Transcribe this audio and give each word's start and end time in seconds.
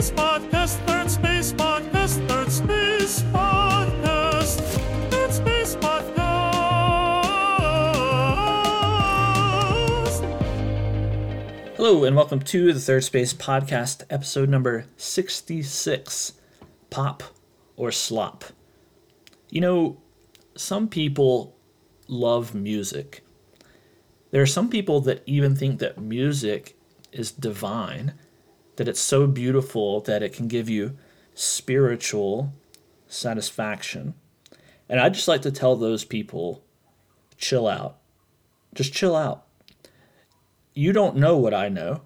Space 0.00 0.18
Podcast, 0.18 0.76
Third 0.86 1.10
Space 1.10 1.52
Podcast, 1.52 2.26
Third 2.26 2.50
Space 2.50 3.22
Podcast, 3.24 4.60
Third 5.10 5.30
Space 5.30 5.76
Podcast. 5.76 6.16
Hello, 11.76 12.04
and 12.04 12.16
welcome 12.16 12.40
to 12.40 12.72
the 12.72 12.80
Third 12.80 13.04
Space 13.04 13.34
Podcast, 13.34 14.04
episode 14.08 14.48
number 14.48 14.86
66 14.96 16.32
Pop 16.88 17.22
or 17.76 17.92
Slop. 17.92 18.44
You 19.50 19.60
know, 19.60 20.00
some 20.56 20.88
people 20.88 21.54
love 22.08 22.54
music. 22.54 23.22
There 24.30 24.40
are 24.40 24.46
some 24.46 24.70
people 24.70 25.02
that 25.02 25.22
even 25.26 25.54
think 25.54 25.78
that 25.80 26.00
music 26.00 26.74
is 27.12 27.30
divine, 27.30 28.14
that 28.80 28.88
it's 28.88 28.98
so 28.98 29.28
beautiful 29.28 30.00
that 30.00 30.24
it 30.24 30.32
can 30.32 30.48
give 30.48 30.68
you 30.68 30.96
spiritual 31.34 32.52
satisfaction. 33.06 34.14
And 34.88 34.98
I'd 34.98 35.14
just 35.14 35.28
like 35.28 35.42
to 35.42 35.52
tell 35.52 35.76
those 35.76 36.04
people 36.04 36.64
chill 37.36 37.68
out. 37.68 37.98
Just 38.74 38.92
chill 38.92 39.14
out 39.14 39.46
you 40.74 40.92
don't 40.92 41.16
know 41.16 41.36
what 41.36 41.54
I 41.54 41.68
know. 41.68 42.02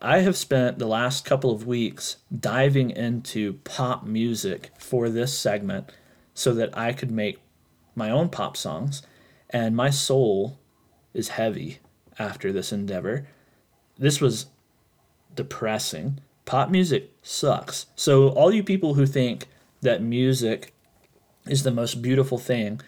I 0.00 0.20
have 0.20 0.36
spent 0.36 0.78
the 0.78 0.86
last 0.86 1.24
couple 1.24 1.50
of 1.50 1.66
weeks 1.66 2.18
diving 2.34 2.90
into 2.90 3.54
pop 3.64 4.04
music 4.04 4.70
for 4.78 5.08
this 5.08 5.38
segment 5.38 5.90
so 6.34 6.52
that 6.54 6.76
I 6.76 6.92
could 6.92 7.10
make 7.10 7.40
my 7.94 8.10
own 8.10 8.28
pop 8.28 8.56
songs, 8.56 9.02
and 9.50 9.74
my 9.74 9.90
soul 9.90 10.58
is 11.14 11.28
heavy 11.28 11.78
after 12.18 12.52
this 12.52 12.72
endeavor. 12.72 13.26
This 13.98 14.20
was 14.20 14.46
depressing. 15.36 16.20
Pop 16.44 16.70
music 16.70 17.12
sucks. 17.22 17.86
So, 17.96 18.28
all 18.30 18.52
you 18.52 18.62
people 18.62 18.94
who 18.94 19.06
think 19.06 19.46
that 19.82 20.02
music 20.02 20.72
is 21.46 21.62
the 21.62 21.70
most 21.70 22.02
beautiful 22.02 22.38
thing, 22.38 22.80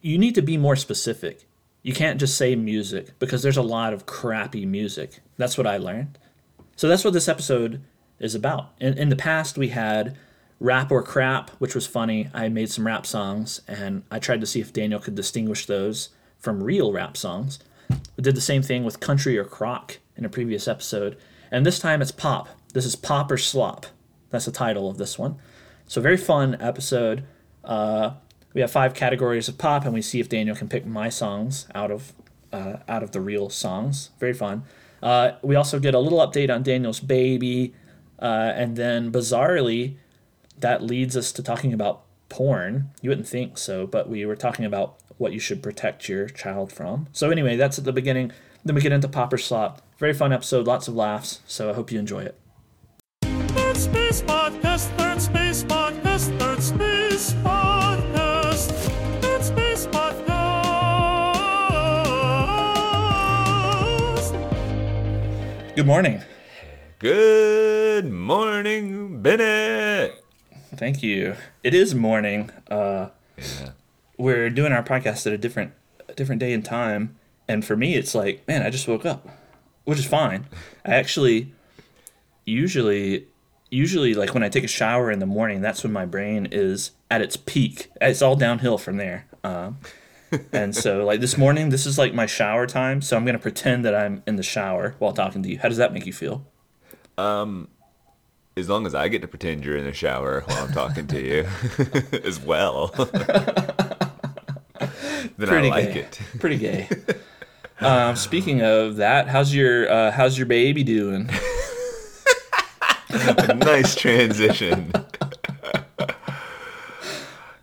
you 0.00 0.18
need 0.18 0.34
to 0.34 0.42
be 0.42 0.56
more 0.56 0.76
specific. 0.76 1.46
You 1.82 1.92
can't 1.92 2.20
just 2.20 2.36
say 2.36 2.54
music 2.56 3.18
because 3.18 3.42
there's 3.42 3.56
a 3.56 3.62
lot 3.62 3.92
of 3.92 4.06
crappy 4.06 4.66
music. 4.66 5.20
That's 5.36 5.56
what 5.56 5.66
I 5.66 5.78
learned. 5.78 6.18
So 6.76 6.88
that's 6.88 7.04
what 7.04 7.12
this 7.12 7.28
episode 7.28 7.82
is 8.18 8.34
about. 8.34 8.72
In, 8.80 8.96
in 8.98 9.08
the 9.08 9.16
past, 9.16 9.58
we 9.58 9.68
had 9.68 10.16
rap 10.60 10.92
or 10.92 11.02
crap, 11.02 11.50
which 11.52 11.74
was 11.74 11.86
funny. 11.86 12.28
I 12.34 12.48
made 12.48 12.70
some 12.70 12.86
rap 12.86 13.06
songs 13.06 13.62
and 13.66 14.02
I 14.10 14.18
tried 14.18 14.40
to 14.42 14.46
see 14.46 14.60
if 14.60 14.72
Daniel 14.72 15.00
could 15.00 15.14
distinguish 15.14 15.66
those 15.66 16.10
from 16.38 16.62
real 16.62 16.92
rap 16.92 17.16
songs. 17.16 17.58
We 18.16 18.22
did 18.22 18.34
the 18.34 18.40
same 18.40 18.62
thing 18.62 18.84
with 18.84 19.00
country 19.00 19.36
or 19.38 19.44
crock 19.44 19.98
in 20.16 20.24
a 20.24 20.28
previous 20.28 20.68
episode. 20.68 21.16
And 21.50 21.66
this 21.66 21.78
time 21.78 22.00
it's 22.02 22.12
pop. 22.12 22.48
This 22.72 22.84
is 22.84 22.96
pop 22.96 23.30
or 23.30 23.38
slop. 23.38 23.86
That's 24.30 24.44
the 24.44 24.52
title 24.52 24.88
of 24.88 24.98
this 24.98 25.18
one. 25.18 25.36
So, 25.86 26.00
very 26.00 26.16
fun 26.16 26.56
episode. 26.60 27.24
Uh, 27.64 28.12
we 28.52 28.60
have 28.60 28.70
five 28.70 28.94
categories 28.94 29.48
of 29.48 29.58
pop, 29.58 29.84
and 29.84 29.92
we 29.92 30.02
see 30.02 30.20
if 30.20 30.28
Daniel 30.28 30.56
can 30.56 30.68
pick 30.68 30.86
my 30.86 31.08
songs 31.08 31.66
out 31.74 31.90
of 31.90 32.12
uh, 32.52 32.78
out 32.88 33.02
of 33.02 33.12
the 33.12 33.20
real 33.20 33.50
songs. 33.50 34.10
Very 34.18 34.32
fun. 34.32 34.64
Uh, 35.02 35.32
we 35.42 35.54
also 35.54 35.78
get 35.78 35.94
a 35.94 35.98
little 35.98 36.18
update 36.18 36.52
on 36.54 36.62
Daniel's 36.62 37.00
baby, 37.00 37.74
uh, 38.20 38.52
and 38.54 38.76
then 38.76 39.10
bizarrely, 39.10 39.96
that 40.58 40.82
leads 40.82 41.16
us 41.16 41.32
to 41.32 41.42
talking 41.42 41.72
about 41.72 42.02
porn. 42.28 42.90
You 43.00 43.10
wouldn't 43.10 43.28
think 43.28 43.58
so, 43.58 43.86
but 43.86 44.08
we 44.08 44.24
were 44.26 44.36
talking 44.36 44.64
about 44.64 44.96
what 45.16 45.32
you 45.32 45.38
should 45.38 45.62
protect 45.62 46.08
your 46.08 46.28
child 46.28 46.72
from. 46.72 47.08
So 47.12 47.30
anyway, 47.30 47.56
that's 47.56 47.78
at 47.78 47.84
the 47.84 47.92
beginning. 47.92 48.32
Then 48.64 48.74
we 48.74 48.80
get 48.80 48.92
into 48.92 49.08
Pop 49.08 49.32
or 49.32 49.38
Slop. 49.38 49.80
Very 49.98 50.12
fun 50.12 50.32
episode, 50.32 50.66
lots 50.66 50.88
of 50.88 50.94
laughs. 50.94 51.40
So 51.46 51.70
I 51.70 51.72
hope 51.72 51.90
you 51.90 51.98
enjoy 51.98 52.20
it. 52.24 52.38
Third 53.22 53.76
Space 53.76 54.22
Podcast, 54.22 54.86
Third 54.96 55.20
Space 55.22 55.64
Podcast, 55.64 56.38
Third 56.38 56.62
Space 56.62 57.32
Podcast, 57.34 58.70
Third 59.22 59.44
Space 59.44 59.86
Podcast. 59.86 60.20
Good 65.76 65.86
morning. 65.86 66.22
Good 66.98 68.10
morning, 68.12 69.22
Bennett. 69.22 70.22
Thank 70.74 71.02
you. 71.02 71.36
It 71.62 71.74
is 71.74 71.94
morning. 71.94 72.50
Uh, 72.70 73.08
Yeah. 73.38 73.70
we're 74.18 74.50
doing 74.50 74.72
our 74.72 74.82
podcast 74.82 75.26
at 75.26 75.32
a 75.32 75.38
different 75.38 75.72
a 76.08 76.12
different 76.12 76.40
day 76.40 76.52
and 76.52 76.62
time 76.64 77.16
and 77.50 77.64
for 77.64 77.76
me 77.76 77.94
it's 77.94 78.14
like 78.14 78.46
man 78.48 78.62
i 78.62 78.70
just 78.70 78.86
woke 78.88 79.04
up 79.04 79.28
which 79.84 79.98
is 79.98 80.06
fine 80.06 80.46
i 80.84 80.94
actually 80.94 81.52
usually 82.44 83.26
usually 83.70 84.14
like 84.14 84.32
when 84.34 84.42
i 84.42 84.48
take 84.48 84.64
a 84.64 84.68
shower 84.68 85.10
in 85.10 85.18
the 85.18 85.26
morning 85.26 85.60
that's 85.60 85.82
when 85.84 85.92
my 85.92 86.04
brain 86.06 86.46
is 86.50 86.92
at 87.10 87.20
its 87.20 87.36
peak 87.36 87.88
it's 88.00 88.22
all 88.22 88.36
downhill 88.36 88.78
from 88.78 88.96
there 88.96 89.26
um, 89.44 89.78
and 90.52 90.74
so 90.76 91.04
like 91.04 91.20
this 91.20 91.36
morning 91.38 91.70
this 91.70 91.86
is 91.86 91.98
like 91.98 92.12
my 92.14 92.26
shower 92.26 92.66
time 92.66 93.00
so 93.02 93.16
i'm 93.16 93.24
going 93.24 93.36
to 93.36 93.42
pretend 93.42 93.84
that 93.84 93.94
i'm 93.94 94.22
in 94.26 94.36
the 94.36 94.42
shower 94.42 94.94
while 94.98 95.12
talking 95.12 95.42
to 95.42 95.48
you 95.50 95.58
how 95.58 95.68
does 95.68 95.78
that 95.78 95.92
make 95.92 96.06
you 96.06 96.12
feel 96.12 96.44
Um, 97.18 97.68
As 98.56 98.68
long 98.68 98.86
as 98.86 98.94
I 98.94 99.08
get 99.08 99.22
to 99.22 99.28
pretend 99.28 99.64
you're 99.64 99.76
in 99.76 99.84
the 99.84 99.92
shower 99.94 100.42
while 100.46 100.64
I'm 100.64 100.72
talking 100.72 101.06
to 101.08 101.20
you 101.20 101.46
as 102.24 102.38
well. 102.40 102.88
then 105.38 105.48
I 105.48 105.68
like 105.68 105.92
gay. 105.94 106.00
it. 106.00 106.20
pretty 106.38 106.56
gay 106.58 106.88
um, 107.80 108.16
speaking 108.16 108.62
of 108.62 108.96
that 108.96 109.28
how's 109.28 109.54
your 109.54 109.90
uh, 109.90 110.10
how's 110.10 110.36
your 110.38 110.46
baby 110.46 110.82
doing 110.84 111.28
nice 113.56 113.96
transition. 113.96 114.92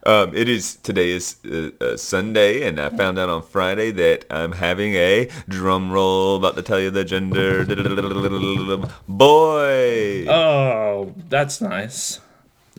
um, 0.05 0.35
it 0.35 0.49
is 0.49 0.75
today 0.77 1.09
is 1.11 1.37
uh, 1.49 1.69
uh, 1.81 1.97
Sunday, 1.97 2.67
and 2.67 2.79
I 2.79 2.89
found 2.89 3.17
out 3.17 3.29
on 3.29 3.41
Friday 3.41 3.91
that 3.91 4.25
I'm 4.29 4.51
having 4.51 4.93
a 4.95 5.29
drum 5.47 5.91
roll. 5.91 6.35
About 6.35 6.55
to 6.57 6.61
tell 6.61 6.79
you 6.79 6.91
the 6.91 7.05
gender. 7.05 7.65
Boy. 9.07 10.27
Oh, 10.27 11.13
that's 11.29 11.61
nice. 11.61 12.19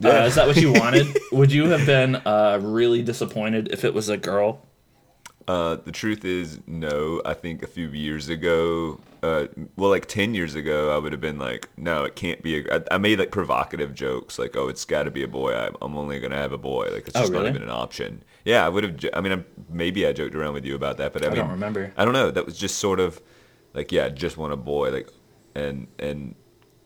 Uh, 0.03 0.07
Yeah. 0.09 0.25
is 0.25 0.35
that 0.35 0.47
what 0.47 0.57
you 0.57 0.71
wanted? 0.71 1.17
Would 1.31 1.51
you 1.51 1.69
have 1.69 1.85
been 1.85 2.15
uh, 2.17 2.59
really 2.61 3.01
disappointed 3.01 3.69
if 3.71 3.83
it 3.83 3.93
was 3.93 4.09
a 4.09 4.17
girl? 4.17 4.65
Uh, 5.49 5.77
the 5.83 5.91
truth 5.91 6.25
is, 6.25 6.59
no. 6.67 7.23
I 7.25 7.33
think 7.33 7.63
a 7.63 7.67
few 7.67 7.87
years 7.87 8.29
ago, 8.29 8.99
uh, 9.23 9.47
well, 9.77 9.89
like 9.89 10.05
ten 10.05 10.35
years 10.35 10.53
ago, 10.53 10.95
I 10.95 10.99
would 10.99 11.11
have 11.11 11.21
been 11.21 11.39
like, 11.39 11.67
no, 11.75 12.03
it 12.03 12.15
can't 12.15 12.39
be. 12.43 12.59
A, 12.59 12.75
I, 12.75 12.81
I 12.91 12.97
made 12.99 13.17
like 13.17 13.31
provocative 13.31 13.95
jokes, 13.95 14.37
like, 14.37 14.55
oh, 14.55 14.67
it's 14.67 14.85
got 14.85 15.03
to 15.03 15.11
be 15.11 15.23
a 15.23 15.27
boy. 15.27 15.53
I, 15.55 15.71
I'm 15.81 15.97
only 15.97 16.19
gonna 16.19 16.35
have 16.37 16.51
a 16.51 16.57
boy. 16.59 16.89
Like, 16.93 17.07
it's 17.07 17.15
Oh, 17.15 17.21
just 17.21 17.31
really? 17.31 17.45
not 17.45 17.55
even 17.55 17.63
an 17.63 17.71
option. 17.71 18.23
Yeah, 18.45 18.63
I 18.63 18.69
would 18.69 18.83
have. 18.83 19.11
I 19.15 19.21
mean, 19.21 19.33
I, 19.33 19.43
maybe 19.69 20.05
I 20.05 20.13
joked 20.13 20.35
around 20.35 20.53
with 20.53 20.65
you 20.65 20.75
about 20.75 20.97
that, 20.97 21.13
but 21.13 21.23
I, 21.23 21.25
I 21.25 21.29
mean, 21.29 21.39
don't 21.39 21.49
remember. 21.49 21.91
I 21.97 22.05
don't 22.05 22.13
know. 22.13 22.29
That 22.29 22.45
was 22.45 22.55
just 22.55 22.77
sort 22.77 22.99
of 22.99 23.19
like, 23.73 23.91
yeah, 23.91 24.07
just 24.09 24.37
want 24.37 24.53
a 24.53 24.57
boy, 24.57 24.91
like, 24.91 25.09
and 25.55 25.87
and 25.97 26.35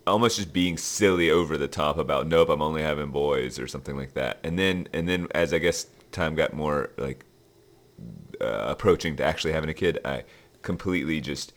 almost 0.07 0.37
just 0.37 0.53
being 0.53 0.77
silly 0.77 1.29
over 1.29 1.57
the 1.57 1.67
top 1.67 1.97
about 1.97 2.27
nope 2.27 2.49
i'm 2.49 2.61
only 2.61 2.81
having 2.81 3.09
boys 3.09 3.57
or 3.57 3.67
something 3.67 3.95
like 3.95 4.13
that 4.15 4.37
and 4.43 4.59
then 4.59 4.85
and 4.91 5.07
then 5.07 5.25
as 5.33 5.53
i 5.53 5.57
guess 5.57 5.87
time 6.11 6.35
got 6.35 6.51
more 6.53 6.89
like 6.97 7.23
uh, 8.41 8.65
approaching 8.67 9.15
to 9.17 9.23
actually 9.23 9.53
having 9.53 9.69
a 9.69 9.73
kid 9.73 9.99
i 10.05 10.23
completely 10.61 11.19
just 11.21 11.53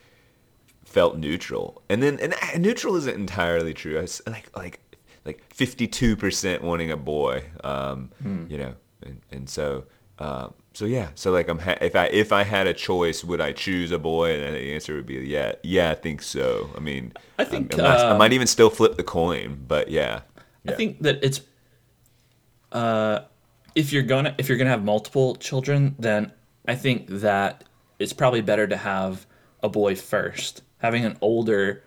felt 0.84 1.16
neutral. 1.18 1.82
And 1.88 2.02
then 2.02 2.18
and 2.20 2.32
uh, 2.34 2.58
neutral 2.58 2.96
isn't 2.96 3.14
entirely 3.14 3.74
true. 3.74 3.98
I 3.98 4.02
was 4.02 4.22
like 4.26 4.50
like 4.56 4.80
like 5.24 5.42
52% 5.54 6.60
wanting 6.60 6.90
a 6.92 6.96
boy 6.96 7.42
um 7.64 8.10
you 8.48 8.56
know 8.58 8.74
and, 9.02 9.20
and 9.32 9.48
so 9.50 9.84
um 10.20 10.54
so 10.72 10.84
yeah 10.84 11.08
so 11.16 11.32
like 11.32 11.48
i'm 11.48 11.58
ha- 11.58 11.78
if 11.80 11.96
i 11.96 12.06
if 12.06 12.30
i 12.32 12.44
had 12.44 12.68
a 12.68 12.72
choice 12.72 13.24
would 13.24 13.40
i 13.40 13.50
choose 13.52 13.90
a 13.90 13.98
boy? 13.98 14.40
And 14.40 14.54
the 14.54 14.72
answer 14.74 14.94
would 14.94 15.06
be 15.06 15.14
yeah 15.14 15.52
yeah 15.62 15.90
i 15.90 15.94
think 15.94 16.22
so. 16.22 16.70
I 16.76 16.80
mean 16.80 17.12
I 17.38 17.44
think, 17.44 17.76
not- 17.76 17.98
i 17.98 18.10
uh, 18.10 18.18
might 18.18 18.32
even 18.32 18.46
still 18.46 18.70
flip 18.70 18.96
the 18.96 19.02
coin 19.04 19.64
but 19.66 19.88
yeah. 19.88 20.20
I 20.68 20.72
think 20.72 21.02
that 21.02 21.22
it's 21.22 21.40
uh, 22.72 23.20
if 23.74 23.92
you're 23.92 24.02
gonna 24.02 24.34
if 24.38 24.48
you're 24.48 24.58
gonna 24.58 24.70
have 24.70 24.84
multiple 24.84 25.36
children, 25.36 25.94
then 25.98 26.32
I 26.68 26.74
think 26.74 27.06
that 27.08 27.64
it's 27.98 28.12
probably 28.12 28.40
better 28.40 28.66
to 28.66 28.76
have 28.76 29.26
a 29.62 29.68
boy 29.68 29.94
first. 29.96 30.62
Having 30.78 31.04
an 31.04 31.16
older 31.20 31.82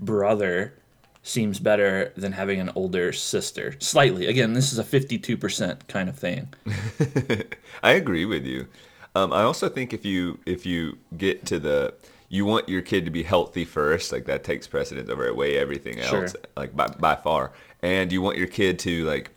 brother 0.00 0.74
seems 1.22 1.60
better 1.60 2.12
than 2.16 2.32
having 2.32 2.58
an 2.60 2.70
older 2.74 3.12
sister. 3.12 3.74
Slightly. 3.78 4.26
Again, 4.26 4.54
this 4.54 4.72
is 4.72 4.78
a 4.78 4.84
52% 4.84 5.86
kind 5.86 6.08
of 6.08 6.18
thing. 6.18 6.48
I 7.82 7.92
agree 7.92 8.24
with 8.24 8.44
you. 8.44 8.66
Um, 9.14 9.32
I 9.32 9.42
also 9.42 9.68
think 9.68 9.92
if 9.92 10.04
you 10.06 10.38
if 10.46 10.64
you 10.64 10.96
get 11.18 11.44
to 11.46 11.58
the 11.58 11.94
you 12.30 12.46
want 12.46 12.66
your 12.68 12.80
kid 12.80 13.04
to 13.04 13.10
be 13.10 13.22
healthy 13.22 13.64
first, 13.66 14.10
like 14.10 14.24
that 14.24 14.42
takes 14.42 14.66
precedence 14.66 15.10
over 15.10 15.32
way 15.34 15.58
everything 15.58 15.98
else, 16.00 16.08
Sure. 16.32 16.40
like 16.56 16.74
by 16.74 16.86
by 16.88 17.14
far. 17.14 17.52
And 17.82 18.10
you 18.10 18.22
want 18.22 18.38
your 18.38 18.46
kid 18.46 18.78
to 18.80 19.04
like, 19.04 19.30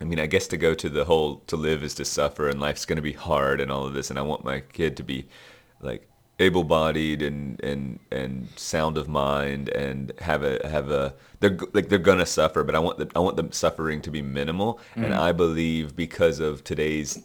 I 0.00 0.04
mean, 0.04 0.20
I 0.20 0.26
guess 0.26 0.46
to 0.48 0.56
go 0.56 0.74
to 0.74 0.88
the 0.88 1.04
whole 1.04 1.36
to 1.46 1.56
live 1.56 1.82
is 1.82 1.94
to 1.94 2.04
suffer 2.04 2.48
and 2.48 2.60
life's 2.60 2.84
gonna 2.84 3.02
be 3.02 3.12
hard 3.12 3.60
and 3.60 3.70
all 3.72 3.86
of 3.86 3.94
this. 3.94 4.10
And 4.10 4.18
I 4.18 4.22
want 4.22 4.44
my 4.44 4.60
kid 4.60 4.96
to 4.98 5.02
be 5.02 5.26
like 5.80 6.08
able-bodied 6.38 7.22
and 7.22 7.58
and 7.64 7.98
and 8.12 8.48
sound 8.56 8.98
of 8.98 9.08
mind 9.08 9.70
and 9.70 10.12
have 10.18 10.42
a 10.42 10.66
have 10.68 10.90
a 10.90 11.14
they're 11.40 11.56
like 11.72 11.88
they're 11.88 11.98
gonna 11.98 12.26
suffer 12.26 12.62
but 12.62 12.74
i 12.74 12.78
want 12.78 12.98
the 12.98 13.10
i 13.16 13.18
want 13.18 13.36
the 13.36 13.48
suffering 13.52 14.02
to 14.02 14.10
be 14.10 14.20
minimal 14.20 14.78
and 14.96 15.06
mm. 15.06 15.18
i 15.18 15.32
believe 15.32 15.96
because 15.96 16.38
of 16.38 16.62
today's 16.62 17.22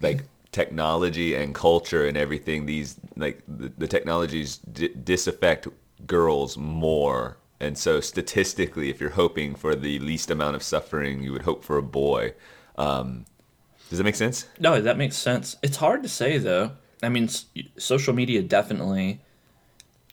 like 0.00 0.24
technology 0.50 1.36
and 1.36 1.54
culture 1.54 2.06
and 2.06 2.16
everything 2.16 2.66
these 2.66 2.96
like 3.16 3.40
the, 3.46 3.72
the 3.78 3.86
technologies 3.86 4.56
di- 4.56 4.94
disaffect 5.04 5.68
girls 6.06 6.56
more 6.56 7.36
and 7.60 7.76
so 7.78 8.00
statistically 8.00 8.88
if 8.90 9.00
you're 9.00 9.10
hoping 9.10 9.54
for 9.54 9.74
the 9.74 9.98
least 9.98 10.30
amount 10.30 10.56
of 10.56 10.62
suffering 10.62 11.22
you 11.22 11.32
would 11.32 11.42
hope 11.42 11.62
for 11.64 11.76
a 11.76 11.82
boy 11.82 12.32
um, 12.78 13.26
does 13.88 13.98
that 13.98 14.04
make 14.04 14.14
sense 14.16 14.46
No, 14.58 14.80
that 14.80 14.96
makes 14.96 15.16
sense. 15.16 15.56
It's 15.62 15.76
hard 15.76 16.02
to 16.04 16.08
say 16.08 16.38
though. 16.38 16.72
I 17.02 17.08
mean, 17.08 17.28
social 17.78 18.14
media 18.14 18.42
definitely 18.42 19.20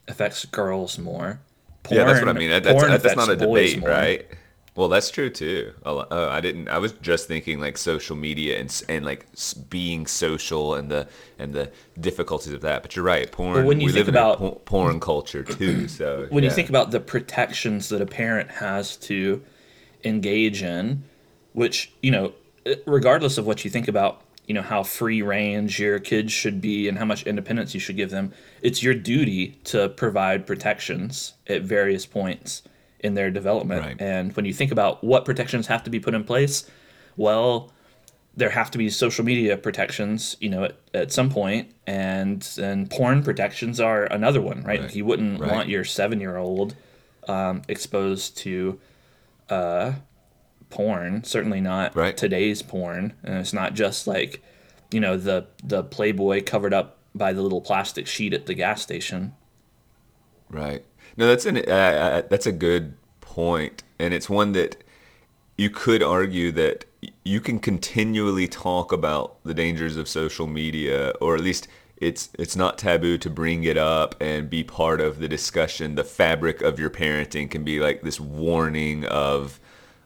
affects 0.07 0.45
girls 0.45 0.97
more. 0.97 1.41
yeah, 1.89 2.05
that's 2.05 2.19
what 2.21 2.29
I 2.29 2.33
mean. 2.33 2.49
That- 2.49 2.63
That's, 2.63 3.03
that's 3.03 3.15
not 3.15 3.29
a 3.29 3.35
debate, 3.35 3.79
more. 3.79 3.89
right? 3.89 4.25
Well, 4.77 4.89
that's 4.89 5.09
true 5.09 5.31
too. 5.31 5.73
Oh, 5.83 6.05
I 6.11 6.39
didn't. 6.39 6.67
I 6.69 6.77
was 6.77 6.91
just 7.01 7.27
thinking 7.27 7.59
like 7.59 7.79
social 7.79 8.15
media 8.15 8.59
and 8.59 8.83
and 8.87 9.03
like 9.03 9.25
being 9.71 10.05
social 10.05 10.75
and 10.75 10.89
the 10.91 11.07
and 11.39 11.51
the 11.51 11.71
difficulties 11.99 12.53
of 12.53 12.61
that. 12.61 12.83
But 12.83 12.95
you're 12.95 13.03
right. 13.03 13.29
Porn. 13.31 13.65
when 13.65 13.81
you 13.81 13.87
we 13.87 13.91
think 13.91 14.05
live 14.05 14.09
about- 14.15 14.39
in 14.39 14.45
a 14.45 14.49
po- 14.51 14.61
porn 14.65 14.99
culture 14.99 15.43
too. 15.43 15.87
So 15.87 16.27
When 16.29 16.43
you 16.43 16.51
think 16.51 16.69
about 16.69 16.91
the 16.91 16.99
protections 16.99 17.89
that 17.89 18.01
a 18.01 18.05
parent 18.05 18.51
has 18.51 18.95
to 18.97 19.41
engage 20.03 20.61
in, 20.61 21.03
which 21.53 21.91
you 22.03 22.11
know, 22.11 22.33
eh, 22.67 22.75
regardless 22.85 23.39
of 23.39 23.47
what 23.47 23.65
you 23.65 23.71
think 23.71 23.87
about, 23.87 24.21
you 24.45 24.53
know 24.53 24.61
how 24.61 24.83
free 24.83 25.23
range 25.23 25.79
your 25.79 25.97
kids 25.97 26.31
should 26.31 26.61
be 26.61 26.87
and 26.87 26.99
how 26.99 27.05
much 27.05 27.23
independence 27.25 27.73
you 27.73 27.79
should 27.79 27.97
give 27.97 28.11
them, 28.11 28.31
it's 28.61 28.83
your 28.83 28.93
duty 28.93 29.57
to 29.63 29.89
provide 29.89 30.45
protections 30.45 31.33
at 31.47 31.63
various 31.63 32.05
points 32.05 32.61
in 32.99 33.13
their 33.13 33.29
development. 33.31 33.81
Right. 33.81 33.95
And 34.01 34.35
when 34.35 34.45
you 34.45 34.53
think 34.53 34.71
about 34.71 35.03
what 35.03 35.25
protections 35.25 35.67
have 35.67 35.83
to 35.83 35.89
be 35.89 35.99
put 35.99 36.13
in 36.13 36.23
place, 36.23 36.69
well, 37.15 37.71
there 38.35 38.49
have 38.51 38.69
to 38.71 38.77
be 38.77 38.89
social 38.89 39.25
media 39.25 39.57
protections, 39.57 40.37
you 40.39 40.49
know, 40.49 40.63
at, 40.65 40.75
at 40.93 41.11
some 41.11 41.29
point, 41.29 41.71
and 41.87 42.47
and 42.61 42.89
porn 42.89 43.23
protections 43.23 43.79
are 43.79 44.05
another 44.05 44.41
one, 44.41 44.63
right? 44.63 44.81
Right. 44.81 44.95
You 44.95 45.05
wouldn't 45.05 45.39
Right. 45.39 45.51
want 45.51 45.69
your 45.69 45.83
seven 45.83 46.19
year 46.19 46.37
old 46.37 46.75
um, 47.27 47.63
exposed 47.67 48.37
to 48.37 48.79
uh, 49.49 49.93
porn. 50.69 51.23
Certainly 51.23 51.61
not 51.61 51.95
Right. 51.95 52.15
today's 52.15 52.61
porn, 52.61 53.13
and 53.23 53.35
it's 53.39 53.53
not 53.53 53.73
just 53.73 54.05
like 54.07 54.43
you 54.91 54.99
know 54.99 55.17
the 55.17 55.47
the 55.63 55.83
Playboy 55.83 56.43
covered 56.45 56.73
up 56.75 56.97
by 57.15 57.33
the 57.33 57.41
little 57.41 57.61
plastic 57.61 58.05
sheet 58.05 58.33
at 58.33 58.45
the 58.45 58.53
gas 58.53 58.81
station. 58.83 59.33
Right. 60.49 60.85
No, 61.17 61.27
that's 61.27 61.45
an 61.45 61.57
uh, 61.57 61.61
uh, 61.71 62.21
that's 62.29 62.45
a 62.45 62.51
good 62.51 62.93
point, 63.21 63.83
and 63.99 64.13
it's 64.13 64.29
one 64.29 64.51
that 64.53 64.77
you 65.57 65.69
could 65.71 66.03
argue 66.03 66.51
that 66.51 66.85
you 67.23 67.41
can 67.41 67.59
continually 67.59 68.47
talk 68.47 68.91
about 68.91 69.43
the 69.43 69.53
dangers 69.53 69.97
of 69.97 70.07
social 70.07 70.45
media, 70.47 71.13
or 71.19 71.35
at 71.35 71.41
least 71.41 71.67
it's 71.97 72.29
it's 72.37 72.55
not 72.55 72.77
taboo 72.77 73.17
to 73.17 73.29
bring 73.29 73.63
it 73.63 73.77
up 73.77 74.15
and 74.21 74.49
be 74.49 74.63
part 74.63 75.01
of 75.01 75.17
the 75.17 75.27
discussion. 75.27 75.95
The 75.95 76.03
fabric 76.03 76.61
of 76.61 76.79
your 76.79 76.91
parenting 76.91 77.49
can 77.49 77.63
be 77.63 77.79
like 77.79 78.03
this 78.03 78.19
warning 78.19 79.05
of 79.05 79.59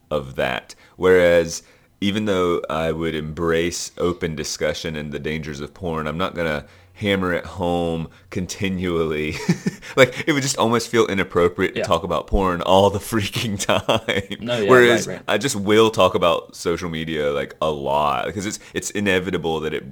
of 0.09 0.35
that. 0.35 0.75
Whereas 0.95 1.63
even 1.99 2.25
though 2.25 2.61
I 2.69 2.91
would 2.93 3.15
embrace 3.15 3.91
open 3.97 4.35
discussion 4.35 4.95
and 4.95 5.11
the 5.11 5.19
dangers 5.19 5.59
of 5.59 5.73
porn, 5.73 6.07
I'm 6.07 6.17
not 6.17 6.35
gonna 6.35 6.65
hammer 7.01 7.33
it 7.33 7.45
home 7.45 8.07
continually. 8.29 9.35
like 9.97 10.23
it 10.27 10.33
would 10.33 10.43
just 10.43 10.57
almost 10.57 10.87
feel 10.89 11.05
inappropriate 11.07 11.75
Yeah. 11.75 11.83
to 11.83 11.87
talk 11.87 12.03
about 12.03 12.27
porn 12.27 12.61
all 12.61 12.89
the 12.89 12.99
freaking 13.11 13.59
time. 13.59 14.37
No, 14.39 14.57
yeah, 14.59 14.69
Whereas 14.69 15.07
right, 15.07 15.15
right. 15.15 15.23
I 15.27 15.37
just 15.37 15.55
will 15.55 15.89
talk 15.91 16.15
about 16.15 16.55
social 16.55 16.89
media 16.89 17.31
like 17.31 17.55
a 17.61 17.69
lot 17.69 18.25
because 18.27 18.45
it's 18.45 18.59
it's 18.73 18.89
inevitable 18.91 19.59
that 19.61 19.73
it 19.73 19.83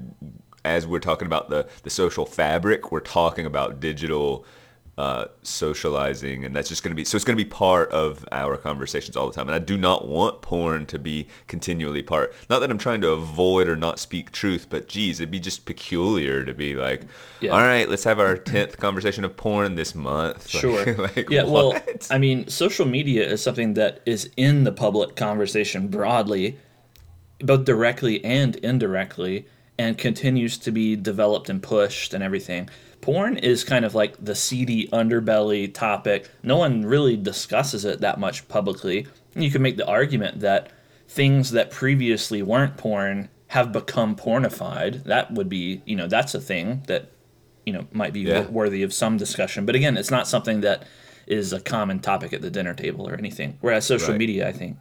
as 0.65 0.85
we're 0.85 0.99
talking 0.99 1.25
about 1.25 1.49
the 1.49 1.67
the 1.83 1.89
social 1.89 2.25
fabric, 2.25 2.91
we're 2.91 2.99
talking 2.99 3.45
about 3.45 3.79
digital 3.79 4.45
uh, 4.99 5.29
socializing, 5.43 6.43
and 6.43 6.53
that's 6.53 6.67
just 6.67 6.83
going 6.83 6.91
to 6.91 6.95
be 6.95 7.05
so. 7.05 7.15
It's 7.15 7.23
going 7.23 7.37
to 7.37 7.41
be 7.41 7.49
part 7.49 7.89
of 7.91 8.25
our 8.33 8.57
conversations 8.57 9.15
all 9.15 9.27
the 9.27 9.33
time. 9.33 9.47
And 9.47 9.55
I 9.55 9.59
do 9.59 9.77
not 9.77 10.09
want 10.09 10.41
porn 10.41 10.85
to 10.87 10.99
be 10.99 11.29
continually 11.47 12.03
part. 12.03 12.33
Not 12.49 12.59
that 12.59 12.69
I'm 12.69 12.77
trying 12.77 12.99
to 13.01 13.11
avoid 13.11 13.69
or 13.69 13.77
not 13.77 13.97
speak 13.97 14.33
truth, 14.33 14.67
but 14.69 14.89
geez, 14.89 15.21
it'd 15.21 15.31
be 15.31 15.39
just 15.39 15.63
peculiar 15.63 16.43
to 16.43 16.53
be 16.53 16.75
like, 16.75 17.03
Yeah. 17.39 17.51
all 17.51 17.61
right, 17.61 17.87
let's 17.87 18.03
have 18.03 18.19
our 18.19 18.35
tenth 18.35 18.77
conversation 18.77 19.23
of 19.23 19.37
porn 19.37 19.75
this 19.75 19.95
month. 19.95 20.49
Sure. 20.59 20.93
like, 20.97 21.29
yeah. 21.29 21.43
Well. 21.43 21.81
I 22.11 22.17
mean, 22.17 22.49
social 22.49 22.85
media 22.85 23.25
is 23.25 23.41
something 23.41 23.75
that 23.75 24.01
is 24.05 24.29
in 24.35 24.65
the 24.65 24.73
public 24.73 25.15
conversation 25.15 25.87
broadly, 25.87 26.57
both 27.39 27.63
directly 27.63 28.21
and 28.25 28.57
indirectly, 28.57 29.47
and 29.77 29.97
continues 29.97 30.57
to 30.57 30.71
be 30.71 30.97
developed 30.97 31.49
and 31.49 31.63
pushed 31.63 32.13
and 32.13 32.21
everything. 32.21 32.69
Porn 33.01 33.37
is 33.37 33.63
kind 33.63 33.85
of 33.85 33.95
like 33.95 34.15
the 34.23 34.35
seedy 34.35 34.87
underbelly 34.89 35.73
topic. 35.73 36.29
No 36.43 36.57
one 36.57 36.85
really 36.85 37.15
discusses 37.15 37.85
it 37.85 38.01
that 38.01 38.19
much 38.19 38.47
publicly. 38.47 39.07
You 39.35 39.49
can 39.51 39.61
make 39.61 39.77
the 39.77 39.87
argument 39.87 40.41
that 40.41 40.71
things 41.07 41.51
that 41.51 41.71
previously 41.71 42.41
weren't 42.41 42.77
porn 42.77 43.29
have 43.47 43.71
become 43.71 44.15
pornified. 44.15 45.03
That 45.05 45.31
would 45.33 45.49
be, 45.49 45.81
you 45.85 45.95
know, 45.95 46.07
that's 46.07 46.35
a 46.35 46.41
thing 46.41 46.83
that 46.87 47.09
you 47.65 47.73
know 47.73 47.87
might 47.91 48.13
be 48.13 48.21
Yeah. 48.21 48.47
worthy 48.47 48.83
of 48.83 48.93
some 48.93 49.17
discussion. 49.17 49.65
But 49.65 49.75
again, 49.75 49.97
it's 49.97 50.11
not 50.11 50.27
something 50.27 50.61
that 50.61 50.83
is 51.27 51.53
a 51.53 51.59
common 51.59 51.99
topic 51.99 52.33
at 52.33 52.41
the 52.41 52.49
dinner 52.49 52.73
table 52.73 53.07
or 53.07 53.13
anything. 53.15 53.57
Whereas 53.61 53.85
social 53.85 54.09
Right. 54.09 54.17
media, 54.19 54.47
I 54.47 54.51
think, 54.51 54.77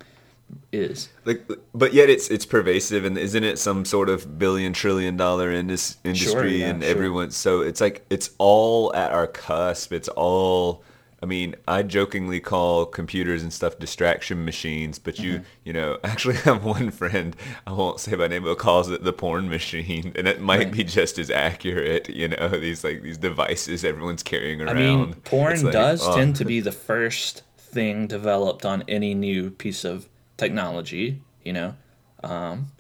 is. 0.73 1.09
like 1.25 1.47
but 1.75 1.93
yet 1.95 2.09
it's 2.11 2.29
it's 2.29 2.45
pervasive 2.47 3.05
and 3.05 3.17
isn't 3.19 3.45
it 3.45 3.59
some 3.59 3.85
sort 3.85 4.09
of 4.09 4.39
billion 4.39 4.73
trillion 4.73 5.17
dollar 5.17 5.51
indus- 5.51 5.97
industry 6.05 6.61
yeah, 6.61 6.69
and 6.69 6.83
sure. 6.83 6.91
everyone 6.91 7.31
so 7.31 7.61
it's 7.61 7.81
like 7.81 8.05
it's 8.11 8.31
all 8.39 8.95
at 8.95 9.11
our 9.13 9.27
cusp 9.27 9.93
it's 9.93 10.09
all 10.09 10.83
i 11.23 11.27
mean 11.27 11.55
i 11.67 11.83
jokingly 11.83 12.39
call 12.41 12.85
computers 12.87 13.43
and 13.43 13.53
stuff 13.53 13.79
distraction 13.79 14.45
machines 14.45 14.99
but 14.99 15.19
you 15.19 15.35
Mm-hmm. 15.35 15.45
you 15.65 15.73
know 15.73 15.99
actually 16.05 16.37
have 16.37 16.65
one 16.65 16.91
friend 16.91 17.35
i 17.67 17.73
won't 17.73 17.99
say 18.01 18.15
by 18.15 18.29
name 18.29 18.45
but 18.45 18.59
calls 18.59 18.91
it 18.91 19.03
the 19.05 19.13
porn 19.13 19.49
machine 19.49 20.13
and 20.17 20.29
it 20.29 20.41
might 20.41 20.59
Right. 20.59 20.73
be 20.73 20.85
just 20.85 21.19
as 21.19 21.31
accurate 21.31 22.09
you 22.11 22.29
know 22.29 22.49
these 22.61 22.85
like 22.85 23.03
these 23.03 23.19
devices 23.19 23.85
everyone's 23.85 24.23
carrying 24.23 24.61
around. 24.63 24.77
I 24.77 24.81
mean, 24.81 25.15
porn 25.25 25.63
like, 25.63 25.73
does 25.73 26.07
oh. 26.07 26.15
tend 26.17 26.37
to 26.37 26.45
be 26.45 26.61
the 26.61 26.73
first 26.73 27.43
thing 27.57 28.07
developed 28.07 28.65
on 28.65 28.83
any 28.89 29.13
new 29.15 29.51
piece 29.51 29.85
of 29.85 30.09
technology. 30.39 31.21
You 31.45 31.53
know, 31.53 31.75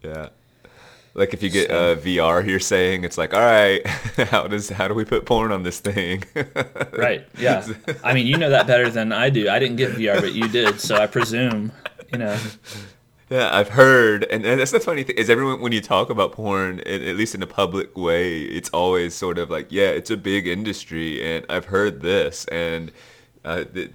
Yeah. 0.02 0.30
Like 1.14 1.34
if 1.34 1.42
you 1.42 1.50
get 1.50 1.70
uh, 1.70 1.96
VR, 1.96 2.46
you're 2.46 2.60
saying 2.60 3.02
it's 3.04 3.18
like, 3.18 3.34
all 3.34 3.40
right, 3.40 3.84
how 4.30 4.46
does 4.46 4.68
how 4.70 4.88
do 4.88 4.94
we 4.94 5.04
put 5.04 5.26
porn 5.26 5.52
on 5.52 5.64
this 5.64 5.80
thing? 5.80 6.24
right? 6.92 7.26
Yeah. 7.36 7.66
I 8.04 8.14
mean, 8.14 8.26
you 8.26 8.36
know 8.36 8.50
that 8.50 8.66
better 8.66 8.88
than 8.88 9.12
I 9.12 9.28
do. 9.28 9.48
I 9.50 9.58
didn't 9.58 9.76
get 9.76 9.92
VR, 9.92 10.20
but 10.20 10.32
you 10.32 10.48
did, 10.48 10.80
so 10.80 10.96
I 10.96 11.06
presume. 11.06 11.72
You 12.12 12.18
know, 12.18 12.38
yeah, 13.30 13.54
I've 13.54 13.68
heard, 13.68 14.24
and, 14.24 14.46
and 14.46 14.58
that's 14.58 14.70
the 14.70 14.80
funny 14.80 15.02
thing 15.02 15.16
is 15.16 15.28
everyone 15.28 15.60
when 15.60 15.72
you 15.72 15.82
talk 15.82 16.08
about 16.08 16.32
porn, 16.32 16.80
at, 16.80 17.02
at 17.02 17.16
least 17.16 17.34
in 17.34 17.42
a 17.42 17.46
public 17.46 17.96
way, 17.96 18.40
it's 18.42 18.70
always 18.70 19.14
sort 19.14 19.38
of 19.38 19.50
like, 19.50 19.66
yeah, 19.70 19.88
it's 19.88 20.10
a 20.10 20.16
big 20.16 20.46
industry, 20.46 21.22
and 21.22 21.44
I've 21.50 21.66
heard 21.66 22.00
this, 22.00 22.46
and 22.46 22.90
uh, 23.44 23.64
the, 23.70 23.90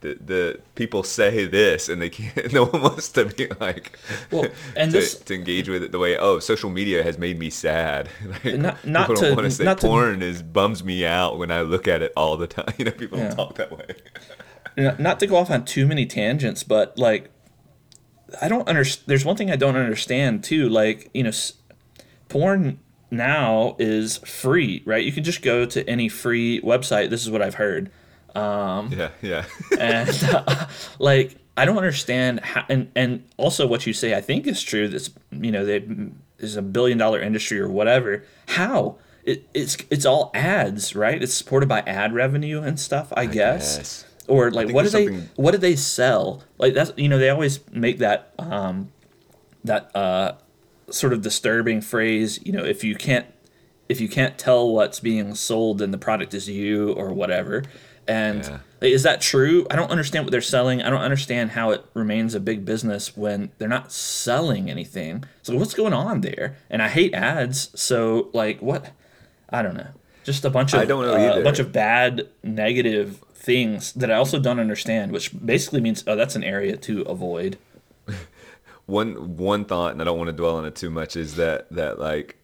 the 0.00 0.14
the 0.24 0.60
people 0.74 1.02
say 1.02 1.44
this, 1.46 1.88
and 1.88 2.00
they 2.00 2.08
can't. 2.10 2.52
No 2.52 2.64
one 2.66 2.82
wants 2.82 3.08
to 3.10 3.26
be 3.26 3.48
like, 3.60 3.98
Well, 4.30 4.46
and 4.76 4.90
to, 4.92 4.98
this- 4.98 5.14
to 5.20 5.34
engage 5.34 5.68
with 5.68 5.82
it 5.82 5.92
the 5.92 5.98
way, 5.98 6.16
oh, 6.16 6.38
social 6.38 6.70
media 6.70 7.02
has 7.02 7.18
made 7.18 7.38
me 7.38 7.50
sad. 7.50 8.08
Like, 8.44 8.56
Not- 8.58 8.84
not 8.86 9.08
people 9.08 9.22
to- 9.22 9.34
want 9.34 9.44
to 9.44 9.50
say 9.50 9.64
not 9.64 9.78
to- 9.78 9.86
porn 9.86 10.22
is 10.22 10.42
bums 10.42 10.82
me 10.82 11.04
out 11.06 11.38
when 11.38 11.50
I 11.50 11.60
look 11.62 11.86
at 11.88 12.02
it 12.02 12.12
all 12.16 12.36
the 12.36 12.46
time. 12.46 12.72
You 12.78 12.86
know, 12.86 12.90
people 12.92 13.18
Yeah. 13.18 13.28
don't 13.28 13.36
talk 13.36 13.54
that 13.56 13.70
way. 13.76 13.94
not 14.98 15.20
to 15.20 15.26
go 15.26 15.36
off 15.36 15.50
on 15.50 15.64
too 15.64 15.86
many 15.86 16.06
tangents, 16.06 16.62
but 16.62 16.96
like, 16.96 17.30
I 18.40 18.48
don't 18.48 18.68
understand. 18.68 19.04
There's 19.08 19.24
one 19.24 19.36
thing 19.36 19.50
I 19.50 19.56
don't 19.56 19.76
understand 19.76 20.44
too. 20.44 20.68
Like, 20.68 21.10
you 21.12 21.24
know, 21.24 21.30
s- 21.30 21.54
porn 22.28 22.78
now 23.10 23.74
is 23.78 24.18
free, 24.18 24.82
right? 24.86 25.04
You 25.04 25.10
can 25.12 25.24
just 25.24 25.42
go 25.42 25.66
to 25.66 25.88
any 25.90 26.08
free 26.08 26.60
website. 26.62 27.10
This 27.10 27.22
is 27.22 27.30
what 27.30 27.42
I've 27.42 27.54
heard. 27.56 27.90
Yeah, 28.90 29.10
yeah. 29.22 29.44
and 29.78 30.08
uh, 30.24 30.66
like 30.98 31.36
I 31.56 31.64
don't 31.64 31.76
understand 31.76 32.40
how, 32.40 32.64
and 32.68 32.90
and 32.94 33.24
also 33.36 33.66
what 33.66 33.86
you 33.86 33.92
say 33.92 34.14
I 34.14 34.20
think 34.20 34.46
is 34.46 34.62
true. 34.62 34.88
That's 34.88 35.10
you 35.30 35.52
know 35.52 35.64
they 35.64 35.84
is 36.38 36.56
a 36.56 36.62
billion 36.62 36.98
dollar 36.98 37.20
industry 37.20 37.60
or 37.60 37.68
whatever. 37.68 38.24
How 38.48 38.96
it, 39.24 39.48
it's 39.54 39.76
it's 39.90 40.06
all 40.06 40.30
ads, 40.34 40.94
right? 40.94 41.22
It's 41.22 41.34
supported 41.34 41.68
by 41.68 41.80
ad 41.80 42.12
revenue 42.12 42.62
and 42.62 42.78
stuff. 42.78 43.12
I, 43.16 43.26
guess. 43.26 43.76
guess. 43.76 44.04
Or 44.28 44.50
like 44.50 44.70
what 44.70 44.84
do 44.84 44.90
there's 44.90 45.10
they 45.10 45.26
what 45.36 45.52
do 45.52 45.58
they 45.58 45.76
sell? 45.76 46.44
Like 46.58 46.74
that's 46.74 46.92
you 46.96 47.08
know 47.08 47.18
they 47.18 47.30
always 47.30 47.60
make 47.72 47.98
that 47.98 48.32
um 48.38 48.92
that 49.64 49.94
uh 49.94 50.34
sort 50.90 51.12
of 51.12 51.22
disturbing 51.22 51.80
phrase. 51.80 52.38
You 52.44 52.52
know 52.52 52.64
if 52.64 52.84
you 52.84 52.94
can't 52.94 53.26
if 53.88 54.00
you 54.00 54.08
can't 54.08 54.38
tell 54.38 54.72
what's 54.72 55.00
being 55.00 55.34
sold, 55.34 55.78
then 55.78 55.90
the 55.90 55.98
product 55.98 56.32
is 56.32 56.48
you 56.48 56.92
or 56.92 57.12
whatever. 57.12 57.64
And 58.10 58.44
Yeah. 58.44 58.58
is 58.88 59.04
that 59.04 59.20
true? 59.20 59.66
I 59.70 59.76
don't 59.76 59.90
understand 59.90 60.24
what 60.24 60.32
they're 60.32 60.40
selling. 60.40 60.82
I 60.82 60.90
don't 60.90 61.00
understand 61.00 61.52
how 61.52 61.70
it 61.70 61.84
remains 61.94 62.34
a 62.34 62.40
big 62.40 62.64
business 62.64 63.16
when 63.16 63.50
they're 63.58 63.68
not 63.68 63.92
selling 63.92 64.68
anything. 64.68 65.24
So 65.42 65.54
what's 65.56 65.74
going 65.74 65.92
on 65.92 66.22
there? 66.22 66.56
And 66.68 66.82
I 66.82 66.88
hate 66.88 67.14
ads. 67.14 67.70
So 67.80 68.30
like 68.32 68.60
what? 68.60 68.90
I 69.48 69.62
don't 69.62 69.76
know. 69.76 69.88
Just 70.24 70.44
a 70.44 70.50
bunch 70.50 70.74
of 70.74 70.80
I 70.80 70.84
don't 70.86 71.06
know 71.06 71.14
uh, 71.14 71.38
a 71.38 71.44
bunch 71.44 71.60
of 71.60 71.72
bad 71.72 72.28
negative 72.42 73.22
things 73.32 73.92
that 73.92 74.10
I 74.10 74.16
also 74.16 74.38
don't 74.38 74.60
understand, 74.60 75.12
which 75.12 75.30
basically 75.44 75.80
means 75.80 76.02
oh 76.06 76.16
that's 76.16 76.34
an 76.34 76.44
area 76.44 76.76
to 76.76 77.02
avoid. 77.02 77.58
one 78.86 79.36
one 79.36 79.64
thought, 79.64 79.92
and 79.92 80.02
I 80.02 80.04
don't 80.04 80.18
want 80.18 80.28
to 80.28 80.32
dwell 80.32 80.56
on 80.56 80.66
it 80.66 80.74
too 80.74 80.90
much, 80.90 81.16
is 81.16 81.36
that 81.36 81.70
that 81.70 82.00
like, 82.00 82.36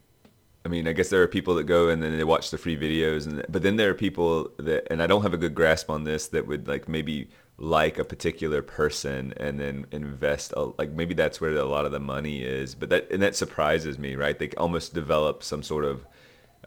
I 0.66 0.68
mean, 0.68 0.88
I 0.88 0.92
guess 0.92 1.10
there 1.10 1.22
are 1.22 1.28
people 1.28 1.54
that 1.54 1.64
go 1.64 1.88
and 1.90 2.02
then 2.02 2.16
they 2.16 2.24
watch 2.24 2.50
the 2.50 2.58
free 2.58 2.76
videos, 2.76 3.24
and 3.26 3.44
but 3.48 3.62
then 3.62 3.76
there 3.76 3.88
are 3.90 3.94
people 3.94 4.50
that, 4.58 4.88
and 4.90 5.00
I 5.00 5.06
don't 5.06 5.22
have 5.22 5.32
a 5.32 5.36
good 5.38 5.54
grasp 5.54 5.88
on 5.90 6.02
this, 6.02 6.26
that 6.28 6.44
would 6.48 6.66
like 6.66 6.88
maybe 6.88 7.28
like 7.58 7.98
a 7.98 8.04
particular 8.04 8.62
person 8.62 9.32
and 9.36 9.60
then 9.60 9.86
invest 9.92 10.52
a, 10.56 10.62
like 10.76 10.90
maybe 10.90 11.14
that's 11.14 11.40
where 11.40 11.52
a 11.56 11.64
lot 11.64 11.86
of 11.86 11.92
the 11.92 11.98
money 12.00 12.42
is 12.42 12.74
but 12.74 12.90
that 12.90 13.10
and 13.10 13.22
that 13.22 13.34
surprises 13.34 13.98
me 13.98 14.14
right 14.14 14.38
they 14.38 14.50
almost 14.58 14.92
develop 14.92 15.42
some 15.42 15.62
sort 15.62 15.82
of 15.86 16.04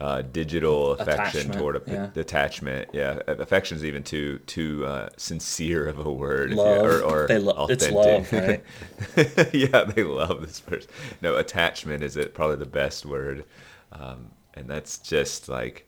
uh, 0.01 0.23
digital 0.31 0.93
affection 0.93 1.41
Attachment, 1.41 1.53
toward 1.59 1.75
a 1.75 1.81
yeah. 1.85 2.09
attachment 2.19 2.89
yeah 2.91 3.19
affection 3.27 3.77
is 3.77 3.85
even 3.85 4.01
too 4.01 4.39
too 4.47 4.83
uh, 4.87 5.09
sincere 5.15 5.85
of 5.87 5.99
a 5.99 6.11
word 6.11 6.49
you- 6.49 6.55
Love. 6.55 6.85
or, 6.85 7.01
or 7.03 7.27
They 7.27 7.37
lo- 7.37 7.67
it's 7.69 7.85
authentic. 7.85 8.31
love, 8.31 9.27
right? 9.45 9.53
yeah, 9.53 9.83
they 9.83 10.01
love 10.03 10.41
this 10.41 10.59
person. 10.59 10.89
No, 11.21 11.35
attachment 11.35 12.01
is 12.01 12.17
it 12.17 12.33
probably 12.33 12.55
the 12.55 12.65
best 12.65 13.05
word, 13.05 13.43
um, 13.91 14.31
and 14.53 14.67
that's 14.67 14.97
just 14.97 15.49
like 15.49 15.87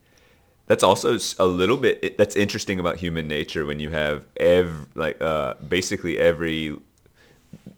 that's 0.68 0.84
also 0.84 1.18
a 1.40 1.46
little 1.46 1.78
bit. 1.78 2.18
That's 2.18 2.36
interesting 2.36 2.80
about 2.80 2.98
human 2.98 3.28
nature 3.28 3.66
when 3.66 3.80
you 3.80 3.90
have 3.90 4.24
ev 4.38 4.88
like 4.96 5.22
uh, 5.22 5.56
basically 5.56 6.18
every 6.18 6.78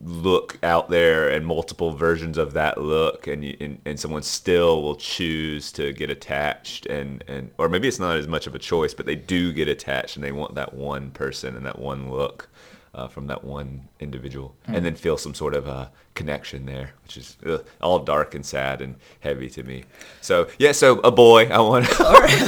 look 0.01 0.59
out 0.63 0.89
there 0.89 1.29
and 1.29 1.45
multiple 1.45 1.95
versions 1.95 2.37
of 2.37 2.53
that 2.53 2.79
look 2.79 3.25
and, 3.25 3.43
you, 3.43 3.57
and 3.59 3.79
and 3.85 3.99
someone 3.99 4.21
still 4.21 4.83
will 4.83 4.95
choose 4.95 5.71
to 5.71 5.93
get 5.93 6.09
attached 6.09 6.85
and 6.87 7.23
and 7.27 7.49
or 7.57 7.69
maybe 7.69 7.87
it's 7.87 7.99
not 7.99 8.17
as 8.17 8.27
much 8.27 8.45
of 8.45 8.53
a 8.53 8.59
choice 8.59 8.93
but 8.93 9.05
they 9.05 9.15
do 9.15 9.53
get 9.53 9.67
attached 9.67 10.15
and 10.15 10.23
they 10.23 10.31
want 10.31 10.53
that 10.55 10.73
one 10.73 11.09
person 11.11 11.55
and 11.55 11.65
that 11.65 11.79
one 11.79 12.11
look 12.11 12.49
uh, 12.93 13.07
from 13.07 13.27
that 13.27 13.43
one 13.43 13.87
individual 13.99 14.55
and 14.67 14.85
then 14.85 14.95
feel 14.95 15.17
some 15.17 15.33
sort 15.33 15.55
of 15.55 15.67
uh, 15.67 15.87
connection 16.13 16.65
there 16.65 16.91
which 17.03 17.17
is 17.17 17.37
ugh, 17.45 17.65
all 17.81 17.99
dark 17.99 18.35
and 18.35 18.45
sad 18.45 18.81
and 18.81 18.95
heavy 19.21 19.49
to 19.49 19.63
me 19.63 19.83
so 20.21 20.47
yeah 20.59 20.71
so 20.71 20.99
a 20.99 21.11
boy 21.11 21.47
i 21.47 21.59
want 21.59 21.87
All 21.99 22.13
right. 22.13 22.41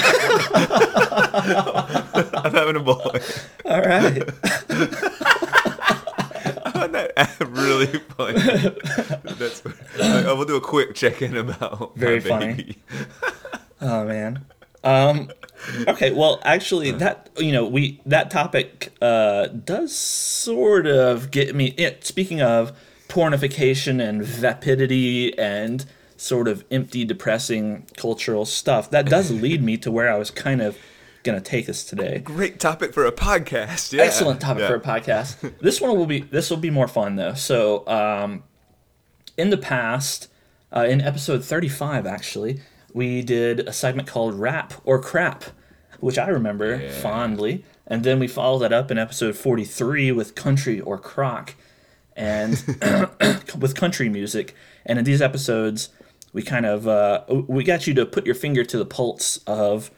i'm 2.45 2.53
having 2.53 2.75
a 2.75 2.79
boy 2.79 3.19
All 3.65 3.81
right. 3.81 4.23
I 6.77 6.87
that 6.87 7.37
really 7.49 7.87
funny. 7.87 8.39
That's. 9.37 9.63
I 10.01 10.31
will 10.33 10.45
do 10.45 10.55
a 10.55 10.61
quick 10.61 10.93
check-in 10.93 11.35
about 11.35 11.95
Very 11.95 12.19
funny. 12.19 12.77
Oh 13.81 14.05
man. 14.05 14.45
Um 14.85 15.29
okay, 15.87 16.11
well 16.13 16.39
actually 16.43 16.91
that 16.91 17.29
you 17.37 17.51
know, 17.51 17.65
we 17.65 17.99
that 18.05 18.29
topic 18.31 18.93
uh 19.01 19.47
does 19.47 19.95
sort 19.95 20.85
of 20.87 21.31
get 21.31 21.55
me 21.55 21.73
yeah, 21.77 21.91
speaking 22.01 22.41
of 22.41 22.71
pornification 23.09 23.99
and 24.05 24.23
vapidity 24.23 25.37
and 25.37 25.85
sort 26.17 26.47
of 26.47 26.63
empty 26.71 27.03
depressing 27.05 27.85
cultural 27.97 28.45
stuff. 28.45 28.89
That 28.91 29.07
does 29.09 29.31
lead 29.43 29.63
me 29.63 29.77
to 29.77 29.91
where 29.91 30.11
I 30.11 30.17
was 30.17 30.31
kind 30.31 30.61
of 30.61 30.77
going 31.23 31.37
to 31.37 31.43
take 31.43 31.67
us 31.67 31.83
today. 31.83 32.19
Great 32.19 32.59
topic 32.59 32.93
for 32.93 33.05
a 33.05 33.11
podcast. 33.11 33.91
Yeah. 33.93 34.03
Excellent 34.03 34.39
topic 34.39 34.61
Yeah. 34.61 34.67
for 34.67 34.75
a 34.75 34.79
podcast. 34.79 35.57
this 35.59 35.81
one 35.81 35.97
will 35.97 36.05
be 36.05 36.19
this 36.21 36.49
will 36.49 36.57
be 36.57 36.69
more 36.69 36.87
fun 36.87 37.15
though. 37.15 37.33
So, 37.33 37.87
um, 37.87 38.43
in 39.37 39.49
the 39.49 39.57
past, 39.57 40.29
uh, 40.71 40.85
in 40.87 41.01
episode 41.01 41.43
thirty-five, 41.43 42.05
actually, 42.05 42.61
we 42.95 43.21
did 43.21 43.59
a 43.67 43.73
segment 43.73 44.07
called 44.07 44.33
"Rap 44.39 44.73
or 44.85 44.99
Crap," 45.01 45.43
which 45.99 46.17
I 46.17 46.27
remember 46.29 46.77
Yeah. 46.77 46.89
fondly, 47.01 47.63
and 47.85 48.03
then 48.03 48.17
we 48.19 48.27
followed 48.27 48.59
that 48.59 48.73
up 48.73 48.89
in 48.89 48.97
episode 48.97 49.35
forty-three 49.35 50.11
with 50.13 50.33
"Country 50.33 50.79
or 50.79 50.97
Crock," 50.97 51.55
and 52.15 52.53
with 53.59 53.75
country 53.75 54.07
music. 54.09 54.55
And 54.85 54.97
in 54.97 55.05
these 55.05 55.21
episodes, 55.21 55.89
we 56.31 56.41
kind 56.41 56.65
of 56.65 56.87
uh, 56.87 57.23
we 57.47 57.63
got 57.63 57.85
you 57.85 57.93
to 57.95 58.05
put 58.05 58.25
your 58.25 58.35
finger 58.35 58.63
to 58.63 58.77
the 58.77 58.85
pulse 58.85 59.37
of 59.45 59.91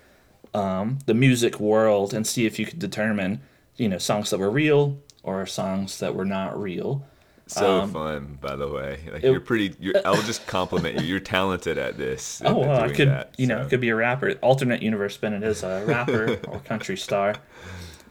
um, 0.54 0.98
the 1.06 1.14
music 1.14 1.60
world 1.60 2.14
and 2.14 2.26
see 2.26 2.46
if 2.48 2.58
you 2.58 2.66
could 2.66 2.80
determine, 2.80 3.42
you 3.76 3.88
know, 3.90 3.98
songs 4.00 4.32
that 4.32 4.40
were 4.40 4.50
real 4.50 4.98
or 5.24 5.46
songs 5.46 6.00
that 6.00 6.16
were 6.16 6.26
not 6.26 6.60
real. 6.60 7.06
So 7.48 7.88
fun, 7.88 8.38
by 8.42 8.56
the 8.56 8.68
way. 8.68 9.00
Like 9.06 9.24
Um, 9.24 9.30
it- 9.30 9.32
you're 9.32 9.40
pretty. 9.40 9.76
You're, 9.80 9.96
I'll 10.06 10.22
just 10.24 10.46
compliment 10.48 11.00
you. 11.00 11.06
You're 11.08 11.20
talented 11.20 11.78
at 11.78 11.98
this. 11.98 12.42
Oh 12.46 12.62
at 12.64 12.68
well, 12.68 12.82
I 12.84 12.90
could, 12.94 13.08
that, 13.10 13.34
you 13.38 13.48
know, 13.48 13.66
could 13.68 13.82
be 13.82 13.90
a 13.90 13.96
rapper. 13.96 14.32
Alternate 14.42 14.82
universe 14.82 15.18
it 15.22 15.44
is 15.44 15.64
a 15.64 15.84
rapper 15.86 16.40
or 16.48 16.60
country 16.60 16.98
star. 16.98 17.36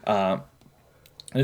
Uh, 0.07 0.39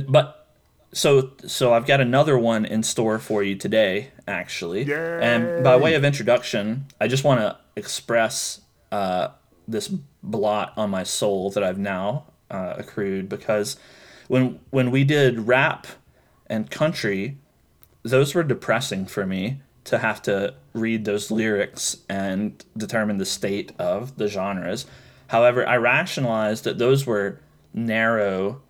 but 0.07 0.47
so 0.93 1.31
so 1.45 1.73
I've 1.73 1.85
got 1.85 1.99
another 1.99 2.37
one 2.37 2.63
in 2.65 2.81
store 2.81 3.19
for 3.19 3.43
you 3.43 3.55
today, 3.55 4.11
actually. 4.25 4.85
And 4.93 5.63
by 5.65 5.75
way 5.75 5.95
of 5.95 6.05
introduction, 6.05 6.85
I 7.01 7.09
just 7.09 7.25
want 7.25 7.41
to 7.41 7.57
express 7.75 8.61
uh, 8.91 9.29
this 9.67 9.89
blot 10.21 10.71
on 10.77 10.89
my 10.91 11.03
soul 11.03 11.49
that 11.51 11.61
I've 11.63 11.77
now 11.77 12.27
uh, 12.49 12.75
accrued 12.77 13.27
because 13.27 13.75
when 14.29 14.61
when 14.69 14.91
we 14.91 15.03
did 15.03 15.47
rap 15.47 15.85
and 16.47 16.71
country, 16.71 17.37
those 18.03 18.35
were 18.35 18.43
depressing 18.43 19.05
for 19.05 19.25
me 19.25 19.61
to 19.85 19.97
have 19.97 20.21
to 20.23 20.53
read 20.73 21.05
those 21.05 21.29
lyrics 21.31 21.97
and 22.09 22.63
determine 22.77 23.17
the 23.17 23.25
state 23.25 23.71
of 23.79 24.17
the 24.17 24.27
genres. 24.27 24.85
However, 25.27 25.67
I 25.67 25.77
rationalized 25.77 26.63
that 26.63 26.77
those 26.77 27.05
were 27.05 27.39
narrow 27.73 28.61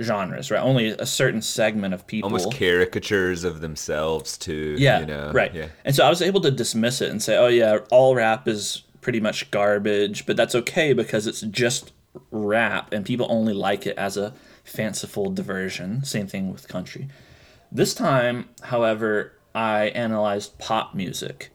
genres, 0.00 0.50
right? 0.50 0.60
Only 0.62 0.88
a 0.90 1.06
certain 1.06 1.42
segment 1.42 1.92
of 1.92 2.06
people. 2.06 2.28
almost 2.28 2.52
caricatures 2.54 3.44
of 3.44 3.60
themselves 3.60 4.38
too. 4.38 4.76
Yeah, 4.78 5.00
You 5.00 5.06
know? 5.06 5.32
right. 5.32 5.52
Yeah. 5.54 5.68
And 5.84 5.94
so 5.94 6.04
I 6.04 6.08
was 6.08 6.22
able 6.22 6.40
to 6.42 6.50
dismiss 6.50 7.00
it 7.00 7.10
and 7.10 7.22
say, 7.22 7.36
"Oh 7.36 7.48
yeah, 7.48 7.78
all 7.90 8.14
rap 8.14 8.46
is 8.48 8.82
pretty 9.00 9.20
much 9.20 9.50
garbage," 9.50 10.24
but 10.24 10.36
that's 10.36 10.54
okay 10.54 10.92
because 10.92 11.26
it's 11.26 11.40
just 11.40 11.92
rap 12.30 12.92
and 12.92 13.04
people 13.04 13.26
only 13.28 13.52
like 13.52 13.86
it 13.86 13.96
as 13.98 14.16
a 14.16 14.32
fanciful 14.64 15.30
diversion. 15.30 16.04
Same 16.04 16.26
thing 16.26 16.52
with 16.52 16.68
country. 16.68 17.08
This 17.70 17.94
time, 17.94 18.48
however, 18.62 19.32
I 19.54 19.86
analyzed 19.88 20.58
pop 20.58 20.94
music. 20.94 21.50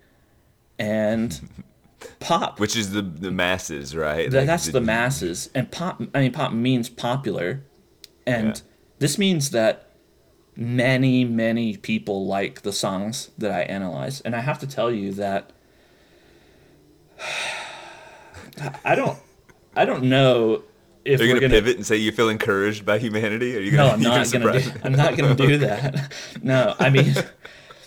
And 0.80 1.50
pop 2.20 2.60
Which 2.60 2.76
is 2.76 2.92
the 2.92 3.02
the 3.02 3.32
masses, 3.32 3.96
right? 3.96 4.24
Th- 4.30 4.34
Like, 4.34 4.46
that's 4.48 4.66
did 4.66 4.74
the 4.74 4.82
masses 4.82 5.50
and 5.56 5.72
pop 5.72 6.02
i 6.14 6.20
mean 6.20 6.32
pop 6.32 6.52
means 6.52 6.90
popular 6.90 7.64
and 8.28 8.48
Yeah. 8.48 8.62
this 9.00 9.18
means 9.18 9.52
that 9.52 9.90
many 10.56 11.24
many 11.26 11.78
people 11.78 12.26
like 12.28 12.62
the 12.64 12.74
songs 12.74 13.32
that 13.38 13.52
i 13.52 13.62
analyze 13.62 14.22
and 14.22 14.36
i 14.36 14.40
have 14.42 14.60
to 14.60 14.68
tell 14.68 14.92
you 14.92 15.12
that 15.14 15.52
i 18.86 18.96
don't 18.96 19.18
i 19.76 19.86
don't 19.86 20.04
know 20.04 20.64
if 21.06 21.20
Are 21.20 21.24
you 21.24 21.34
we're 21.34 21.40
gonna, 21.40 21.50
gonna, 21.50 21.62
pivot 21.62 21.78
and 21.78 21.86
say 21.86 21.98
you 21.98 22.12
feel 22.12 22.30
encouraged 22.30 22.86
by 22.86 23.00
humanity? 23.00 23.58
Are 23.58 23.62
you 23.62 23.72
gonna? 23.72 23.94
i'm 23.94 24.02
not 24.02 24.32
gonna 24.32 24.60
do 24.60 24.72
i'm 24.84 24.94
not 24.94 25.18
gonna 25.18 25.36
do 25.36 25.58
that. 25.60 26.12
No 26.42 26.76
i 26.80 26.90
mean 26.90 27.14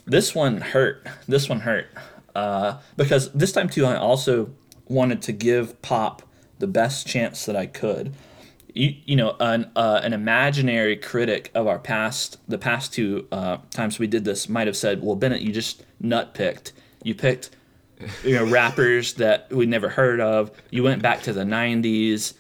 this 0.05 0.35
one 0.35 0.61
hurt. 0.61 1.07
This 1.27 1.49
one 1.49 1.61
hurt 1.61 1.89
uh, 2.35 2.79
because 2.97 3.33
this 3.33 3.53
time 3.53 3.69
too 3.69 3.87
i 3.87 3.97
also 3.97 4.51
wanted 4.89 5.23
to 5.23 5.33
give 5.33 5.81
pop 5.83 6.23
the 6.59 6.67
best 6.67 7.07
chance 7.07 7.45
that 7.47 7.57
i 7.57 7.67
could. 7.67 8.15
You, 8.73 8.95
you 9.07 9.17
know 9.17 9.37
an, 9.41 9.71
uh, 9.75 10.01
an 10.05 10.13
imaginary 10.13 10.97
critic 10.97 11.51
of 11.55 11.67
our 11.67 11.79
past 11.79 12.39
the 12.47 12.59
past 12.59 12.93
two 12.93 13.27
uh, 13.33 13.59
times 13.71 13.99
we 13.99 14.07
did 14.07 14.25
this 14.25 14.49
might 14.51 14.67
have 14.67 14.77
said 14.77 15.03
well 15.03 15.17
bennett 15.17 15.41
you 15.41 15.51
just 15.51 15.83
nut 15.99 16.35
picked 16.35 16.75
you 17.03 17.15
picked 17.15 17.51
you 18.23 18.35
know 18.35 18.45
rappers 18.51 19.15
that 19.15 19.51
we 19.51 19.67
never 19.67 19.89
heard 19.89 20.21
of. 20.21 20.51
You 20.71 20.83
went 20.83 21.03
back 21.03 21.23
to 21.23 21.33
the 21.33 21.45
90s 21.45 22.35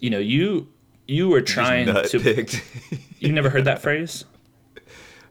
you 0.00 0.10
know 0.10 0.18
you 0.18 0.68
you 1.06 1.28
were 1.28 1.40
trying 1.40 1.86
to 1.86 2.20
picked. 2.20 2.62
you've 3.20 3.32
never 3.32 3.50
heard 3.50 3.64
that 3.64 3.80
phrase 3.82 4.24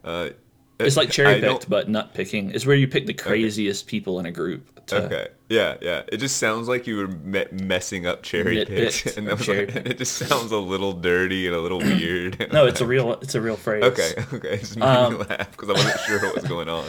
uh, 0.04 0.30
it's 0.78 0.96
like 0.96 1.10
cherry 1.10 1.40
picked 1.40 1.68
but 1.68 1.88
nut 1.88 2.12
picking 2.14 2.50
is 2.50 2.66
where 2.66 2.76
you 2.76 2.86
pick 2.88 3.06
the 3.06 3.14
craziest 3.14 3.86
people 3.86 4.18
in 4.20 4.26
a 4.26 4.30
group 4.32 4.70
to, 4.86 5.04
Okay. 5.04 5.28
Yeah, 5.48 5.76
yeah. 5.80 6.02
It 6.12 6.18
just 6.18 6.36
sounds 6.38 6.68
like 6.68 6.86
you 6.86 6.96
were 6.96 7.08
me- 7.08 7.46
messing 7.52 8.06
up 8.06 8.22
cherry 8.22 8.64
picks, 8.64 9.04
and 9.16 9.26
or 9.26 9.32
I 9.32 9.34
was 9.34 9.44
cherry 9.46 9.66
like, 9.66 9.74
picked. 9.74 9.88
it 9.90 9.98
just 9.98 10.14
sounds 10.16 10.52
a 10.52 10.58
little 10.58 10.92
dirty 10.92 11.46
and 11.48 11.56
a 11.56 11.60
little 11.60 11.78
weird. 11.80 12.52
no 12.52 12.66
it's 12.66 12.80
a 12.80 12.86
real 12.86 13.14
it's 13.14 13.34
a 13.34 13.40
real 13.40 13.56
phrase 13.56 13.82
okay, 13.84 14.12
okay. 14.32 14.54
It 14.54 14.60
just 14.60 14.76
made 14.76 14.84
Um, 14.86 15.14
me 15.14 15.24
laugh 15.24 15.50
because 15.50 15.70
I 15.70 15.72
wasn't 15.72 16.00
sure 16.00 16.20
what 16.20 16.34
was 16.36 16.44
going 16.44 16.68
on. 16.68 16.84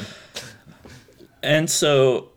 and 1.42 1.70
so 1.70 2.30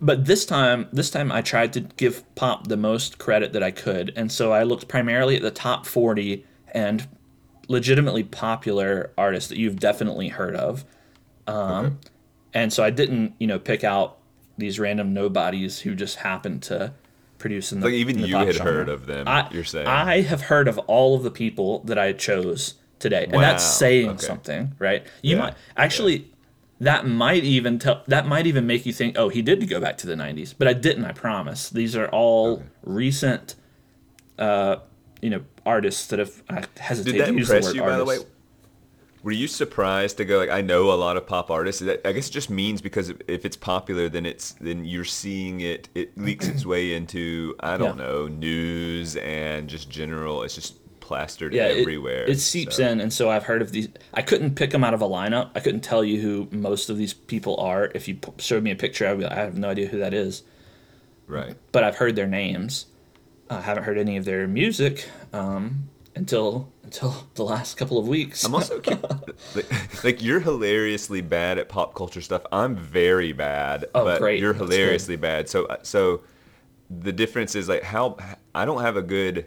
but 0.00 0.24
this 0.26 0.44
time, 0.44 0.88
this 0.92 1.10
time 1.10 1.32
I 1.32 1.42
tried 1.42 1.72
to 1.74 1.80
give 1.80 2.22
pop 2.34 2.68
the 2.68 2.76
most 2.76 3.18
credit 3.18 3.52
that 3.54 3.62
I 3.62 3.70
could, 3.70 4.12
and 4.16 4.30
so 4.30 4.52
I 4.52 4.62
looked 4.62 4.88
primarily 4.88 5.36
at 5.36 5.42
the 5.42 5.50
top 5.50 5.86
forty 5.86 6.44
and 6.72 7.08
legitimately 7.68 8.22
popular 8.24 9.10
artists 9.18 9.48
that 9.48 9.58
you've 9.58 9.78
definitely 9.80 10.28
heard 10.28 10.54
of. 10.54 10.84
Um, 11.46 11.98
And 12.54 12.72
so 12.72 12.82
I 12.82 12.90
didn't, 12.90 13.34
you 13.38 13.46
know, 13.46 13.58
pick 13.58 13.84
out 13.84 14.18
these 14.56 14.78
random 14.80 15.12
nobodies 15.12 15.80
who 15.80 15.94
just 15.94 16.16
happened 16.16 16.62
to 16.64 16.92
produce 17.38 17.70
in 17.72 17.80
the 17.80 17.86
Like 17.86 17.94
even 17.94 18.16
in 18.16 18.22
the 18.22 18.28
you 18.28 18.36
had 18.36 18.54
genre. 18.54 18.72
heard 18.72 18.88
of 18.88 19.06
them. 19.06 19.28
I, 19.28 19.48
you're 19.50 19.64
saying. 19.64 19.86
I 19.86 20.22
have 20.22 20.42
heard 20.42 20.68
of 20.68 20.78
all 20.78 21.16
of 21.16 21.22
the 21.22 21.30
people 21.30 21.80
that 21.80 21.98
I 21.98 22.12
chose 22.12 22.74
today, 22.98 23.24
and 23.30 23.42
that's 23.42 23.62
saying 23.64 24.08
okay. 24.10 24.26
something, 24.26 24.72
right? 24.78 25.06
You 25.22 25.36
Yeah, 25.36 25.42
might 25.42 25.54
actually. 25.76 26.30
That 26.80 27.06
might 27.06 27.42
even 27.44 27.78
tell. 27.78 28.02
That 28.06 28.26
might 28.26 28.46
even 28.46 28.66
make 28.66 28.84
you 28.84 28.92
think, 28.92 29.16
oh, 29.18 29.28
he 29.30 29.40
did 29.40 29.66
go 29.68 29.80
back 29.80 29.96
to 29.98 30.06
the 30.06 30.14
'90s, 30.14 30.54
but 30.56 30.68
I 30.68 30.74
didn't. 30.74 31.04
I 31.06 31.12
promise. 31.12 31.70
These 31.70 31.96
are 31.96 32.08
all 32.08 32.62
recent, 32.82 33.54
uh, 34.38 34.76
you 35.22 35.30
know, 35.30 35.42
artists 35.64 36.06
that 36.08 36.18
have. 36.18 36.42
I 36.50 36.64
hesitate 36.78 37.12
Did 37.12 37.20
that 37.22 37.26
to 37.28 37.34
use 37.34 37.48
the 37.48 37.54
impress 37.56 37.68
word 37.72 37.76
you, 37.76 37.82
by 37.82 37.96
the 37.96 38.04
way? 38.04 38.18
Were 39.22 39.32
you 39.32 39.48
surprised 39.48 40.18
to 40.18 40.24
go 40.24 40.38
like 40.38 40.50
I 40.50 40.60
know 40.60 40.92
a 40.92 40.94
lot 40.94 41.16
of 41.16 41.26
pop 41.26 41.50
artists? 41.50 41.82
I 41.82 42.12
guess 42.12 42.28
it 42.28 42.32
just 42.32 42.48
means 42.50 42.80
because 42.80 43.08
if- 43.08 43.16
if 43.26 43.44
it's 43.44 43.56
popular, 43.56 44.08
then 44.08 44.24
it's 44.24 44.52
then 44.60 44.84
you're 44.84 45.04
seeing 45.04 45.62
it. 45.62 45.88
It 45.96 46.16
leaks 46.16 46.46
its 46.46 46.64
way 46.64 46.94
into 46.94 47.56
I 47.58 47.76
don't 47.76 47.98
Yeah. 47.98 48.04
know 48.04 48.28
news 48.28 49.16
and 49.16 49.68
just 49.68 49.90
general. 49.90 50.42
It's 50.44 50.54
just 50.54 50.74
plastered 51.06 51.54
yeah, 51.54 51.64
everywhere. 51.64 52.24
It, 52.28 52.40
seeps 52.40 52.76
so- 52.78 52.86
in, 52.88 53.00
and 53.00 53.12
so 53.12 53.30
I've 53.30 53.44
heard 53.44 53.62
of 53.62 53.70
these. 53.70 53.88
I 54.12 54.22
couldn't 54.22 54.56
pick 54.56 54.70
them 54.70 54.82
out 54.82 54.92
of 54.92 55.00
a 55.02 55.08
lineup. 55.08 55.50
I 55.54 55.60
couldn't 55.60 55.82
tell 55.82 56.02
you 56.02 56.20
who 56.20 56.48
most 56.50 56.90
of 56.90 56.98
these 56.98 57.14
people 57.14 57.56
are. 57.58 57.90
If 57.94 58.08
you 58.08 58.16
p- 58.16 58.32
showed 58.38 58.62
me 58.64 58.72
a 58.72 58.76
picture, 58.76 59.06
I'd 59.06 59.18
be 59.18 59.24
like, 59.24 59.32
I 59.32 59.36
have 59.36 59.56
no 59.56 59.68
idea 59.70 59.86
who 59.86 59.98
that 59.98 60.12
is. 60.12 60.42
Right. 61.28 61.54
But 61.72 61.84
I've 61.84 61.96
heard 61.96 62.16
their 62.16 62.26
names. 62.26 62.86
I 63.48 63.60
haven't 63.60 63.84
heard 63.84 63.98
any 63.98 64.16
of 64.16 64.24
their 64.24 64.48
music 64.48 65.08
um, 65.32 65.88
until 66.16 66.68
until 66.82 67.14
the 67.34 67.44
last 67.44 67.76
couple 67.76 67.98
of 67.98 68.08
weeks. 68.08 68.44
I'm 68.44 68.54
also 68.54 68.80
like, 69.54 70.04
like 70.04 70.22
you're 70.22 70.40
hilariously 70.40 71.20
bad 71.20 71.58
at 71.58 71.68
pop 71.68 71.94
culture 71.94 72.20
stuff. 72.20 72.42
I'm 72.50 72.74
very 72.76 73.32
bad, 73.32 73.84
Oh, 73.94 74.04
but 74.04 74.18
great. 74.18 74.40
you're 74.40 74.54
hilariously 74.54 75.14
bad. 75.16 75.48
So 75.48 75.68
so 75.82 76.22
the 76.90 77.12
difference 77.12 77.54
is 77.54 77.68
like 77.68 77.82
how 77.84 78.16
I 78.54 78.64
don't 78.64 78.82
have 78.82 78.96
a 78.96 79.02
good 79.02 79.46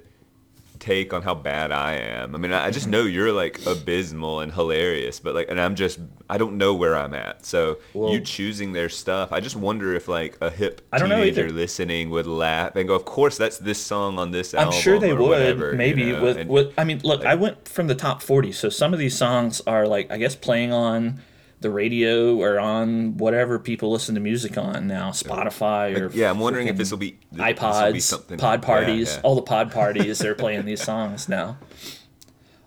take 0.80 1.14
on 1.14 1.22
how 1.22 1.36
bad 1.36 1.72
I 1.72 1.94
am. 1.94 2.34
I 2.36 2.38
mean, 2.38 2.54
I 2.54 2.72
just 2.72 2.86
mm-hmm. 2.86 2.92
know 2.92 3.04
you're 3.04 3.32
like 3.32 3.66
abysmal 3.66 4.40
and 4.40 4.52
hilarious, 4.52 5.20
but 5.20 5.36
like, 5.36 5.50
and 5.50 5.60
I'm 5.60 5.76
just 5.76 6.00
I 6.30 6.38
don't 6.38 6.58
know 6.58 6.74
where 6.74 6.96
I'm 6.96 7.14
at. 7.14 7.46
So 7.46 7.78
Well- 7.94 8.12
you 8.14 8.22
choosing 8.22 8.74
their 8.74 8.90
stuff, 8.90 9.32
I 9.32 9.40
just 9.40 9.56
wonder 9.56 9.94
if 9.94 10.08
like 10.08 10.38
a 10.42 10.50
hip 10.50 10.82
I 10.92 10.98
don't 10.98 11.10
know 11.10 11.18
teenager 11.18 11.46
either. 11.46 11.54
listening 11.54 12.10
would 12.10 12.28
laugh 12.28 12.76
and 12.76 12.88
go, 12.88 12.96
"Of 12.96 13.06
course, 13.06 13.38
that's 13.38 13.58
this 13.58 13.80
song 13.82 14.18
on 14.18 14.32
this 14.32 14.54
album. 14.54 14.74
I'm 14.74 14.80
sure 14.82 15.00
they 15.00 15.14
would. 15.14 15.30
whatever, 15.30 15.72
you 15.72 15.78
maybe 15.78 16.12
know? 16.12 16.24
with, 16.24 16.38
And- 16.38 16.50
with 16.50 16.74
I 16.78 16.84
mean, 16.84 17.02
look, 17.04 17.26
I 17.26 17.36
went 17.36 17.68
from 17.68 17.88
the 17.88 17.96
top 17.96 18.22
40, 18.22 18.52
so 18.52 18.70
some 18.70 18.94
of 18.94 19.00
these 19.00 19.18
songs 19.18 19.62
are 19.68 19.88
like 19.88 20.10
I 20.12 20.18
guess 20.18 20.36
playing 20.36 20.72
on 20.72 21.22
the 21.62 21.70
radio 21.70 22.38
or 22.38 22.60
on 22.60 23.18
whatever 23.18 23.60
people 23.60 23.92
listen 23.92 24.16
to 24.16 24.22
music 24.22 24.58
on 24.58 24.88
now, 24.88 25.12
Spotify 25.12 26.00
or 26.00 26.12
yeah, 26.16 26.30
I'm 26.30 26.40
wondering 26.40 26.68
if 26.68 26.78
this 26.78 26.92
will 26.92 26.98
be 26.98 27.18
this 27.32 27.40
will 27.40 27.46
be 27.46 27.54
iPods, 27.54 28.38
pod 28.40 28.62
parties, 28.62 29.16
yeah. 29.16 29.22
all 29.24 29.36
the 29.36 29.42
pod 29.42 29.72
parties. 29.72 30.20
they're 30.20 30.36
playing 30.36 30.66
these 30.66 30.82
songs 30.82 31.28
now. 31.28 31.58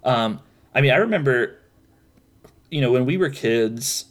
Um, 0.04 0.40
I 0.74 0.80
mean, 0.80 0.90
I 0.90 0.96
remember, 0.96 1.58
you 2.70 2.80
know, 2.80 2.92
when 2.92 3.06
we 3.06 3.16
were 3.16 3.30
kids, 3.30 4.06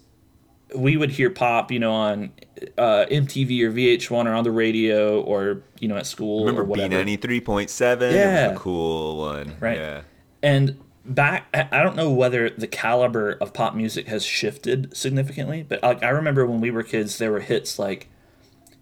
we 0.75 0.97
would 0.97 1.11
hear 1.11 1.29
pop, 1.29 1.71
you 1.71 1.79
know, 1.79 1.91
on 1.91 2.31
uh, 2.77 3.05
MTV 3.09 3.61
or 3.61 3.71
VH1 3.71 4.25
or 4.25 4.33
on 4.33 4.43
the 4.43 4.51
radio 4.51 5.21
or 5.21 5.63
you 5.79 5.87
know 5.87 5.97
at 5.97 6.05
school 6.05 6.45
Remember. 6.45 6.63
B 6.63 6.87
ninety 6.87 7.17
three 7.17 7.41
point 7.41 7.69
seven? 7.69 8.13
Yeah. 8.13 8.49
was 8.49 8.57
a 8.57 8.59
cool 8.59 9.17
one. 9.17 9.55
Right. 9.59 9.77
Yeah. 9.77 10.01
And 10.43 10.79
back, 11.05 11.47
I 11.53 11.81
don't 11.81 11.95
know 11.95 12.11
whether 12.11 12.49
the 12.49 12.67
caliber 12.67 13.31
of 13.33 13.53
pop 13.53 13.75
music 13.75 14.07
has 14.07 14.23
shifted 14.23 14.95
significantly, 14.95 15.65
but 15.67 15.81
like 15.83 16.03
I 16.03 16.09
remember 16.09 16.45
when 16.45 16.61
we 16.61 16.71
were 16.71 16.83
kids, 16.83 17.17
there 17.17 17.31
were 17.31 17.39
hits 17.39 17.79
like 17.79 18.09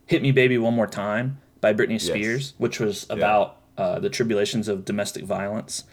"Hit 0.05 0.21
Me, 0.21 0.31
Baby, 0.31 0.57
One 0.57 0.73
More 0.73 0.87
Time" 0.87 1.39
by 1.61 1.73
Britney 1.73 1.99
Spears, 1.99 2.53
which 2.57 2.79
was 2.79 3.05
about 3.09 3.57
uh, 3.77 3.99
the 3.99 4.09
tribulations 4.09 4.67
of 4.67 4.85
domestic 4.85 5.23
violence, 5.23 5.83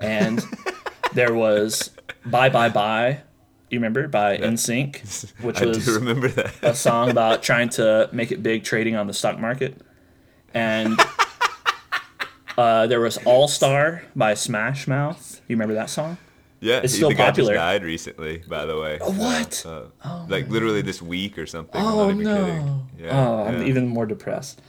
and 0.00 0.44
there 1.14 1.34
was 1.34 1.90
"Bye 2.24 2.48
Bye 2.48 2.68
Bye." 2.68 3.22
You 3.70 3.78
remember 3.78 4.06
by 4.06 4.36
NSYNC, 4.36 5.32
which 5.40 5.62
I 5.62 5.66
was 5.66 5.84
do 5.86 5.94
remember 5.94 6.28
that. 6.28 6.54
a 6.62 6.74
song 6.74 7.10
about 7.10 7.42
trying 7.42 7.70
to 7.70 8.08
make 8.12 8.30
it 8.30 8.42
big 8.42 8.64
trading 8.64 8.96
on 8.96 9.06
the 9.06 9.14
stock 9.14 9.38
market. 9.38 9.80
And 10.54 11.00
uh, 12.58 12.86
there 12.86 13.00
was 13.00 13.16
All 13.18 13.48
Star 13.48 14.02
by 14.14 14.34
Smash 14.34 14.86
Mouth. 14.86 15.40
You 15.48 15.56
remember 15.56 15.74
that 15.74 15.90
song? 15.90 16.18
Yeah, 16.60 16.80
It's 16.82 16.92
he- 16.92 16.98
still 16.98 17.08
the 17.08 17.16
guy 17.16 17.26
popular. 17.26 17.54
just 17.54 17.58
died 17.60 17.82
recently, 17.84 18.38
by 18.48 18.66
the 18.66 18.78
way. 18.78 18.98
what? 19.02 19.64
Uh, 19.66 20.26
like 20.28 20.48
literally 20.48 20.80
this 20.82 21.02
week 21.02 21.36
or 21.38 21.46
something. 21.46 21.80
Oh 21.80 22.10
no! 22.12 22.86
Yeah, 22.98 23.10
oh, 23.28 23.44
I'm 23.44 23.62
yeah. 23.62 23.66
even 23.68 23.88
more 23.88 24.06
depressed. 24.06 24.62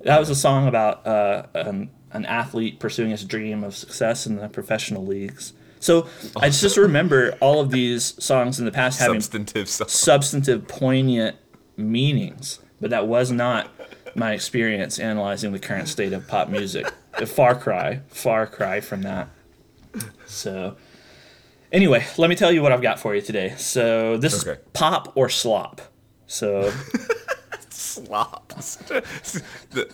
That 0.00 0.18
was 0.18 0.30
a 0.30 0.34
song 0.34 0.68
about 0.68 1.06
uh, 1.06 1.46
an, 1.54 1.90
an 2.12 2.24
athlete 2.26 2.78
pursuing 2.80 3.10
his 3.10 3.24
dream 3.24 3.62
of 3.64 3.74
success 3.76 4.26
in 4.26 4.36
the 4.36 4.48
professional 4.48 5.04
leagues. 5.04 5.52
So 5.80 6.06
I 6.36 6.48
just 6.48 6.78
remember 6.78 7.36
all 7.40 7.60
of 7.60 7.70
these 7.70 8.22
songs 8.22 8.58
in 8.58 8.64
the 8.64 8.72
past 8.72 8.98
having 8.98 9.20
substantive 9.20 9.68
song. 9.68 9.88
substantive, 9.88 10.66
poignant 10.66 11.36
meanings, 11.76 12.60
but 12.80 12.88
that 12.90 13.06
was 13.06 13.30
not 13.30 13.68
my 14.14 14.32
experience 14.32 14.98
analyzing 14.98 15.52
the 15.52 15.58
current 15.58 15.88
state 15.88 16.12
of 16.14 16.26
pop 16.26 16.48
music. 16.48 16.90
A 17.18 17.26
far 17.26 17.54
cry, 17.54 18.00
far 18.08 18.46
cry 18.46 18.80
from 18.80 19.02
that. 19.02 19.28
So, 20.26 20.76
anyway, 21.72 22.04
let 22.18 22.28
me 22.28 22.36
tell 22.36 22.50
you 22.50 22.60
what 22.62 22.72
I've 22.72 22.82
got 22.82 22.98
for 22.98 23.14
you 23.14 23.20
today. 23.20 23.54
So, 23.56 24.16
this 24.16 24.40
Okay. 24.46 24.60
is 24.60 24.66
pop 24.72 25.12
or 25.16 25.28
slop. 25.28 25.80
So, 26.26 26.72
Slops. 27.70 28.76
the, 28.76 29.02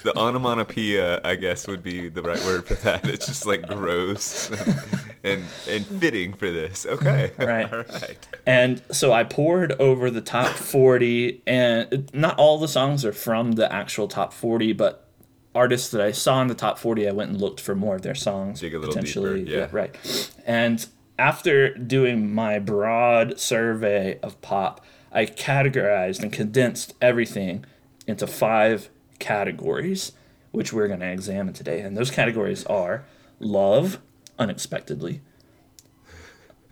the 0.02 0.12
onomatopoeia, 0.16 1.20
I 1.24 1.35
guess, 1.37 1.66
would 1.66 1.83
be 1.83 2.09
the 2.09 2.22
right 2.22 2.42
word 2.44 2.66
for 2.66 2.74
that. 2.74 3.06
It's 3.06 3.26
just 3.26 3.44
like 3.46 3.66
gross 3.66 4.50
and, 4.50 4.78
and, 5.24 5.44
and 5.68 5.87
fitting 6.00 6.33
for 6.35 6.50
this. 6.50 6.87
Okay. 6.87 7.33
Right. 7.38 7.70
All 7.72 7.78
right. 7.80 8.18
and 8.46 8.83
so 8.90 9.12
I 9.12 9.24
poured 9.24 9.72
over 9.72 10.11
the 10.11 10.20
top 10.20 10.48
40, 10.54 11.42
and 11.46 12.11
not 12.14 12.38
all 12.38 12.59
the 12.59 12.68
songs 12.68 13.04
are 13.04 13.12
from 13.12 13.52
the 13.52 13.70
actual 13.72 14.09
top 14.09 14.33
40, 14.33 14.72
but 14.74 15.06
artists 15.55 15.91
that 15.91 16.01
I 16.01 16.13
saw 16.13 16.41
in 16.43 16.49
the 16.49 16.55
top 16.55 16.79
40, 16.79 17.09
I 17.09 17.13
went 17.13 17.31
and 17.31 17.41
looked 17.41 17.61
for 17.61 17.75
more 17.75 17.97
of 17.97 18.03
their 18.03 18.15
songs. 18.15 18.61
Dig 18.61 18.75
a 18.75 18.79
little 18.79 18.95
potentially. 18.95 19.45
deeper, 19.45 19.59
yeah. 19.59 19.69
right. 19.73 20.33
And 20.47 20.87
after 21.19 21.75
doing 21.75 22.33
my 22.35 22.59
broad 22.59 23.39
survey 23.41 24.19
of 24.23 24.41
pop, 24.41 24.85
I 25.13 25.27
categorized 25.27 26.23
and 26.23 26.33
condensed 26.33 26.95
everything 27.01 27.65
into 28.07 28.27
five 28.27 28.91
categories, 29.19 30.13
which 30.53 30.73
we're 30.73 30.89
going 30.89 31.01
to 31.01 31.11
examine 31.11 31.53
today. 31.53 31.81
And 31.81 31.97
those 31.97 32.11
categories 32.11 32.65
are 32.67 33.05
love, 33.41 33.99
unexpectedly, 34.39 35.21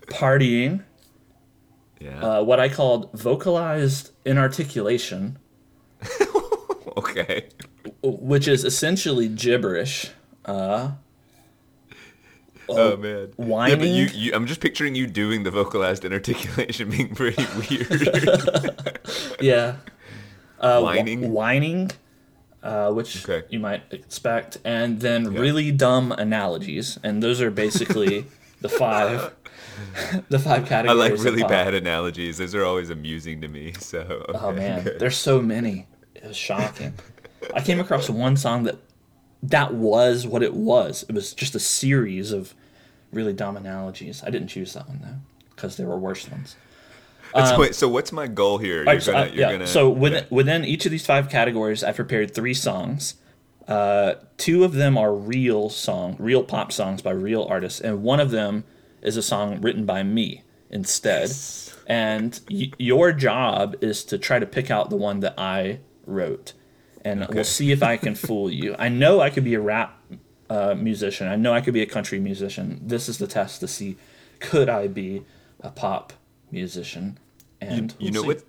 partying, 0.07 0.83
Yeah. 1.99 2.19
uh, 2.39 2.43
what 2.43 2.59
I 2.59 2.69
called 2.69 3.11
vocalized 3.13 4.11
inarticulation, 4.25 5.37
okay. 6.97 7.49
Which 8.03 8.47
is 8.47 8.63
essentially 8.63 9.27
gibberish. 9.27 10.09
Oh 10.45 10.95
man. 12.97 13.29
Yeah, 13.37 13.45
whining? 13.45 13.79
but 13.79 13.87
you, 13.87 14.05
you, 14.13 14.31
I'm 14.35 14.45
just 14.45 14.61
picturing 14.61 14.93
you 14.95 15.07
doing 15.07 15.43
the 15.43 15.49
vocalized 15.51 16.05
inarticulation 16.05 16.89
being 16.95 17.15
pretty 17.15 17.45
weird. 17.69 18.77
Yeah. 19.41 19.77
Uh, 20.59 20.79
wh- 20.81 20.83
Whining? 20.83 21.31
whining, 21.31 21.91
uh, 22.61 22.91
which 22.91 23.27
Okay. 23.27 23.47
you 23.49 23.59
might 23.59 23.81
expect, 23.91 24.57
and 24.65 24.99
then 24.99 25.33
really 25.33 25.71
dumb 25.71 26.11
analogies, 26.11 26.99
and 27.01 27.23
those 27.23 27.39
are 27.41 27.49
basically 27.49 28.25
the 28.59 28.67
five, 28.67 29.33
the 30.27 30.37
five 30.37 30.65
categories. 30.67 30.99
I 31.11 31.13
like 31.15 31.23
really 31.23 31.43
bad 31.43 31.73
analogies. 31.73 32.37
Those 32.39 32.53
are 32.55 32.65
always 32.65 32.89
amusing 32.89 33.39
to 33.41 33.47
me. 33.47 33.71
So. 33.79 34.25
Oh 34.35 34.51
man, 34.51 34.83
there's 34.99 35.15
so 35.17 35.41
many. 35.41 35.87
It 36.13 36.25
was 36.25 36.35
shocking. 36.37 36.93
I 37.53 37.61
came 37.61 37.79
across 37.79 38.09
one 38.09 38.37
song 38.37 38.63
that 38.63 38.77
that 39.43 39.73
was 39.73 40.27
what 40.27 40.43
it 40.43 40.53
was. 40.53 41.03
It 41.07 41.13
was 41.13 41.33
just 41.33 41.55
a 41.55 41.59
series 41.59 42.31
of 42.31 42.53
really 43.11 43.33
dumb 43.33 43.57
analogies. 43.57 44.23
I 44.23 44.29
didn't 44.29 44.49
choose 44.49 44.73
that 44.73 44.87
one 44.87 44.99
though 45.01 45.45
because 45.55 45.77
there 45.77 45.87
were 45.87 45.97
worse 45.97 46.29
ones. 46.29 46.55
That's- 47.33 47.57
wait, 47.57 47.75
so 47.75 47.87
what's 47.87 48.11
my 48.11 48.27
goal 48.27 48.57
here? 48.57 48.81
Um, 48.81 48.87
right, 48.87 49.03
so, 49.03 49.11
gonna, 49.11 49.29
uh, 49.29 49.33
yeah. 49.33 49.51
gonna. 49.51 49.67
so 49.67 49.89
within, 49.89 50.23
yeah. 50.23 50.35
within 50.35 50.65
each 50.65 50.85
of 50.85 50.91
these 50.91 51.05
five 51.05 51.29
categories, 51.29 51.83
I 51.83 51.91
prepared 51.91 52.33
three 52.33 52.55
songs. 52.55 53.15
Uh, 53.67 54.15
two 54.37 54.63
of 54.63 54.73
them 54.73 54.97
are 54.97 55.13
real 55.13 55.69
song, 55.69 56.15
real 56.17 56.43
pop 56.43 56.71
songs 56.71 57.03
by 57.03 57.11
real 57.11 57.45
artists, 57.47 57.79
and 57.79 58.01
one 58.01 58.19
of 58.19 58.31
them 58.31 58.63
is 59.03 59.15
a 59.15 59.21
song 59.21 59.61
written 59.61 59.85
by 59.85 60.01
me 60.01 60.41
instead. 60.71 61.29
And 61.85 62.39
y- 62.49 62.71
your 62.79 63.11
job 63.11 63.75
is 63.81 64.03
to 64.05 64.17
try 64.17 64.39
to 64.39 64.45
pick 64.47 64.71
out 64.71 64.89
the 64.89 64.95
one 64.95 65.19
that 65.19 65.35
I 65.37 65.79
wrote, 66.07 66.53
and 67.05 67.27
we'll 67.29 67.43
see 67.43 67.71
if 67.71 67.83
I 67.83 67.97
can 67.97 68.15
fool 68.15 68.51
you. 68.51 68.75
I 68.77 68.89
know 68.89 69.21
I 69.21 69.29
could 69.29 69.43
be 69.43 69.53
a 69.53 69.61
rap 69.61 69.97
uh, 70.49 70.75
musician. 70.75 71.27
I 71.27 71.35
know 71.35 71.53
I 71.53 71.61
could 71.61 71.73
be 71.73 71.81
a 71.81 71.85
country 71.85 72.19
musician. 72.19 72.81
This 72.83 73.07
is 73.07 73.17
the 73.17 73.27
test 73.27 73.59
to 73.61 73.67
see 73.67 73.97
could 74.39 74.69
I 74.69 74.87
be 74.87 75.23
a 75.61 75.69
pop 75.69 76.13
musician. 76.51 77.19
And 77.61 77.93
you 77.99 78.05
we'll 78.05 78.13
know 78.13 78.21
see. 78.21 78.27
what? 78.27 78.43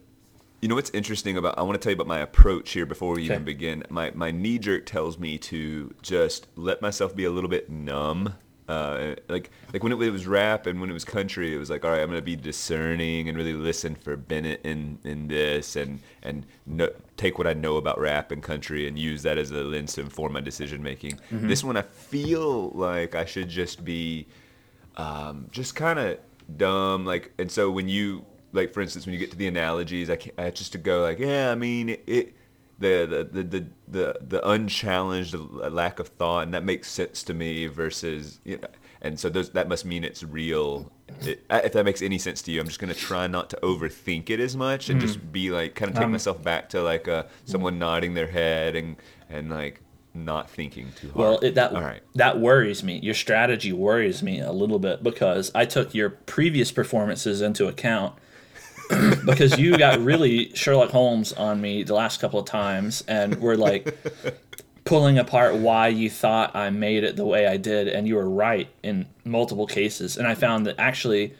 You 0.60 0.68
know 0.68 0.74
what's 0.74 0.90
interesting 0.90 1.38
about? 1.38 1.58
I 1.58 1.62
want 1.62 1.80
to 1.80 1.82
tell 1.82 1.90
you 1.90 1.96
about 1.96 2.06
my 2.06 2.18
approach 2.18 2.72
here 2.72 2.84
before 2.84 3.14
we 3.14 3.24
even 3.24 3.44
begin. 3.44 3.82
My 3.88 4.12
my 4.14 4.30
knee 4.30 4.58
jerk 4.58 4.86
tells 4.86 5.18
me 5.18 5.38
to 5.38 5.94
just 6.02 6.48
let 6.54 6.82
myself 6.82 7.16
be 7.16 7.24
a 7.24 7.30
little 7.30 7.50
bit 7.50 7.70
numb. 7.70 8.34
Uh, 8.68 9.16
like 9.28 9.50
like 9.72 9.82
when 9.82 9.90
it, 9.90 9.96
was 9.96 10.28
rap 10.28 10.66
and 10.66 10.80
when 10.80 10.90
it 10.90 10.92
was 10.92 11.04
country, 11.04 11.54
it 11.54 11.58
was 11.58 11.70
like 11.70 11.84
all 11.84 11.90
right, 11.90 12.02
I'm 12.02 12.08
gonna 12.08 12.22
be 12.22 12.36
discerning 12.36 13.28
and 13.28 13.36
really 13.36 13.54
listen 13.54 13.94
for 13.94 14.16
Bennett 14.16 14.60
in 14.62 14.98
in 15.02 15.28
this 15.28 15.76
and 15.76 16.00
and 16.22 16.46
no, 16.66 16.90
take 17.20 17.37
what 17.37 17.46
I 17.46 17.52
know 17.52 17.76
about 17.76 18.00
rap 18.00 18.33
and 18.33 18.42
country 18.42 18.88
and 18.88 18.98
use 18.98 19.22
that 19.24 19.37
as 19.37 19.50
a 19.50 19.62
lens 19.62 19.92
to 19.94 20.00
inform 20.00 20.33
my 20.33 20.40
decision 20.40 20.83
making. 20.83 21.20
Mm-hmm. 21.30 21.48
This 21.48 21.62
one, 21.62 21.76
I 21.76 21.83
feel 21.83 22.70
like 22.70 23.14
I 23.14 23.26
should 23.26 23.50
just 23.50 23.85
be 23.85 24.26
um, 24.96 25.46
just 25.50 25.74
kind 25.74 25.98
of 25.98 26.18
dumb. 26.56 27.04
Like, 27.04 27.33
and 27.38 27.50
so 27.50 27.70
when 27.70 27.90
you, 27.90 28.24
like, 28.52 28.72
for 28.72 28.80
instance, 28.80 29.04
when 29.04 29.12
you 29.12 29.18
get 29.18 29.30
to 29.33 29.37
the 29.37 29.48
analogies, 29.48 30.09
I, 30.09 30.16
can't, 30.16 30.35
I 30.40 30.50
just 30.50 30.72
to 30.72 30.78
go 30.78 31.02
like, 31.02 31.18
yeah, 31.18 31.52
I 31.52 31.56
mean, 31.56 31.90
it, 32.06 32.35
the, 32.78 33.04
the, 33.06 33.28
the, 33.30 33.42
the, 33.42 33.66
the, 33.88 34.18
the 34.26 34.48
unchallenged 34.48 35.35
lack 35.35 35.98
of 35.98 36.09
thought, 36.09 36.44
and 36.44 36.54
that 36.54 36.64
makes 36.64 36.88
sense 36.88 37.22
to 37.24 37.35
me 37.35 37.66
versus, 37.66 38.40
you 38.44 38.56
know, 38.56 38.68
and 39.02 39.20
so 39.20 39.28
those, 39.28 39.50
that 39.50 39.68
must 39.68 39.85
mean 39.85 40.04
it's 40.04 40.22
real. 40.22 40.90
It, 41.23 41.44
if 41.51 41.73
that 41.73 41.85
makes 41.85 42.03
any 42.03 42.18
sense 42.18 42.42
to 42.42 42.53
you, 42.53 42.61
I'm 42.61 42.66
just 42.66 42.79
gonna 42.79 42.94
try 42.94 43.27
not 43.27 43.51
to 43.51 43.59
overthink 43.62 44.31
it 44.31 44.40
as 44.40 44.57
much 44.57 44.88
and 44.88 45.01
just 45.01 45.33
be 45.33 45.51
like, 45.51 45.75
kind 45.75 45.90
of 45.90 45.96
take 45.96 46.05
Um, 46.05 46.12
myself 46.12 46.42
back 46.42 46.68
to 46.70 46.83
like 46.83 47.09
uh, 47.09 47.25
someone 47.44 47.79
nodding 47.79 48.14
their 48.14 48.29
head 48.29 48.77
and 48.77 48.96
and 49.29 49.51
like 49.51 49.81
not 50.14 50.51
thinking 50.51 50.92
too 51.01 51.09
hard. 51.09 51.16
Well, 51.16 51.38
it, 51.38 51.55
that 51.55 51.73
right. 51.73 52.03
that 52.14 52.40
worries 52.40 52.83
me. 52.83 52.99
Your 52.99 53.14
strategy 53.14 53.73
worries 53.73 54.23
me 54.23 54.40
a 54.40 54.53
little 54.53 54.79
bit 54.79 55.03
because 55.03 55.51
I 55.55 55.64
took 55.64 55.94
your 55.94 56.11
previous 56.11 56.73
performances 56.73 57.40
into 57.40 57.68
account 57.68 58.14
because 59.25 59.59
you 59.59 59.79
got 59.79 60.01
really 60.01 60.55
Sherlock 60.55 60.90
Holmes 60.90 61.33
on 61.33 61.61
me 61.61 61.83
the 61.85 61.94
last 61.94 62.20
couple 62.20 62.40
of 62.40 62.46
times 62.46 63.05
and 63.07 63.40
were 63.40 63.57
like 63.57 63.96
pulling 64.90 65.20
apart 65.20 65.55
why 65.55 65.87
you 65.87 66.11
thought 66.11 66.57
I 66.57 66.68
made 66.70 67.05
it 67.05 67.14
the 67.14 67.24
way 67.24 67.46
I 67.46 67.59
did 67.59 67.87
and 67.87 68.09
you 68.09 68.16
were 68.16 68.29
right 68.29 68.68
in 68.83 69.07
multiple 69.24 69.64
cases 69.64 70.16
and 70.16 70.26
I 70.26 70.35
found 70.35 70.66
that 70.66 70.74
actually 70.81 71.33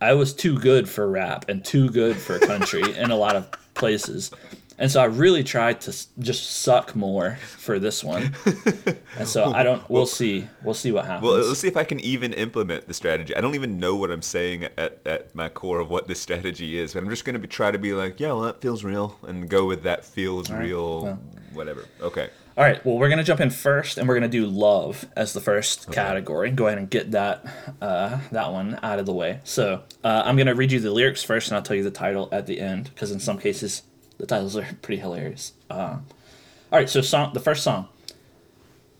I 0.00 0.14
was 0.14 0.32
too 0.32 0.58
good 0.58 0.88
for 0.88 1.06
rap 1.06 1.50
and 1.50 1.62
too 1.62 1.90
good 1.90 2.16
for 2.16 2.38
country 2.38 2.80
in 2.96 3.10
a 3.10 3.14
lot 3.14 3.36
of 3.36 3.50
places. 3.74 4.30
And 4.78 4.90
so 4.90 5.02
I 5.02 5.04
really 5.04 5.44
tried 5.44 5.82
to 5.82 6.06
just 6.20 6.62
suck 6.62 6.96
more 6.96 7.36
for 7.42 7.78
this 7.78 8.02
one. 8.02 8.34
And 9.18 9.28
so 9.28 9.52
I 9.52 9.64
don't. 9.64 9.82
We'll 9.90 10.06
see. 10.06 10.46
We'll 10.62 10.72
see 10.72 10.92
what 10.92 11.04
happens. 11.04 11.24
Well, 11.24 11.46
let's 11.46 11.58
see 11.58 11.66
if 11.66 11.76
I 11.76 11.82
can 11.82 11.98
even 11.98 12.32
implement 12.32 12.86
the 12.86 12.94
strategy. 12.94 13.34
I 13.34 13.40
don't 13.40 13.56
even 13.56 13.80
know 13.80 13.96
what 13.96 14.12
I'm 14.12 14.22
saying 14.22 14.68
at, 14.78 15.00
at 15.04 15.34
my 15.34 15.48
core 15.48 15.80
of 15.80 15.90
what 15.90 16.06
this 16.06 16.20
strategy 16.20 16.78
is, 16.78 16.94
but 16.94 17.02
I'm 17.02 17.10
just 17.10 17.24
going 17.24 17.38
to 17.38 17.46
try 17.48 17.72
to 17.72 17.78
be 17.78 17.92
like, 17.92 18.20
yeah, 18.20 18.28
well, 18.28 18.42
that 18.42 18.60
feels 18.60 18.84
real, 18.84 19.18
and 19.26 19.50
go 19.50 19.66
with 19.66 19.82
that 19.82 20.04
feels 20.04 20.48
real, 20.48 21.18
whatever. 21.52 21.84
Okay. 22.00 22.30
All 22.58 22.64
right. 22.64 22.84
Well, 22.84 22.98
we're 22.98 23.08
gonna 23.08 23.22
jump 23.22 23.40
in 23.40 23.50
first, 23.50 23.98
and 23.98 24.08
we're 24.08 24.14
gonna 24.14 24.26
do 24.26 24.44
love 24.44 25.06
as 25.14 25.32
the 25.32 25.40
first 25.40 25.92
category. 25.92 26.50
Go 26.50 26.66
ahead 26.66 26.78
and 26.78 26.90
get 26.90 27.12
that 27.12 27.46
uh, 27.80 28.18
that 28.32 28.50
one 28.50 28.80
out 28.82 28.98
of 28.98 29.06
the 29.06 29.12
way. 29.12 29.38
So 29.44 29.84
uh, 30.02 30.22
I'm 30.24 30.36
gonna 30.36 30.56
read 30.56 30.72
you 30.72 30.80
the 30.80 30.90
lyrics 30.90 31.22
first, 31.22 31.48
and 31.48 31.56
I'll 31.56 31.62
tell 31.62 31.76
you 31.76 31.84
the 31.84 31.92
title 31.92 32.28
at 32.32 32.46
the 32.46 32.58
end, 32.58 32.90
because 32.92 33.12
in 33.12 33.20
some 33.20 33.38
cases 33.38 33.84
the 34.18 34.26
titles 34.26 34.56
are 34.56 34.66
pretty 34.82 35.00
hilarious. 35.00 35.52
Uh, 35.70 35.98
all 36.72 36.78
right. 36.80 36.90
So 36.90 37.00
song, 37.00 37.32
the 37.32 37.38
first 37.38 37.62
song. 37.62 37.90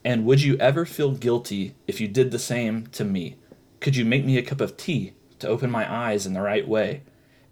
And 0.04 0.24
would 0.24 0.40
you 0.40 0.56
ever 0.58 0.86
feel 0.86 1.10
guilty 1.10 1.74
if 1.88 2.00
you 2.00 2.06
did 2.06 2.30
the 2.30 2.38
same 2.38 2.86
to 2.92 3.04
me? 3.04 3.34
Could 3.80 3.96
you 3.96 4.04
make 4.04 4.24
me 4.24 4.38
a 4.38 4.42
cup 4.42 4.60
of 4.60 4.76
tea 4.76 5.14
to 5.40 5.48
open 5.48 5.68
my 5.68 5.92
eyes 5.92 6.26
in 6.26 6.32
the 6.32 6.42
right 6.42 6.66
way? 6.66 7.02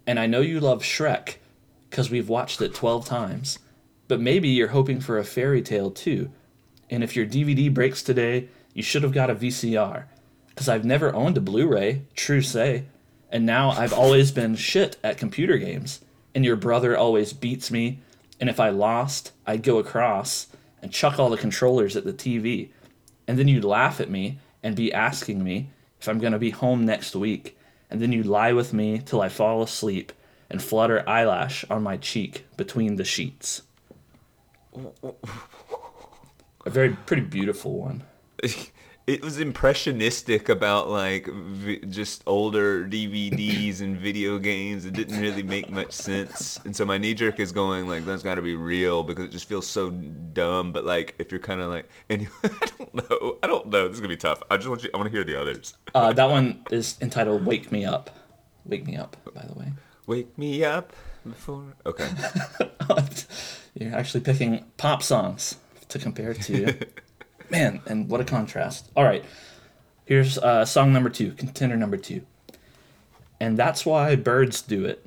And 0.07 0.21
I 0.21 0.25
know 0.25 0.39
you 0.39 0.61
love 0.61 0.83
Shrek, 0.83 1.35
because 1.89 2.09
we've 2.09 2.29
watched 2.29 2.61
it 2.61 2.73
12 2.73 3.05
times. 3.05 3.59
But 4.07 4.21
maybe 4.21 4.49
you're 4.49 4.69
hoping 4.69 4.99
for 4.99 5.17
a 5.17 5.23
fairy 5.23 5.61
tale 5.61 5.91
too. 5.91 6.31
And 6.89 7.03
if 7.03 7.15
your 7.15 7.25
DVD 7.25 7.73
breaks 7.73 8.01
today, 8.01 8.47
you 8.73 8.83
should 8.83 9.03
have 9.03 9.11
got 9.11 9.29
a 9.29 9.35
VCR. 9.35 10.05
Because 10.47 10.69
I've 10.69 10.85
never 10.85 11.13
owned 11.13 11.37
a 11.37 11.41
Blu 11.41 11.67
ray, 11.67 12.03
true 12.15 12.41
say. 12.41 12.85
And 13.29 13.45
now 13.45 13.71
I've 13.71 13.93
always 13.93 14.31
been 14.31 14.55
shit 14.55 14.97
at 15.03 15.17
computer 15.17 15.57
games. 15.57 16.01
And 16.33 16.45
your 16.45 16.55
brother 16.55 16.97
always 16.97 17.33
beats 17.33 17.69
me. 17.69 17.99
And 18.39 18.49
if 18.49 18.59
I 18.59 18.69
lost, 18.69 19.33
I'd 19.45 19.63
go 19.63 19.79
across 19.79 20.47
and 20.81 20.91
chuck 20.91 21.19
all 21.19 21.29
the 21.29 21.37
controllers 21.37 21.95
at 21.97 22.05
the 22.05 22.13
TV. 22.13 22.69
And 23.27 23.37
then 23.37 23.47
you'd 23.47 23.65
laugh 23.65 23.99
at 23.99 24.09
me 24.09 24.39
and 24.63 24.75
be 24.75 24.93
asking 24.93 25.43
me 25.43 25.69
if 25.99 26.07
I'm 26.07 26.19
going 26.19 26.33
to 26.33 26.39
be 26.39 26.51
home 26.51 26.85
next 26.85 27.15
week. 27.15 27.57
And 27.89 28.01
then 28.01 28.11
you'd 28.11 28.25
lie 28.25 28.53
with 28.53 28.73
me 28.73 28.99
till 28.99 29.21
I 29.21 29.29
fall 29.29 29.61
asleep 29.61 30.11
and 30.49 30.61
flutter 30.61 31.07
eyelash 31.07 31.65
on 31.69 31.83
my 31.83 31.97
cheek 31.97 32.45
between 32.55 32.95
the 32.95 33.03
sheets. 33.03 33.63
A 36.65 36.69
very 36.69 36.89
pretty 37.05 37.23
beautiful 37.23 37.77
one. 37.77 38.03
It 39.07 39.23
was 39.23 39.39
impressionistic 39.39 40.49
about 40.49 40.89
like 40.89 41.27
v- 41.27 41.79
just 41.87 42.23
older 42.27 42.83
DVDs 42.83 43.79
and 43.79 43.97
video 43.97 44.37
games. 44.37 44.85
It 44.85 44.95
didn't 44.95 45.21
really 45.21 45.43
make 45.43 45.69
much 45.69 45.93
sense, 45.93 46.59
and 46.65 46.75
so 46.75 46.83
my 46.83 46.97
knee 46.97 47.13
jerk 47.13 47.39
is 47.39 47.53
going 47.53 47.87
like 47.87 48.03
that's 48.03 48.21
got 48.21 48.35
to 48.35 48.41
be 48.41 48.57
real 48.57 49.03
because 49.03 49.23
it 49.23 49.31
just 49.31 49.47
feels 49.47 49.65
so 49.65 49.91
dumb. 49.91 50.73
But 50.73 50.83
like 50.83 51.15
if 51.19 51.31
you're 51.31 51.39
kind 51.39 51.61
of 51.61 51.69
like, 51.69 51.89
anyway, 52.09 52.29
I 52.43 52.67
don't 52.77 52.95
know, 52.95 53.37
I 53.41 53.47
don't 53.47 53.67
know. 53.67 53.87
This 53.87 53.95
is 53.95 54.01
gonna 54.01 54.09
be 54.09 54.17
tough. 54.17 54.43
I 54.51 54.57
just 54.57 54.67
want 54.67 54.83
you. 54.83 54.89
I 54.93 54.97
want 54.97 55.09
to 55.09 55.15
hear 55.15 55.23
the 55.23 55.39
others. 55.39 55.73
Uh, 55.95 56.11
that 56.11 56.29
one 56.29 56.65
is 56.69 56.97
entitled 56.99 57.45
"Wake 57.45 57.71
Me 57.71 57.85
Up." 57.85 58.09
Wake 58.65 58.85
me 58.85 58.97
up, 58.97 59.15
by 59.33 59.45
the 59.45 59.57
way. 59.57 59.71
Wake 60.05 60.37
me 60.37 60.65
up 60.65 60.91
before. 61.25 61.75
Okay. 61.85 62.09
You're 63.79 63.95
actually 63.95 64.21
picking 64.21 64.65
pop 64.77 65.03
songs 65.03 65.57
to 65.89 65.99
compare 65.99 66.33
to. 66.33 66.75
Man, 67.49 67.81
and 67.85 68.09
what 68.09 68.19
a 68.19 68.25
contrast. 68.25 68.89
All 68.95 69.03
right, 69.03 69.23
here's 70.05 70.37
uh, 70.37 70.65
song 70.65 70.91
number 70.91 71.09
two, 71.09 71.31
contender 71.33 71.77
number 71.77 71.97
two. 71.97 72.23
And 73.39 73.55
that's 73.55 73.85
why 73.85 74.15
birds 74.15 74.61
do 74.61 74.83
it, 74.83 75.05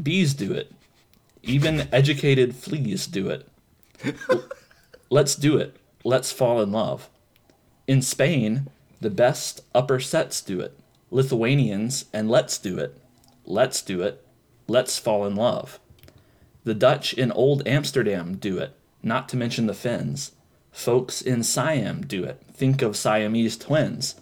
bees 0.00 0.34
do 0.34 0.52
it, 0.52 0.72
even 1.42 1.88
educated 1.90 2.54
fleas 2.54 3.06
do 3.06 3.28
it. 3.28 3.48
Let's 5.10 5.34
do 5.34 5.56
it. 5.56 5.76
Let's 6.04 6.32
fall 6.32 6.60
in 6.60 6.70
love. 6.70 7.08
In 7.86 8.02
Spain, 8.02 8.68
the 9.00 9.10
best 9.10 9.62
upper 9.74 10.00
sets 10.00 10.40
do 10.40 10.60
it. 10.60 10.78
Lithuanians, 11.10 12.06
and 12.12 12.30
Letts 12.30 12.58
do 12.58 12.78
it. 12.78 12.96
Let's 13.44 13.82
do 13.82 14.02
it. 14.02 14.24
Let's 14.68 14.98
fall 14.98 15.26
in 15.26 15.34
love. 15.34 15.80
The 16.64 16.74
Dutch 16.74 17.12
in 17.12 17.32
Old 17.32 17.66
Amsterdam 17.66 18.36
do 18.36 18.58
it, 18.58 18.74
not 19.02 19.28
to 19.30 19.36
mention 19.36 19.66
the 19.66 19.74
Finns. 19.74 20.32
Folks 20.70 21.20
in 21.20 21.42
Siam 21.42 22.02
do 22.02 22.24
it. 22.24 22.42
Think 22.52 22.82
of 22.82 22.96
Siamese 22.96 23.56
twins. 23.56 24.14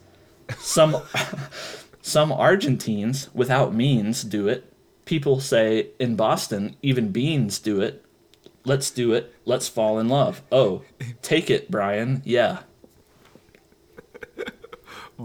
Some 0.58 0.96
some 2.02 2.32
Argentines 2.32 3.28
without 3.34 3.74
means 3.74 4.24
do 4.24 4.48
it. 4.48 4.72
People 5.04 5.40
say 5.40 5.88
in 5.98 6.16
Boston 6.16 6.76
even 6.82 7.12
beans 7.12 7.58
do 7.58 7.80
it. 7.80 8.04
Let's 8.64 8.90
do 8.90 9.12
it. 9.12 9.34
Let's 9.44 9.68
fall 9.68 9.98
in 9.98 10.08
love. 10.08 10.42
Oh, 10.50 10.82
take 11.22 11.50
it, 11.50 11.70
Brian. 11.70 12.22
Yeah. 12.24 12.60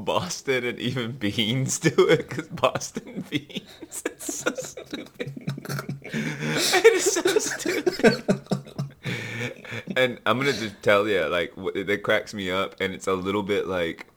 Boston 0.03 0.65
and 0.65 0.79
even 0.79 1.13
beans 1.13 1.79
do 1.79 2.08
it 2.10 2.29
because 2.29 2.47
Boston 2.47 3.23
beans. 3.29 4.03
It's 4.05 4.34
so 4.34 4.53
stupid. 4.53 5.34
it 6.03 6.93
is 6.93 7.12
so 7.12 7.21
stupid. 7.39 8.23
and 9.95 10.19
I'm 10.25 10.38
gonna 10.39 10.53
just 10.53 10.81
tell 10.81 11.08
you, 11.08 11.25
like, 11.25 11.53
it 11.75 12.03
cracks 12.03 12.34
me 12.34 12.51
up, 12.51 12.75
and 12.79 12.93
it's 12.93 13.08
a 13.08 13.13
little 13.13 13.43
bit 13.43 13.67
like 13.67 14.08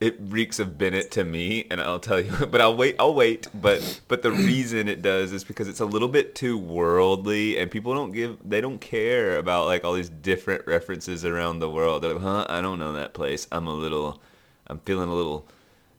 it 0.00 0.16
reeks 0.20 0.58
of 0.58 0.76
Bennett 0.76 1.10
to 1.12 1.24
me, 1.24 1.66
and 1.70 1.80
I'll 1.80 1.98
tell 1.98 2.20
you. 2.20 2.30
But 2.50 2.60
I'll 2.60 2.76
wait. 2.76 2.96
I'll 2.98 3.14
wait. 3.14 3.48
But 3.54 4.00
but 4.08 4.22
the 4.22 4.30
reason 4.30 4.88
it 4.88 5.02
does 5.02 5.32
is 5.32 5.44
because 5.44 5.66
it's 5.68 5.80
a 5.80 5.86
little 5.86 6.08
bit 6.08 6.34
too 6.34 6.58
worldly, 6.58 7.58
and 7.58 7.70
people 7.70 7.94
don't 7.94 8.12
give. 8.12 8.38
They 8.44 8.60
don't 8.60 8.80
care 8.80 9.38
about 9.38 9.66
like 9.66 9.84
all 9.84 9.94
these 9.94 10.10
different 10.10 10.66
references 10.66 11.24
around 11.24 11.58
the 11.58 11.70
world. 11.70 12.02
They're 12.02 12.14
like, 12.14 12.22
huh? 12.22 12.46
I 12.48 12.60
don't 12.60 12.78
know 12.78 12.92
that 12.92 13.14
place. 13.14 13.46
I'm 13.50 13.66
a 13.66 13.74
little. 13.74 14.20
I'm 14.66 14.78
feeling 14.80 15.08
a 15.08 15.14
little 15.14 15.46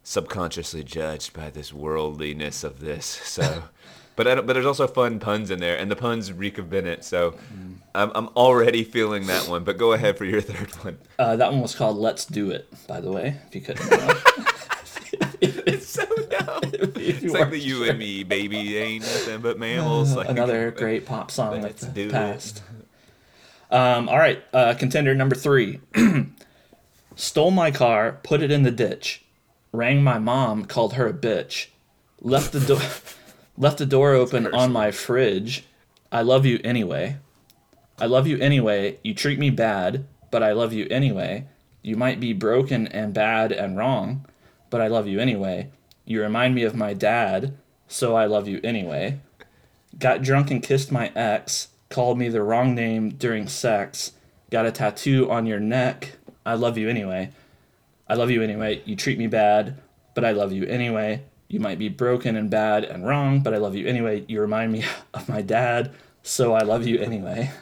subconsciously 0.04 0.84
judged 0.84 1.34
by 1.34 1.50
this 1.50 1.74
worldliness 1.74 2.64
of 2.64 2.80
this. 2.80 3.06
So, 3.06 3.64
but 4.16 4.28
I 4.28 4.36
don't, 4.36 4.48
but 4.48 4.54
there's 4.54 4.66
also 4.66 4.88
fun 4.88 5.20
puns 5.20 5.52
in 5.52 5.60
there, 5.60 5.78
and 5.78 5.90
the 5.92 5.96
puns 5.96 6.32
reek 6.34 6.58
of 6.58 6.70
Bennett. 6.70 7.04
So, 7.04 7.36
I'm 7.94 8.12
I'm 8.16 8.28
already 8.30 8.84
feeling 8.84 9.28
that 9.28 9.48
one. 9.48 9.64
But 9.64 9.78
go 9.78 9.94
ahead 9.94 10.18
for 10.18 10.26
your 10.26 10.42
third 10.42 10.72
one. 10.84 10.98
Uh, 11.20 11.36
that 11.36 11.52
one 11.52 11.62
was 11.62 11.76
called 11.76 11.98
"Let's 11.98 12.26
Do 12.26 12.52
It," 12.52 12.68
by 12.88 13.02
the 13.02 13.12
way. 13.12 13.38
If 13.48 13.56
you 13.56 13.62
couldn't 13.62 13.90
know. 13.92 14.14
It's 15.42 15.88
so 15.88 16.06
dumb. 16.30 16.62
It's 17.08 17.34
like 17.34 17.52
the 17.52 17.60
you 17.60 17.88
and 17.88 18.00
me, 18.00 18.24
baby, 18.24 18.78
ain't 18.78 19.04
nothing 19.04 19.42
but 19.42 19.60
mammals. 19.60 20.16
Like, 20.16 20.28
Another 20.30 20.72
great 20.72 21.06
pop 21.06 21.30
song 21.30 21.62
Let's 21.62 21.82
that 21.82 21.94
do 21.94 22.08
it. 22.08 22.12
passed. 22.12 22.64
Um, 23.70 24.10
all 24.10 24.18
right, 24.18 24.44
uh, 24.54 24.74
contender 24.74 25.14
number 25.14 25.36
three. 25.36 25.80
Stole 27.16 27.52
my 27.52 27.72
car, 27.72 28.20
put 28.24 28.42
it 28.42 28.52
in 28.52 28.64
the 28.64 28.72
ditch. 28.72 29.24
Rang 29.72 30.04
my 30.04 30.20
mom, 30.20 30.66
called 30.66 30.94
her 30.94 31.08
a 31.08 31.14
bitch. 31.14 31.68
Left 32.22 32.52
the 32.52 32.60
door, 32.60 32.82
left 33.58 33.78
the 33.78 33.86
door 33.86 34.14
open 34.14 34.48
on 34.48 34.72
my 34.72 34.92
fridge. 34.92 35.64
I 36.12 36.22
love 36.22 36.46
you 36.46 36.60
anyway. 36.64 37.18
I 37.98 38.06
love 38.08 38.28
you 38.28 38.38
anyway. 38.40 39.00
You 39.04 39.14
treat 39.14 39.40
me 39.40 39.50
bad, 39.50 40.06
but 40.30 40.44
I 40.44 40.52
love 40.52 40.74
you 40.74 40.88
anyway. 40.92 41.48
You 41.82 41.96
might 41.96 42.20
be 42.20 42.34
broken 42.34 42.88
and 42.88 43.14
bad 43.14 43.52
and 43.54 43.78
wrong, 43.78 44.26
but 44.70 44.82
I 44.82 44.88
love 44.88 45.08
you 45.08 45.20
anyway. 45.20 45.70
You 46.04 46.22
remind 46.22 46.54
me 46.54 46.64
of 46.64 46.76
my 46.76 46.94
dad, 46.94 47.56
so 47.88 48.16
I 48.16 48.26
love 48.26 48.48
you 48.48 48.60
anyway. 48.64 49.20
Got 49.98 50.22
drunk 50.22 50.52
and 50.52 50.62
kissed 50.62 50.92
my 50.92 51.12
ex, 51.16 51.70
called 51.90 52.18
me 52.18 52.28
the 52.28 52.44
wrong 52.44 52.76
name 52.76 53.12
during 53.12 53.48
sex. 53.48 54.12
Got 54.52 54.66
a 54.66 54.72
tattoo 54.72 55.32
on 55.32 55.46
your 55.46 55.60
neck. 55.60 56.18
I 56.46 56.54
love 56.56 56.78
you 56.78 56.90
anyway. 56.90 57.32
I 58.08 58.14
love 58.14 58.30
you 58.30 58.42
anyway. 58.44 58.82
You 58.86 58.96
treat 58.96 59.18
me 59.18 59.28
bad, 59.28 59.82
but 60.14 60.24
I 60.24 60.32
love 60.32 60.52
you 60.52 60.66
anyway. 60.66 61.24
You 61.48 61.60
might 61.60 61.80
be 61.80 61.90
broken 61.90 62.36
and 62.36 62.50
bad 62.50 62.84
and 62.84 63.06
wrong, 63.06 63.42
but 63.42 63.54
I 63.54 63.58
love 63.58 63.76
you 63.76 63.88
anyway. 63.88 64.26
You 64.28 64.42
remind 64.42 64.72
me 64.72 64.84
of 65.14 65.28
my 65.30 65.42
dad, 65.42 65.94
so 66.24 66.54
I 66.54 66.62
love 66.62 66.86
you 66.88 67.00
anyway. 67.00 67.52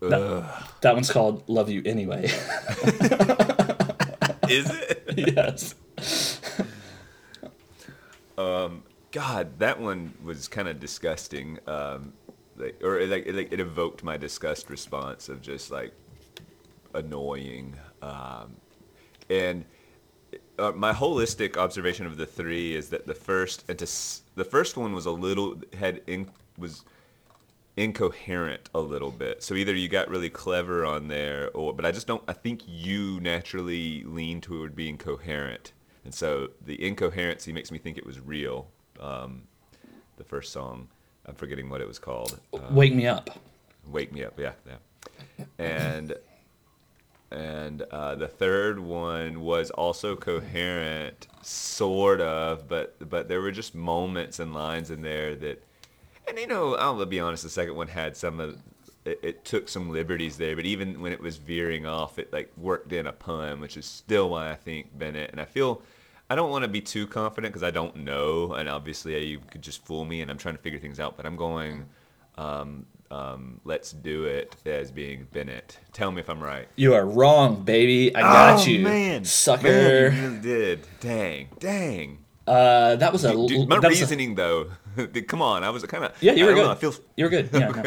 That, 0.00 0.68
that 0.82 0.94
one's 0.94 1.10
called 1.10 1.42
Love 1.48 1.68
You 1.70 1.82
Anyway. 1.84 2.26
Is 4.48 4.70
it? 4.70 5.02
yes. 5.16 5.74
God, 9.18 9.58
that 9.58 9.80
one 9.80 10.14
was 10.22 10.48
kind 10.48 10.68
of 10.68 10.78
disgusting. 10.78 11.58
Um, 11.66 12.12
like, 12.56 12.80
or 12.82 13.04
like, 13.06 13.26
like 13.26 13.52
it 13.52 13.60
evoked 13.60 14.04
my 14.04 14.16
disgust 14.16 14.70
response 14.70 15.28
of 15.28 15.40
just 15.40 15.70
like 15.70 15.92
annoying. 16.98 17.74
Um, 18.02 18.56
and 19.30 19.64
uh, 20.58 20.72
my 20.72 20.92
holistic 20.92 21.56
observation 21.56 22.06
of 22.06 22.16
the 22.16 22.26
three 22.26 22.74
is 22.74 22.90
that 22.90 23.06
the 23.06 23.14
first 23.14 23.64
and 23.68 23.78
to 23.78 23.84
s- 23.84 24.22
the 24.34 24.44
first 24.44 24.76
one 24.76 24.92
was 24.94 25.06
a 25.06 25.10
little 25.10 25.60
had 25.78 26.00
in, 26.06 26.30
was 26.58 26.84
incoherent 27.76 28.68
a 28.74 28.80
little 28.80 29.10
bit. 29.10 29.42
So 29.42 29.54
either 29.54 29.74
you 29.74 29.88
got 29.88 30.08
really 30.08 30.30
clever 30.30 30.84
on 30.84 31.08
there, 31.08 31.50
or 31.54 31.72
but 31.72 31.84
I 31.84 31.92
just 31.92 32.06
don't. 32.06 32.22
I 32.28 32.32
think 32.32 32.62
you 32.66 33.20
naturally 33.20 34.02
lean 34.04 34.40
toward 34.40 34.74
being 34.74 34.98
coherent, 34.98 35.72
and 36.04 36.12
so 36.14 36.48
the 36.64 36.84
incoherency 36.84 37.52
makes 37.52 37.70
me 37.70 37.78
think 37.78 37.96
it 37.98 38.06
was 38.06 38.20
real. 38.20 38.68
Um, 39.00 39.42
the 40.16 40.24
first 40.24 40.52
song, 40.52 40.88
I'm 41.26 41.34
forgetting 41.36 41.68
what 41.70 41.80
it 41.80 41.86
was 41.86 41.98
called. 42.00 42.40
Uh, 42.52 42.58
Wake 42.72 42.94
Me 42.94 43.06
Up. 43.06 43.30
Wake 43.86 44.12
Me 44.12 44.24
Up, 44.24 44.38
yeah, 44.38 44.52
yeah. 44.66 45.44
And 45.58 46.14
and 47.30 47.82
uh, 47.82 48.14
the 48.14 48.28
third 48.28 48.78
one 48.78 49.40
was 49.42 49.70
also 49.70 50.16
coherent, 50.16 51.26
sort 51.42 52.20
of, 52.20 52.68
but 52.68 52.96
but 53.08 53.28
there 53.28 53.40
were 53.40 53.52
just 53.52 53.74
moments 53.74 54.38
and 54.38 54.54
lines 54.54 54.90
in 54.90 55.02
there 55.02 55.34
that, 55.36 55.62
and 56.26 56.38
you 56.38 56.46
know, 56.46 56.74
I'll 56.76 57.04
be 57.04 57.20
honest, 57.20 57.42
the 57.42 57.50
second 57.50 57.74
one 57.76 57.88
had 57.88 58.16
some 58.16 58.40
of. 58.40 58.58
It, 59.04 59.20
it 59.22 59.44
took 59.44 59.68
some 59.68 59.90
liberties 59.90 60.36
there, 60.36 60.54
but 60.56 60.66
even 60.66 61.00
when 61.00 61.12
it 61.12 61.20
was 61.20 61.36
veering 61.36 61.86
off, 61.86 62.18
it 62.18 62.30
like 62.32 62.52
worked 62.58 62.92
in 62.92 63.06
a 63.06 63.12
pun, 63.12 63.60
which 63.60 63.76
is 63.76 63.86
still 63.86 64.30
why 64.30 64.50
I 64.50 64.54
think 64.54 64.98
Bennett. 64.98 65.30
And 65.30 65.40
I 65.40 65.46
feel 65.46 65.80
I 66.28 66.34
don't 66.34 66.50
want 66.50 66.62
to 66.62 66.68
be 66.68 66.80
too 66.80 67.06
confident 67.06 67.52
because 67.52 67.62
I 67.62 67.70
don't 67.70 67.96
know, 67.96 68.52
and 68.52 68.68
obviously 68.68 69.24
you 69.24 69.40
could 69.50 69.62
just 69.62 69.84
fool 69.84 70.04
me, 70.04 70.20
and 70.20 70.30
I'm 70.30 70.36
trying 70.36 70.56
to 70.56 70.60
figure 70.60 70.78
things 70.78 71.00
out. 71.00 71.16
But 71.16 71.24
I'm 71.24 71.36
going, 71.36 71.86
um, 72.36 72.84
um, 73.10 73.60
let's 73.64 73.92
do 73.92 74.24
it 74.24 74.54
as 74.66 74.90
being 74.90 75.26
Bennett. 75.32 75.78
Tell 75.92 76.10
me 76.10 76.20
if 76.20 76.28
I'm 76.28 76.42
right. 76.42 76.68
You 76.76 76.94
are 76.94 77.06
wrong, 77.06 77.62
baby. 77.64 78.14
I 78.14 78.20
got 78.20 78.60
Oh, 78.60 78.64
you, 78.64 78.80
man, 78.80 79.24
sucker. 79.24 79.62
Man, 80.10 80.34
you 80.34 80.40
did. 80.40 80.86
Dang, 81.00 81.48
dang. 81.58 82.18
uh, 82.46 82.96
that 82.96 83.12
was 83.12 83.24
a 83.24 83.32
Dude, 83.32 83.68
my 83.68 83.78
that 83.80 83.88
was 83.88 83.98
a- 84.00 84.04
reasoning 84.04 84.34
though, 84.34 84.70
come 85.26 85.40
on, 85.42 85.64
I 85.64 85.70
was 85.70 85.82
kind 85.84 86.04
of 86.04 86.12
Yeah, 86.20 86.32
you 86.32 86.44
were 86.46 86.54
good. 86.54 86.64
Know, 86.64 86.70
I 86.70 86.74
feel 86.74 86.94
You 87.16 87.24
were 87.24 87.30
good. 87.30 87.50
Yeah, 87.52 87.68
no, 87.68 87.82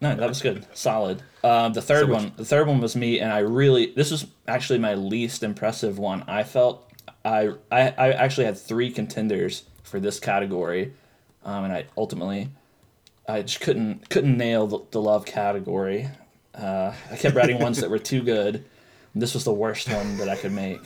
no, 0.00 0.16
that 0.16 0.28
was 0.28 0.40
good. 0.42 0.66
Solid. 0.74 1.22
Um, 1.42 1.72
the 1.72 1.82
third 1.82 2.06
So 2.06 2.06
which- 2.06 2.14
one, 2.14 2.32
the 2.36 2.44
third 2.44 2.66
one 2.66 2.80
was 2.80 2.94
me, 2.96 3.18
and 3.20 3.32
I 3.32 3.38
really 3.40 3.92
this 3.94 4.10
was 4.10 4.26
actually 4.46 4.78
my 4.78 4.94
least 4.94 5.42
impressive 5.42 5.98
one. 5.98 6.22
I 6.28 6.42
felt 6.44 6.90
I 7.24 7.50
I, 7.72 7.88
I 7.90 8.12
actually 8.12 8.44
had 8.46 8.58
three 8.58 8.90
contenders 8.90 9.64
for 9.82 9.98
this 10.00 10.18
category, 10.20 10.92
um, 11.44 11.64
and 11.64 11.72
I 11.72 11.86
ultimately 11.96 12.50
I 13.28 13.42
just 13.42 13.60
couldn't 13.60 14.08
couldn't 14.10 14.36
nail 14.36 14.66
the, 14.66 14.80
the 14.90 15.00
love 15.00 15.24
category. 15.24 16.08
Uh, 16.54 16.92
I 17.10 17.16
kept 17.16 17.34
writing 17.34 17.58
ones 17.58 17.80
that 17.80 17.90
were 17.90 17.98
too 17.98 18.22
good. 18.22 18.64
This 19.14 19.34
was 19.34 19.44
the 19.44 19.52
worst 19.52 19.88
one 19.88 20.18
that 20.18 20.28
I 20.28 20.36
could 20.36 20.52
make. 20.52 20.80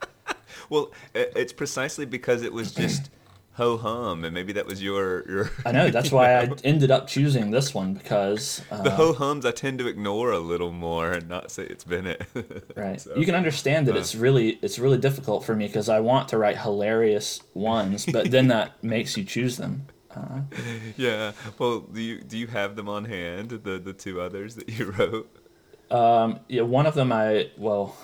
well. 0.70 0.92
It's 1.14 1.52
precisely 1.52 2.06
because 2.06 2.42
it 2.42 2.52
was 2.52 2.72
just 2.72 3.10
ho 3.56 3.78
hum, 3.78 4.24
and 4.24 4.34
maybe 4.34 4.52
that 4.52 4.66
was 4.66 4.82
your 4.82 5.28
your. 5.28 5.50
I 5.64 5.72
know 5.72 5.90
that's 5.90 6.12
why 6.12 6.36
I 6.36 6.48
ended 6.64 6.90
up 6.90 7.08
choosing 7.08 7.50
this 7.50 7.74
one 7.74 7.94
because 7.94 8.62
uh, 8.70 8.82
the 8.82 8.90
ho 8.90 9.12
hums 9.12 9.46
I 9.46 9.50
tend 9.50 9.78
to 9.78 9.88
ignore 9.88 10.30
a 10.30 10.38
little 10.38 10.72
more 10.72 11.12
and 11.12 11.28
not 11.28 11.50
say 11.50 11.64
it's 11.64 11.84
Bennett. 11.84 12.22
Right. 12.76 13.00
So, 13.00 13.16
you 13.16 13.24
can 13.24 13.34
understand 13.34 13.86
that 13.88 13.96
uh. 13.96 13.98
it's 13.98 14.14
really 14.14 14.58
it's 14.62 14.78
really 14.78 14.98
difficult 14.98 15.44
for 15.44 15.56
me 15.56 15.66
because 15.66 15.88
I 15.88 16.00
want 16.00 16.28
to 16.28 16.38
write 16.38 16.58
hilarious 16.58 17.42
ones, 17.54 18.04
but 18.04 18.30
then 18.30 18.48
that 18.48 18.82
makes 18.84 19.16
you 19.16 19.24
choose 19.24 19.56
them. 19.56 19.86
yeah. 20.96 21.32
Well, 21.58 21.80
do 21.80 22.00
you 22.00 22.20
do 22.20 22.38
you 22.38 22.46
have 22.48 22.76
them 22.76 22.88
on 22.88 23.04
hand? 23.04 23.50
The 23.50 23.78
the 23.78 23.92
two 23.92 24.20
others 24.20 24.54
that 24.56 24.68
you 24.68 24.90
wrote. 24.98 25.30
Yeah, 26.48 26.62
one 26.62 26.86
of 26.86 26.94
them 26.94 27.12
I 27.12 27.50
well, 27.56 27.96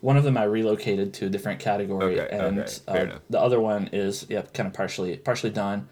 one 0.00 0.16
of 0.16 0.24
them 0.24 0.36
I 0.36 0.44
relocated 0.44 1.14
to 1.14 1.26
a 1.26 1.28
different 1.28 1.60
category, 1.60 2.20
Okay, 2.20 2.36
and 2.36 2.60
okay, 2.60 3.12
uh, 3.12 3.18
the 3.30 3.40
other 3.40 3.60
one 3.60 3.88
is 3.92 4.26
yeah, 4.28 4.42
kind 4.54 4.66
of 4.66 4.72
partially 4.72 5.16
partially 5.16 5.50
done. 5.50 5.88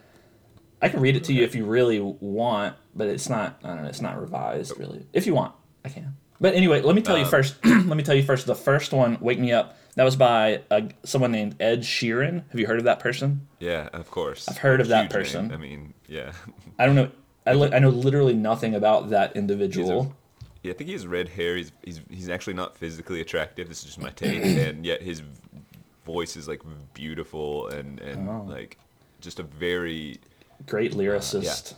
I 0.82 0.88
can 0.88 1.00
read 1.00 1.16
it 1.16 1.24
to 1.24 1.32
you 1.32 1.44
if 1.44 1.54
you 1.54 1.64
really 1.64 1.98
want, 2.00 2.76
but 2.94 3.08
it's 3.08 3.28
not. 3.28 3.58
I 3.64 3.68
don't 3.68 3.82
know. 3.82 3.88
It's 3.88 4.02
not 4.02 4.20
revised 4.20 4.78
really. 4.78 5.06
If 5.12 5.26
you 5.26 5.34
want, 5.34 5.54
I 5.84 5.88
can. 5.88 6.16
But 6.40 6.54
anyway, 6.54 6.82
let 6.82 6.94
me 6.94 7.00
tell 7.00 7.16
Um, 7.16 7.22
you 7.22 7.26
first. 7.26 7.56
let 7.64 7.96
me 7.96 8.02
tell 8.02 8.14
you 8.14 8.22
first. 8.22 8.46
The 8.46 8.54
first 8.54 8.92
one, 8.92 9.16
"Wake 9.20 9.38
Me 9.38 9.52
Up," 9.52 9.76
that 9.96 10.04
was 10.04 10.16
by 10.16 10.60
uh, 10.70 10.82
someone 11.04 11.32
named 11.32 11.56
Ed 11.60 11.80
Sheeran. 11.80 12.42
Have 12.50 12.58
you 12.60 12.66
heard 12.66 12.78
of 12.78 12.84
that 12.84 12.98
person? 13.00 13.46
Yeah, 13.60 13.88
of 13.92 14.10
course. 14.10 14.48
I've 14.48 14.58
heard 14.58 14.80
of 14.80 14.88
that 14.88 15.02
Huge 15.04 15.12
name. 15.12 15.20
person. 15.20 15.52
I 15.52 15.56
mean, 15.56 15.94
yeah. 16.08 16.32
I 16.78 16.86
don't 16.86 16.94
know. 16.94 17.10
I, 17.46 17.52
li- 17.54 17.70
I 17.72 17.78
know 17.78 17.90
literally 17.90 18.34
nothing 18.34 18.74
about 18.74 19.10
that 19.10 19.36
individual. 19.36 20.14
Yeah, 20.62 20.72
I 20.72 20.74
think 20.76 20.88
he 20.88 20.94
has 20.94 21.06
red 21.06 21.28
hair. 21.28 21.56
He's 21.56 21.72
he's 21.84 22.00
he's 22.10 22.28
actually 22.30 22.54
not 22.54 22.76
physically 22.76 23.20
attractive. 23.20 23.68
This 23.68 23.80
is 23.80 23.84
just 23.84 24.00
my 24.00 24.10
take, 24.10 24.42
and 24.44 24.84
yet 24.86 25.02
his 25.02 25.22
voice 26.06 26.36
is 26.36 26.48
like 26.48 26.62
beautiful 26.94 27.68
and 27.68 28.00
and 28.00 28.28
Oh. 28.28 28.44
like 28.48 28.78
just 29.20 29.38
a 29.40 29.42
very 29.42 30.18
Great 30.66 30.92
lyricist. 30.92 31.74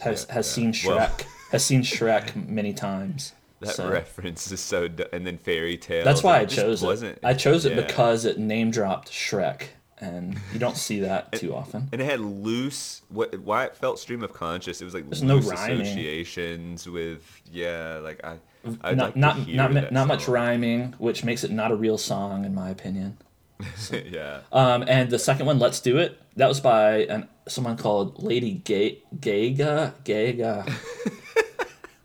Has 0.00 0.26
Yeah, 0.28 0.34
has 0.34 0.46
yeah. 0.48 0.54
seen 0.54 0.72
Shrek. 0.72 0.86
Well- 0.96 1.16
has 1.52 1.64
seen 1.64 1.80
Shrek 1.82 2.46
many 2.48 2.74
times. 2.74 3.32
That 3.60 3.74
So, 3.74 3.90
reference 3.90 4.50
is 4.52 4.60
so 4.60 4.88
d- 4.88 5.04
and 5.12 5.26
then 5.26 5.38
fairy 5.38 5.76
tale. 5.76 6.04
That's 6.04 6.22
why 6.22 6.38
I 6.38 6.44
chose 6.44 6.82
it. 6.82 6.86
wasn't- 6.86 7.18
I 7.24 7.34
chose 7.34 7.64
it 7.64 7.74
yeah. 7.76 7.82
because 7.86 8.24
it 8.24 8.38
name 8.38 8.70
dropped 8.70 9.10
Shrek, 9.10 9.62
and 10.00 10.38
you 10.52 10.58
don't 10.58 10.76
see 10.76 11.00
that 11.00 11.32
too 11.40 11.54
often. 11.54 11.88
and 11.92 12.00
it 12.00 12.04
had 12.04 12.20
loose 12.20 13.02
what 13.08 13.36
why 13.40 13.64
it 13.64 13.76
felt 13.76 13.98
stream 13.98 14.22
of 14.22 14.32
conscious. 14.32 14.80
It 14.80 14.84
was 14.84 14.94
like 14.94 15.08
There's 15.08 15.22
no 15.22 15.36
loose 15.36 15.46
rhyming. 15.46 15.80
associations 15.82 16.88
with 16.88 17.22
yeah, 17.50 17.98
like 18.02 18.24
I 18.24 18.36
I'd 18.82 18.96
Not 18.96 19.06
like 19.06 19.16
not 19.16 19.48
not, 19.48 19.92
not 19.92 20.06
much 20.08 20.28
rhyming, 20.28 20.94
which 20.98 21.24
makes 21.24 21.42
it 21.44 21.50
not 21.50 21.70
a 21.70 21.76
real 21.76 21.98
song 21.98 22.44
in 22.44 22.54
my 22.54 22.70
opinion. 22.70 23.16
yeah. 23.92 24.40
Um, 24.52 24.84
and 24.86 25.10
the 25.10 25.18
second 25.18 25.46
one, 25.46 25.58
"Let's 25.58 25.80
Do 25.80 25.98
It," 25.98 26.16
that 26.36 26.46
was 26.46 26.60
by 26.60 26.98
an, 27.06 27.28
someone 27.48 27.76
called 27.76 28.22
Lady 28.22 28.52
Ga- 28.64 29.02
Gaga. 29.20 29.94
Gaga. 30.04 30.64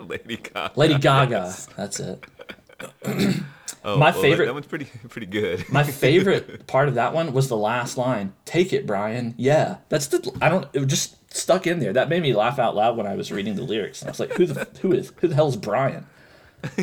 Lady 0.09 0.37
Gaga. 0.37 0.71
Lady 0.75 0.97
Gaga. 0.97 1.53
That's 1.77 1.99
it. 1.99 2.25
Oh, 3.85 3.97
my 3.97 4.11
well, 4.11 4.21
favorite- 4.21 4.45
That 4.45 4.53
one's 4.53 4.65
pretty 4.65 4.85
pretty 5.09 5.27
good. 5.27 5.69
My 5.69 5.83
favorite 6.05 6.67
part 6.67 6.87
of 6.87 6.95
that 6.95 7.13
one 7.13 7.33
was 7.33 7.49
the 7.49 7.57
last 7.57 7.97
line. 7.97 8.31
Take 8.45 8.71
it, 8.71 8.87
Brian. 8.87 9.35
Yeah, 9.37 9.77
that's 9.89 10.07
the. 10.07 10.31
I 10.41 10.47
don't. 10.47 10.65
It 10.71 10.85
just 10.87 11.17
stuck 11.35 11.67
in 11.67 11.79
there. 11.79 11.91
That 11.91 12.07
made 12.07 12.21
me 12.21 12.33
laugh 12.33 12.59
out 12.59 12.77
loud 12.77 12.95
when 12.95 13.05
I 13.07 13.15
was 13.15 13.29
reading 13.29 13.55
the 13.55 13.63
lyrics. 13.63 14.01
And 14.01 14.07
I 14.07 14.11
was 14.11 14.21
like, 14.21 14.31
who 14.35 14.45
the 14.45 14.69
who 14.79 14.93
is 14.93 15.11
who 15.17 15.27
the 15.27 15.35
hell's 15.35 15.57
Brian? 15.57 16.05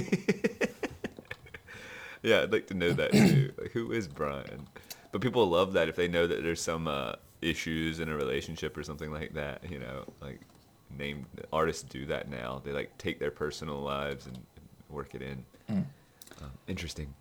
Yeah, 2.23 2.43
I'd 2.43 2.53
like 2.53 2.67
to 2.67 2.75
know 2.75 2.93
that 2.93 3.13
too. 3.13 3.53
Like, 3.59 3.71
who 3.73 3.93
is 3.93 4.07
Brian? 4.07 4.69
But 5.11 5.23
people 5.23 5.47
love 5.49 5.73
that 5.73 5.89
if 5.89 5.97
they 5.97 6.07
know 6.07 6.27
that 6.27 6.43
there's 6.43 6.61
some 6.61 6.87
uh, 6.87 7.15
issues 7.41 7.99
in 7.99 8.11
a 8.11 8.15
relationship 8.15 8.77
or 8.77 8.83
something 8.83 9.11
like 9.11 9.33
that. 9.35 9.65
You 9.71 9.79
know, 9.79 10.05
like 10.21 10.41
name 10.99 11.27
artists 11.53 11.83
do 11.83 12.07
that 12.07 12.29
now. 12.31 12.61
They 12.65 12.73
like 12.73 12.97
take 12.99 13.19
their 13.19 13.31
personal 13.31 13.81
lives 13.81 14.27
and, 14.27 14.37
and 14.37 14.67
work 14.89 15.15
it 15.15 15.23
in. 15.23 15.45
Mm. 15.71 15.85
Um, 16.43 16.51
interesting. 16.67 17.15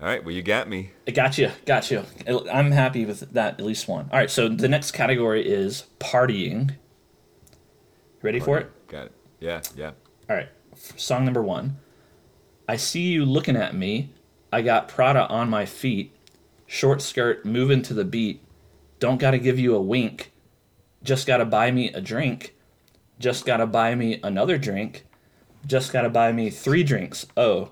All 0.00 0.08
right, 0.08 0.24
well, 0.24 0.34
you 0.34 0.42
got 0.42 0.68
me. 0.68 0.90
I 1.06 1.12
got 1.12 1.38
you, 1.38 1.50
got 1.64 1.88
you. 1.90 2.04
I'm 2.52 2.72
happy 2.72 3.04
with 3.04 3.20
that. 3.34 3.60
At 3.60 3.64
least 3.64 3.86
one. 3.86 4.08
All 4.10 4.18
right. 4.18 4.30
So 4.30 4.48
the 4.48 4.68
next 4.68 4.90
category 4.90 5.48
is 5.48 5.84
partying. 6.00 6.74
Ready 8.20 8.40
for 8.40 8.58
it? 8.58 8.88
Got 8.88 9.06
it. 9.06 9.12
Yeah, 9.38 9.60
yeah. 9.76 9.92
All 10.28 10.34
right. 10.34 10.48
Song 10.96 11.24
number 11.24 11.42
one. 11.42 11.78
I 12.68 12.76
see 12.76 13.02
you 13.12 13.24
looking 13.24 13.54
at 13.56 13.76
me. 13.76 14.10
I 14.52 14.62
got 14.62 14.88
Prada 14.88 15.28
on 15.28 15.48
my 15.48 15.66
feet. 15.66 16.12
Short 16.66 17.00
skirt 17.00 17.44
moving 17.46 17.82
to 17.82 17.94
the 17.94 18.04
beat. 18.04 18.42
Don't 18.98 19.18
gotta 19.18 19.38
give 19.38 19.58
you 19.58 19.76
a 19.76 19.80
wink. 19.80 20.32
Just 21.04 21.26
gotta 21.26 21.44
buy 21.44 21.70
me 21.70 21.92
a 21.92 22.00
drink. 22.00 22.56
Just 23.18 23.46
gotta 23.46 23.66
buy 23.66 23.94
me 23.94 24.20
another 24.22 24.58
drink. 24.58 25.04
Just 25.66 25.92
gotta 25.92 26.10
buy 26.10 26.32
me 26.32 26.50
three 26.50 26.82
drinks. 26.82 27.26
Oh, 27.36 27.68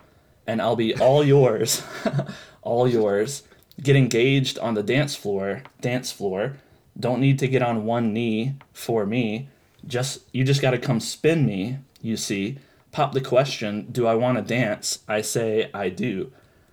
and 0.46 0.61
I'll 0.61 0.76
be 0.76 0.94
all 0.96 1.24
yours. 1.24 1.83
all 2.62 2.88
yours. 2.88 3.42
Get 3.83 3.96
engaged 3.96 4.59
on 4.59 4.74
the 4.74 4.83
dance 4.83 5.14
floor. 5.16 5.62
Dance 5.81 6.12
floor. 6.12 6.57
Don't 6.98 7.20
need 7.20 7.38
to 7.38 7.48
get 7.48 7.62
on 7.62 7.85
one 7.85 8.12
knee 8.12 8.55
for 8.72 9.07
me. 9.07 9.48
Just 9.87 10.20
you 10.33 10.44
just 10.44 10.62
gotta 10.62 10.79
come 10.79 11.00
spin 11.00 11.46
me, 11.46 11.79
you 12.03 12.16
see. 12.16 12.59
Pop 12.92 13.12
the 13.12 13.20
question, 13.20 13.87
do 13.90 14.07
I 14.07 14.14
wanna 14.14 14.42
dance? 14.42 14.98
I 15.09 15.22
say 15.22 15.70
I 15.72 15.88
do. 15.88 16.33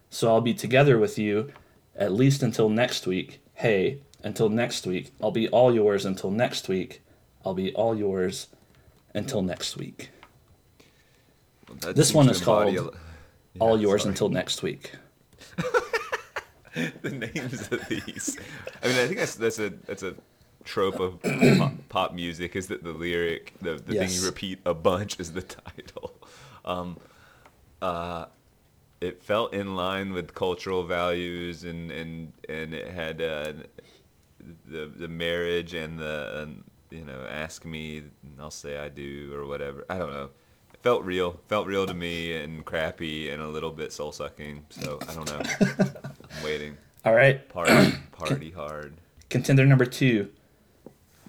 So 0.10 0.30
I'll 0.30 0.42
be 0.42 0.54
together 0.54 0.98
with 0.98 1.18
you 1.18 1.52
at 1.96 2.12
least 2.12 2.44
until 2.44 2.70
next 2.70 3.08
week. 3.08 3.40
Hey, 3.54 4.02
until 4.24 4.50
next 4.50 4.86
week. 4.86 5.12
I'll 5.22 5.32
be 5.32 5.48
all 5.50 5.74
yours 5.74 6.06
until 6.06 6.32
next 6.32 6.68
week. 6.68 7.02
I'll 7.46 7.54
be 7.54 7.74
all 7.74 7.96
yours 7.96 8.48
until 9.14 9.42
next 9.42 9.78
week. 9.78 10.10
That 11.82 11.96
This 11.96 12.14
one 12.14 12.30
is 12.30 12.42
called 12.42 12.76
a- 12.76 12.90
all 13.60 13.80
yours 13.80 14.04
sorry. 14.04 14.12
until 14.12 14.30
next 14.30 14.64
week. 14.64 14.94
the 17.02 17.10
names 17.10 17.72
of 17.72 17.88
these. 17.88 18.38
I 18.84 18.88
mean, 18.88 18.98
I 18.98 19.08
think 19.08 19.18
that's 19.18 19.36
that's 19.36 19.60
a 19.60 19.70
that's 19.86 20.04
a 20.04 20.16
trope 20.64 21.00
of 21.00 21.22
pop, 21.58 21.72
pop 21.90 22.14
music 22.14 22.56
is 22.56 22.68
that 22.68 22.84
the 22.84 22.92
lyric, 22.92 23.54
the, 23.62 23.76
the 23.76 23.94
thing 23.94 24.10
you 24.12 24.26
repeat 24.26 24.60
a 24.66 24.74
bunch 24.74 25.20
is 25.20 25.32
the 25.34 25.42
title. 25.76 26.14
Um, 26.66 26.98
uh, 27.82 28.26
it 29.02 29.24
felt 29.24 29.54
in 29.54 29.76
line 29.76 30.12
with 30.14 30.34
cultural 30.34 30.84
values 30.84 31.64
and 31.64 31.92
and 31.92 32.34
and 32.50 32.74
it 32.74 32.90
had 32.92 33.22
uh, 33.22 33.54
the 34.68 34.86
the 34.88 35.08
marriage 35.08 35.74
and 35.74 36.00
the 36.00 36.44
um, 36.44 36.64
you 36.90 37.04
know 37.04 37.26
ask 37.30 37.66
me 37.66 37.98
and 37.98 38.40
I'll 38.40 38.52
say 38.52 38.78
I 38.78 38.90
do 38.90 39.34
or 39.34 39.46
whatever. 39.46 39.86
I 39.90 39.98
don't 39.98 40.12
know. 40.12 40.30
It 40.74 40.80
felt 40.82 41.04
real. 41.04 41.40
Felt 41.48 41.68
real 41.68 41.86
to 41.86 41.94
me 41.94 42.36
and 42.36 42.66
crappy 42.66 43.30
and 43.30 43.42
a 43.42 43.48
little 43.48 43.72
bit 43.72 43.92
soul 43.92 44.12
sucking. 44.12 44.66
So 44.70 45.00
I 45.08 45.14
don't 45.14 45.30
know. 45.30 45.42
I'm 45.90 46.44
waiting. 46.44 46.78
All 47.06 47.14
right. 47.14 47.48
Party, 47.50 47.94
party 48.12 48.52
hard. 48.52 48.96
Contender 49.30 49.66
number 49.66 49.86
two. 49.86 50.30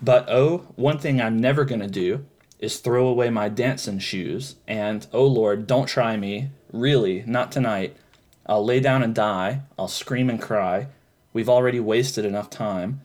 But 0.01 0.29
oh, 0.29 0.59
one 0.77 0.99
thing 0.99 1.21
I'm 1.21 1.41
never 1.41 1.65
going 1.65 1.81
to 1.81 1.89
do 1.89 2.25
is 2.59 2.79
throw 2.79 3.07
away 3.07 3.31
my 3.31 3.49
dancing 3.49 3.99
shoes. 3.99 4.57
And 4.67 5.07
oh 5.13 5.27
Lord, 5.27 5.67
don't 5.67 5.87
try 5.87 6.17
me. 6.17 6.51
Really, 6.73 7.25
not 7.27 7.51
tonight. 7.51 7.97
I'll 8.47 8.65
lay 8.65 8.81
down 8.81 9.03
and 9.03 9.15
die. 9.15 9.63
I'll 9.79 9.89
scream 9.89 10.31
and 10.31 10.41
cry. 10.41 10.89
We've 11.33 11.49
already 11.49 11.81
wasted 11.81 12.25
enough 12.25 12.51
time. 12.51 13.03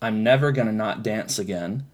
I'm 0.00 0.22
never 0.22 0.52
going 0.52 0.66
to 0.66 0.72
not 0.72 1.02
dance 1.02 1.38
again. 1.38 1.86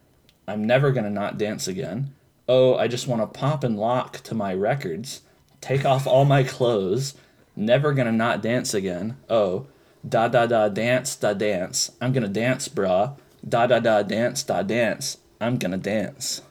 I'm 0.52 0.66
never 0.66 0.92
going 0.92 1.04
to 1.04 1.10
not 1.10 1.38
dance 1.38 1.66
again. 1.66 2.12
Oh, 2.46 2.76
I 2.76 2.86
just 2.86 3.08
want 3.08 3.22
to 3.22 3.38
pop 3.38 3.64
and 3.64 3.78
lock 3.78 4.18
to 4.24 4.34
my 4.34 4.52
records. 4.52 5.22
Take 5.62 5.86
off 5.86 6.06
all 6.06 6.26
my 6.26 6.42
clothes. 6.42 7.14
Never 7.56 7.94
going 7.94 8.06
to 8.06 8.12
not 8.12 8.42
dance 8.42 8.74
again. 8.74 9.16
Oh, 9.30 9.66
da 10.06 10.28
da 10.28 10.44
da 10.44 10.68
dance 10.68 11.16
da 11.16 11.32
dance. 11.32 11.92
I'm 12.02 12.12
going 12.12 12.22
to 12.24 12.28
dance, 12.28 12.68
bruh. 12.68 13.16
Da 13.48 13.66
da 13.66 13.80
da 13.80 14.02
dance 14.02 14.42
da 14.42 14.62
dance. 14.62 15.16
I'm 15.40 15.56
going 15.56 15.72
to 15.72 15.78
dance. 15.78 16.42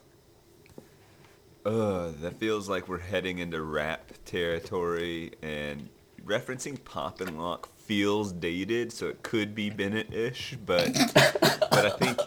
Ugh, 1.63 2.15
that 2.21 2.39
feels 2.39 2.67
like 2.67 2.87
we're 2.87 2.97
heading 2.97 3.37
into 3.37 3.61
rap 3.61 4.13
territory 4.25 5.33
and 5.43 5.89
referencing 6.25 6.83
pop 6.83 7.21
and 7.21 7.37
lock 7.37 7.69
feels 7.91 8.31
dated, 8.31 8.93
so 8.93 9.07
it 9.07 9.21
could 9.21 9.53
be 9.53 9.69
Bennett-ish, 9.69 10.55
but 10.65 10.93
but 11.13 11.85
I 11.85 11.89
think 11.89 12.17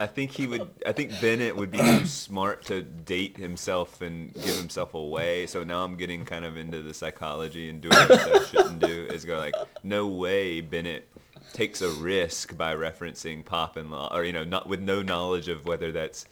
I 0.00 0.08
think 0.08 0.32
he 0.32 0.48
would 0.48 0.68
I 0.84 0.90
think 0.90 1.12
Bennett 1.20 1.54
would 1.54 1.70
be 1.70 1.78
too 1.78 2.04
smart 2.04 2.64
to 2.64 2.82
date 2.82 3.36
himself 3.36 4.02
and 4.02 4.34
give 4.34 4.56
himself 4.56 4.94
away. 4.94 5.46
So 5.46 5.62
now 5.62 5.84
I'm 5.84 5.94
getting 5.94 6.24
kind 6.24 6.44
of 6.44 6.56
into 6.56 6.82
the 6.82 6.92
psychology 6.92 7.70
and 7.70 7.80
doing 7.80 7.94
what 7.94 8.42
I 8.42 8.44
shouldn't 8.46 8.80
do 8.80 9.06
is 9.08 9.24
go 9.24 9.38
like, 9.38 9.54
no 9.84 10.08
way 10.08 10.62
Bennett 10.62 11.08
takes 11.52 11.80
a 11.80 11.90
risk 11.90 12.56
by 12.56 12.74
referencing 12.74 13.44
pop 13.44 13.76
and 13.76 13.92
law 13.92 14.12
or 14.12 14.24
you 14.24 14.32
know, 14.32 14.42
not 14.42 14.68
with 14.68 14.80
no 14.80 15.00
knowledge 15.00 15.46
of 15.46 15.64
whether 15.64 15.92
that's 15.92 16.26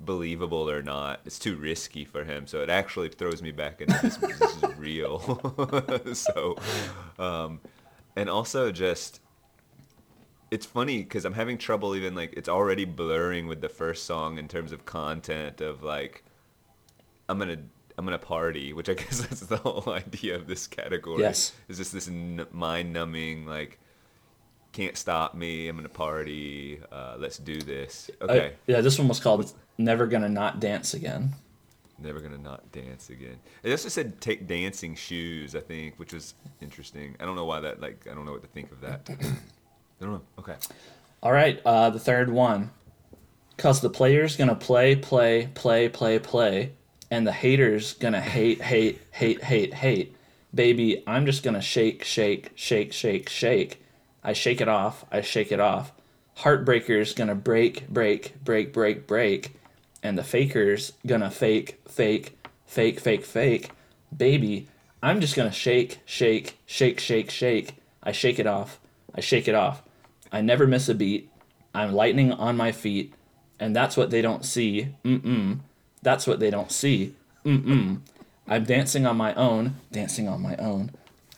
believable 0.00 0.68
or 0.68 0.82
not. 0.82 1.20
It's 1.26 1.38
too 1.38 1.54
risky 1.54 2.04
for 2.04 2.24
him. 2.24 2.48
So 2.48 2.60
it 2.60 2.70
actually 2.70 3.10
throws 3.10 3.40
me 3.40 3.52
back 3.52 3.80
into 3.80 3.96
this. 4.02 4.16
this 4.16 4.40
is 4.40 4.64
real. 4.76 5.20
so, 6.12 6.56
um, 7.20 7.60
and 8.16 8.28
also 8.28 8.70
just, 8.72 9.20
it's 10.50 10.66
funny 10.66 10.98
because 11.02 11.24
I'm 11.24 11.34
having 11.34 11.58
trouble 11.58 11.94
even 11.94 12.14
like 12.14 12.32
it's 12.36 12.48
already 12.48 12.84
blurring 12.84 13.46
with 13.46 13.60
the 13.60 13.68
first 13.68 14.04
song 14.04 14.38
in 14.38 14.48
terms 14.48 14.72
of 14.72 14.84
content 14.84 15.60
of 15.60 15.82
like, 15.82 16.24
I'm 17.28 17.38
gonna. 17.38 17.58
I'm 17.98 18.06
gonna 18.06 18.18
party, 18.18 18.72
which 18.72 18.88
I 18.88 18.94
guess 19.02 19.20
that's 19.20 19.40
the 19.42 19.58
whole 19.58 19.92
idea 19.92 20.34
of 20.34 20.46
this 20.46 20.66
category. 20.66 21.20
Yes. 21.20 21.52
Is 21.68 21.76
just 21.76 21.92
this 21.92 22.08
n- 22.08 22.46
mind-numbing, 22.50 23.44
like, 23.44 23.78
can't 24.72 24.96
stop 24.96 25.34
me. 25.34 25.68
I'm 25.68 25.76
gonna 25.76 25.90
party. 25.90 26.80
Uh, 26.90 27.16
let's 27.18 27.36
do 27.36 27.60
this. 27.60 28.10
Uh, 28.22 28.24
Okay. 28.24 28.52
yeah, 28.66 28.80
this 28.80 28.98
one 28.98 29.06
was 29.06 29.20
called 29.20 29.52
Never 29.76 30.06
Gonna 30.06 30.30
Not 30.30 30.60
Dance 30.60 30.94
Again. 30.94 31.34
Never 32.02 32.20
gonna 32.20 32.38
not 32.38 32.72
dance 32.72 33.10
again. 33.10 33.36
It 33.62 33.70
also 33.70 33.88
said 33.88 34.20
take 34.20 34.46
dancing 34.46 34.94
shoes, 34.94 35.54
I 35.54 35.60
think, 35.60 35.98
which 35.98 36.12
was 36.12 36.34
interesting. 36.60 37.16
I 37.20 37.26
don't 37.26 37.36
know 37.36 37.44
why 37.44 37.60
that 37.60 37.80
like 37.80 38.06
I 38.10 38.14
don't 38.14 38.24
know 38.24 38.32
what 38.32 38.42
to 38.42 38.48
think 38.48 38.72
of 38.72 38.80
that. 38.80 39.00
I 39.10 40.04
don't 40.04 40.12
know. 40.12 40.22
Okay. 40.38 40.54
All 41.22 41.32
right, 41.32 41.60
uh, 41.66 41.90
the 41.90 41.98
third 41.98 42.30
one. 42.30 42.70
Because 43.54 43.82
the 43.82 43.90
player's 43.90 44.36
to 44.48 44.54
play, 44.54 44.96
play, 44.96 45.50
play, 45.54 45.90
play, 45.90 46.18
play, 46.18 46.72
and 47.10 47.26
the 47.26 47.32
hater's 47.32 47.92
to 48.14 48.20
hate, 48.20 48.62
hate, 48.62 48.98
hate, 49.10 49.44
hate, 49.44 49.74
hate. 49.74 50.16
Baby, 50.54 51.02
I'm 51.06 51.26
just 51.26 51.42
to 51.54 51.60
shake, 51.60 52.02
shake, 52.04 52.52
shake, 52.54 52.94
shake, 52.94 53.28
shake. 53.28 53.84
I 54.24 54.32
shake 54.32 54.62
it 54.62 54.68
off, 54.68 55.04
I 55.12 55.20
shake 55.20 55.52
it 55.52 55.60
off. 55.60 55.92
Heartbreaker's 56.36 57.12
to 57.28 57.34
break, 57.34 57.86
break, 57.88 58.42
break, 58.42 58.72
break, 58.72 59.06
break. 59.06 59.52
And 60.02 60.16
the 60.16 60.24
faker's 60.24 60.92
to 61.20 61.30
fake, 61.30 61.80
fake, 61.88 62.38
fake, 62.66 63.00
fake, 63.00 63.24
fake. 63.24 63.70
Baby, 64.16 64.68
I'm 65.02 65.20
just 65.20 65.36
to 65.48 65.54
shake, 65.54 66.00
shake, 66.04 66.58
shake, 66.66 67.00
shake, 67.00 67.30
shake. 67.30 67.74
I 68.02 68.12
shake 68.12 68.38
it 68.38 68.46
off, 68.46 68.80
I 69.14 69.20
shake 69.20 69.48
it 69.48 69.54
off. 69.54 69.82
I 70.32 70.40
never 70.40 70.66
miss 70.66 70.88
a 70.88 70.94
beat. 70.94 71.30
I'm 71.74 71.92
lightning 71.92 72.32
on 72.32 72.56
my 72.56 72.72
feet, 72.72 73.14
and 73.58 73.74
that's 73.74 73.96
what 73.96 74.10
they 74.10 74.22
don't 74.22 74.44
see. 74.44 74.94
Mm-mm. 75.04 75.60
That's 76.02 76.26
what 76.26 76.40
they 76.40 76.50
don't 76.50 76.72
see. 76.72 77.14
Mm-mm. 77.44 78.00
I'm 78.48 78.64
dancing 78.64 79.06
on 79.06 79.16
my 79.16 79.34
own, 79.34 79.76
dancing 79.92 80.28
on 80.28 80.42
my 80.42 80.56
own. 80.56 80.90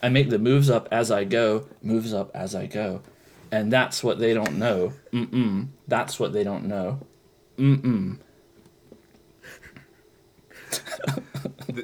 I 0.03 0.09
make 0.09 0.31
the 0.31 0.39
moves 0.39 0.71
up 0.71 0.89
as 0.91 1.11
I 1.11 1.25
go, 1.25 1.67
moves 1.83 2.13
up 2.15 2.31
as 2.35 2.55
I 2.55 2.67
go. 2.67 3.03
And 3.51 3.71
that's 3.71 4.03
what 4.03 4.19
they 4.19 4.33
don't 4.33 4.59
know. 4.59 4.95
Mm-mm. 5.13 5.69
That's 5.87 6.19
what 6.19 6.33
they 6.33 6.43
don't 6.43 6.65
know. 6.65 7.01
Mm-mm. 7.59 8.19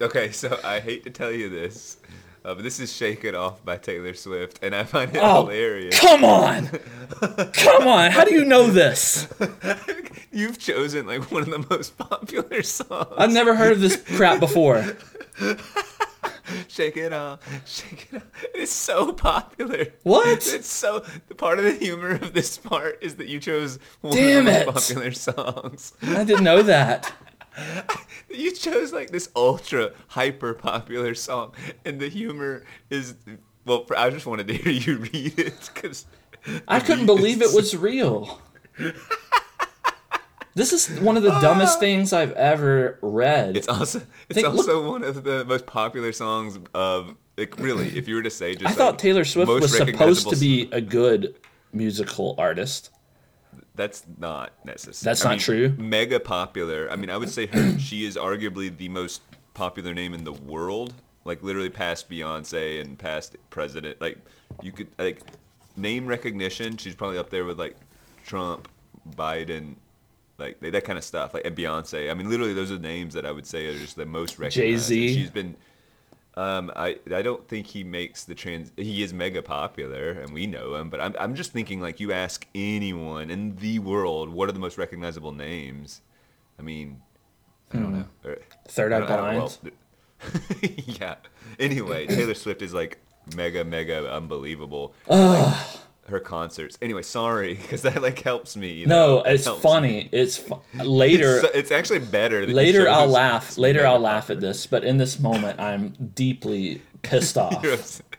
Okay, 0.00 0.30
so 0.30 0.58
I 0.62 0.80
hate 0.80 1.04
to 1.04 1.10
tell 1.10 1.32
you 1.32 1.48
this, 1.48 1.96
uh, 2.44 2.54
but 2.54 2.62
this 2.62 2.78
is 2.80 2.92
"Shake 2.92 3.24
It 3.24 3.34
Off" 3.34 3.64
by 3.64 3.78
Taylor 3.78 4.12
Swift, 4.12 4.58
and 4.62 4.74
I 4.74 4.84
find 4.84 5.14
it 5.16 5.20
Oh, 5.22 5.46
hilarious. 5.46 5.98
Come 5.98 6.22
on! 6.22 6.66
Come 7.54 7.86
on! 7.88 8.10
How 8.10 8.24
do 8.24 8.34
you 8.34 8.44
know 8.44 8.66
this? 8.66 9.26
You've 10.32 10.58
chosen 10.58 11.06
like 11.06 11.30
one 11.30 11.42
of 11.42 11.50
the 11.50 11.64
most 11.70 11.96
popular 11.96 12.62
songs. 12.62 13.14
I've 13.16 13.32
never 13.32 13.54
heard 13.54 13.72
of 13.72 13.80
this 13.80 13.96
crap 13.96 14.38
before. 14.38 14.84
Shake 16.68 16.96
it 16.96 17.12
off, 17.12 17.40
shake 17.66 18.08
it 18.12 18.16
off. 18.18 18.22
It's 18.54 18.70
so 18.72 19.12
popular. 19.12 19.86
What? 20.04 20.28
It's 20.46 20.68
so. 20.68 21.04
The 21.28 21.34
part 21.34 21.58
of 21.58 21.64
the 21.64 21.72
humor 21.72 22.10
of 22.10 22.34
this 22.34 22.56
part 22.58 22.98
is 23.02 23.16
that 23.16 23.26
you 23.28 23.40
chose 23.40 23.78
one 24.00 24.14
Damn 24.14 24.46
of 24.46 24.52
the 24.52 24.60
it. 24.60 24.66
most 24.66 24.88
popular 24.88 25.12
songs. 25.12 25.92
I 26.02 26.22
didn't 26.24 26.44
know 26.44 26.62
that. 26.62 27.12
You 28.28 28.52
chose 28.52 28.92
like 28.92 29.10
this 29.10 29.30
ultra 29.36 29.92
hyper 30.08 30.52
popular 30.52 31.14
song, 31.14 31.54
and 31.84 32.00
the 32.00 32.08
humor 32.08 32.64
is 32.90 33.14
well. 33.64 33.86
I 33.96 34.10
just 34.10 34.26
wanted 34.26 34.48
to 34.48 34.54
hear 34.54 34.72
you 34.96 34.98
read 34.98 35.38
it 35.38 35.70
because 35.72 36.06
I 36.66 36.80
couldn't 36.80 37.06
believe 37.06 37.40
it 37.40 37.54
was 37.54 37.76
real. 37.76 38.40
This 40.54 40.72
is 40.72 41.00
one 41.00 41.16
of 41.18 41.22
the 41.22 41.38
dumbest 41.40 41.78
things 41.86 42.12
I've 42.12 42.32
ever 42.32 42.98
read. 43.02 43.56
It's 43.56 43.68
also 43.68 44.00
it's 44.28 44.40
Think- 44.40 44.48
look- 44.48 44.68
also 44.68 44.90
one 44.90 45.04
of 45.04 45.22
the 45.22 45.44
most 45.44 45.66
popular 45.66 46.12
songs 46.12 46.58
of 46.74 47.14
like 47.36 47.58
really. 47.58 47.88
If 47.96 48.08
you 48.08 48.16
were 48.16 48.22
to 48.22 48.30
say 48.30 48.54
just 48.54 48.66
I 48.66 48.72
thought 48.72 48.92
like, 48.94 48.98
Taylor 48.98 49.24
Swift 49.24 49.48
was 49.50 49.76
supposed 49.76 50.30
to 50.30 50.36
be 50.36 50.68
a 50.72 50.80
good 50.80 51.36
musical 51.72 52.34
artist. 52.38 52.90
That's 53.76 54.04
not 54.18 54.52
necessary. 54.64 55.10
That's 55.10 55.24
I 55.24 55.28
not 55.28 55.32
mean, 55.32 55.40
true? 55.40 55.74
Mega 55.78 56.18
popular. 56.18 56.90
I 56.90 56.96
mean, 56.96 57.10
I 57.10 57.16
would 57.16 57.30
say 57.30 57.46
her. 57.46 57.78
she 57.78 58.04
is 58.04 58.16
arguably 58.16 58.76
the 58.76 58.88
most 58.88 59.22
popular 59.54 59.94
name 59.94 60.14
in 60.14 60.24
the 60.24 60.32
world, 60.32 60.94
like 61.24 61.42
literally 61.42 61.70
past 61.70 62.10
Beyonce 62.10 62.80
and 62.80 62.98
past 62.98 63.36
president. 63.50 64.00
Like 64.00 64.18
you 64.62 64.72
could 64.72 64.88
like 64.98 65.20
name 65.76 66.06
recognition. 66.06 66.76
She's 66.76 66.94
probably 66.94 67.18
up 67.18 67.30
there 67.30 67.44
with 67.44 67.58
like 67.58 67.76
Trump, 68.24 68.68
Biden, 69.10 69.74
like 70.38 70.58
that 70.60 70.84
kind 70.84 70.98
of 70.98 71.04
stuff. 71.04 71.34
Like 71.34 71.44
and 71.46 71.56
Beyonce. 71.56 72.10
I 72.10 72.14
mean, 72.14 72.30
literally 72.30 72.54
those 72.54 72.72
are 72.72 72.78
names 72.78 73.14
that 73.14 73.26
I 73.26 73.32
would 73.32 73.46
say 73.46 73.66
are 73.66 73.78
just 73.78 73.96
the 73.96 74.06
most 74.06 74.38
recognized. 74.38 74.88
Jay-Z. 74.88 75.14
She's 75.14 75.30
been. 75.30 75.56
Um, 76.38 76.70
I 76.76 76.98
I 77.14 77.22
don't 77.22 77.48
think 77.48 77.66
he 77.68 77.82
makes 77.82 78.24
the 78.24 78.34
trans. 78.34 78.70
He 78.76 79.02
is 79.02 79.14
mega 79.14 79.40
popular, 79.40 80.10
and 80.10 80.32
we 80.34 80.46
know 80.46 80.74
him. 80.74 80.90
But 80.90 81.00
I'm 81.00 81.14
I'm 81.18 81.34
just 81.34 81.52
thinking 81.52 81.80
like 81.80 81.98
you 81.98 82.12
ask 82.12 82.46
anyone 82.54 83.30
in 83.30 83.56
the 83.56 83.78
world, 83.78 84.28
what 84.28 84.48
are 84.48 84.52
the 84.52 84.58
most 84.58 84.76
recognizable 84.76 85.32
names? 85.32 86.02
I 86.58 86.62
mean, 86.62 87.00
I 87.72 87.78
don't 87.78 87.92
know. 87.92 88.04
Or- 88.24 88.38
Third 88.68 88.92
I 88.92 88.96
Eye 88.96 89.00
don't- 89.00 89.10
I 89.10 89.34
don't- 89.34 89.60
Blind. 89.62 89.74
well, 90.62 90.70
yeah. 91.00 91.14
Anyway, 91.58 92.06
Taylor 92.06 92.34
Swift 92.34 92.60
is 92.62 92.74
like 92.74 92.98
mega 93.34 93.64
mega 93.64 94.12
unbelievable. 94.12 94.92
Like, 95.08 95.54
her 96.08 96.20
concerts. 96.20 96.78
Anyway, 96.80 97.02
sorry 97.02 97.54
because 97.60 97.82
that 97.82 98.00
like 98.02 98.20
helps 98.20 98.56
me. 98.56 98.72
you 98.72 98.86
know? 98.86 99.16
No, 99.18 99.22
it's 99.22 99.44
helps 99.44 99.62
funny. 99.62 100.08
It's 100.12 100.36
fu- 100.36 100.60
later. 100.74 101.38
It's, 101.38 101.54
it's 101.56 101.70
actually 101.70 102.00
better. 102.00 102.46
later, 102.46 102.88
I'll 102.88 103.06
laugh. 103.08 103.58
Later, 103.58 103.80
mega 103.80 103.88
I'll 103.88 104.00
laugh 104.00 104.30
at 104.30 104.40
this. 104.40 104.66
But 104.66 104.84
in 104.84 104.96
this 104.98 105.18
moment, 105.18 105.60
I'm 105.60 105.90
deeply 106.14 106.82
pissed 107.02 107.36
off. 107.38 108.00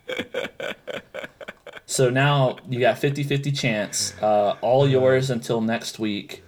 So 1.90 2.10
now 2.10 2.58
you 2.68 2.82
got 2.82 2.98
50-50 2.98 3.58
chance. 3.58 4.14
Uh, 4.22 4.58
all 4.60 4.86
yours 4.88 5.30
until 5.30 5.62
next 5.62 6.00
week, 6.00 6.44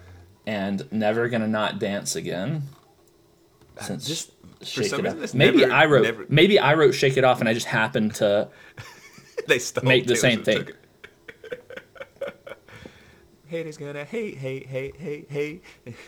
and 0.45 0.85
never 0.91 1.29
gonna 1.29 1.47
not 1.47 1.79
dance 1.79 2.17
again. 2.17 2.63
Since 3.79 4.05
Just 4.05 4.31
Shake 4.61 4.91
It 4.91 5.05
Off. 5.07 5.33
Maybe 5.33 5.59
never- 5.59 5.71
I 5.71 5.85
wrote. 5.85 6.03
never- 6.03 6.25
Maybe 6.27 6.59
I 6.59 6.73
wrote 6.73 6.91
"Shake 6.93 7.15
It 7.15 7.23
Off" 7.23 7.39
and 7.39 7.47
I 7.47 7.53
just 7.53 7.67
happened 7.67 8.15
to. 8.15 8.49
they 9.47 9.59
make 9.81 10.07
the 10.07 10.17
same 10.17 10.43
thing. 10.43 10.67
Took 13.49 13.53
it. 13.53 13.57
Haters 13.57 13.77
gonna 13.77 14.03
hate, 14.05 14.37
hate, 14.37 14.65
hate, 14.67 14.95
hate, 14.97 15.29
hate. 15.29 15.63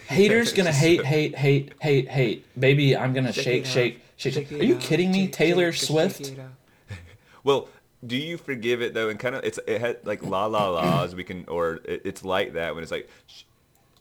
Haters 0.07 0.53
gonna 0.57 0.71
hate, 0.71 1.05
hate, 1.05 1.35
hate, 1.35 1.73
hate, 1.79 2.07
hate. 2.09 2.59
Baby, 2.59 2.95
I'm 2.95 3.13
gonna 3.13 3.31
Shake 3.33 3.43
shake, 3.43 3.65
shake, 3.65 4.01
shake, 4.17 4.33
shake 4.33 4.47
shake. 4.47 4.51
it 4.51 4.61
Are 4.61 4.65
you 4.65 4.75
kidding 4.77 5.11
me, 5.11 5.27
Taylor 5.27 5.71
shake, 5.71 5.79
shake 5.81 5.87
Swift? 5.87 6.31
Well, 7.43 7.69
do 8.05 8.15
you 8.17 8.37
forgive 8.37 8.81
it 8.83 8.93
though? 8.93 9.09
And 9.09 9.19
kind 9.19 9.33
of, 9.35 9.43
it's 9.43 9.59
it 9.65 9.81
had 9.81 9.97
like 10.05 10.23
la 10.23 10.45
la 10.45 10.69
la's. 10.69 11.15
We 11.15 11.23
can, 11.23 11.45
or 11.47 11.79
it's 11.85 12.23
like 12.23 12.53
that 12.53 12.73
when 12.75 12.83
it's 12.83 12.91
like. 12.91 13.09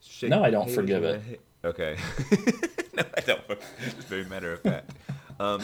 shake- 0.02 0.28
No, 0.30 0.44
I 0.44 0.50
don't 0.50 0.68
forgive 0.70 1.04
it. 1.04 1.40
Okay. 1.64 1.96
no, 2.94 3.02
I 3.16 3.20
don't. 3.22 3.40
It's 3.48 4.04
very 4.04 4.24
matter 4.24 4.52
of 4.52 4.60
fact. 4.60 4.90
Um, 5.38 5.62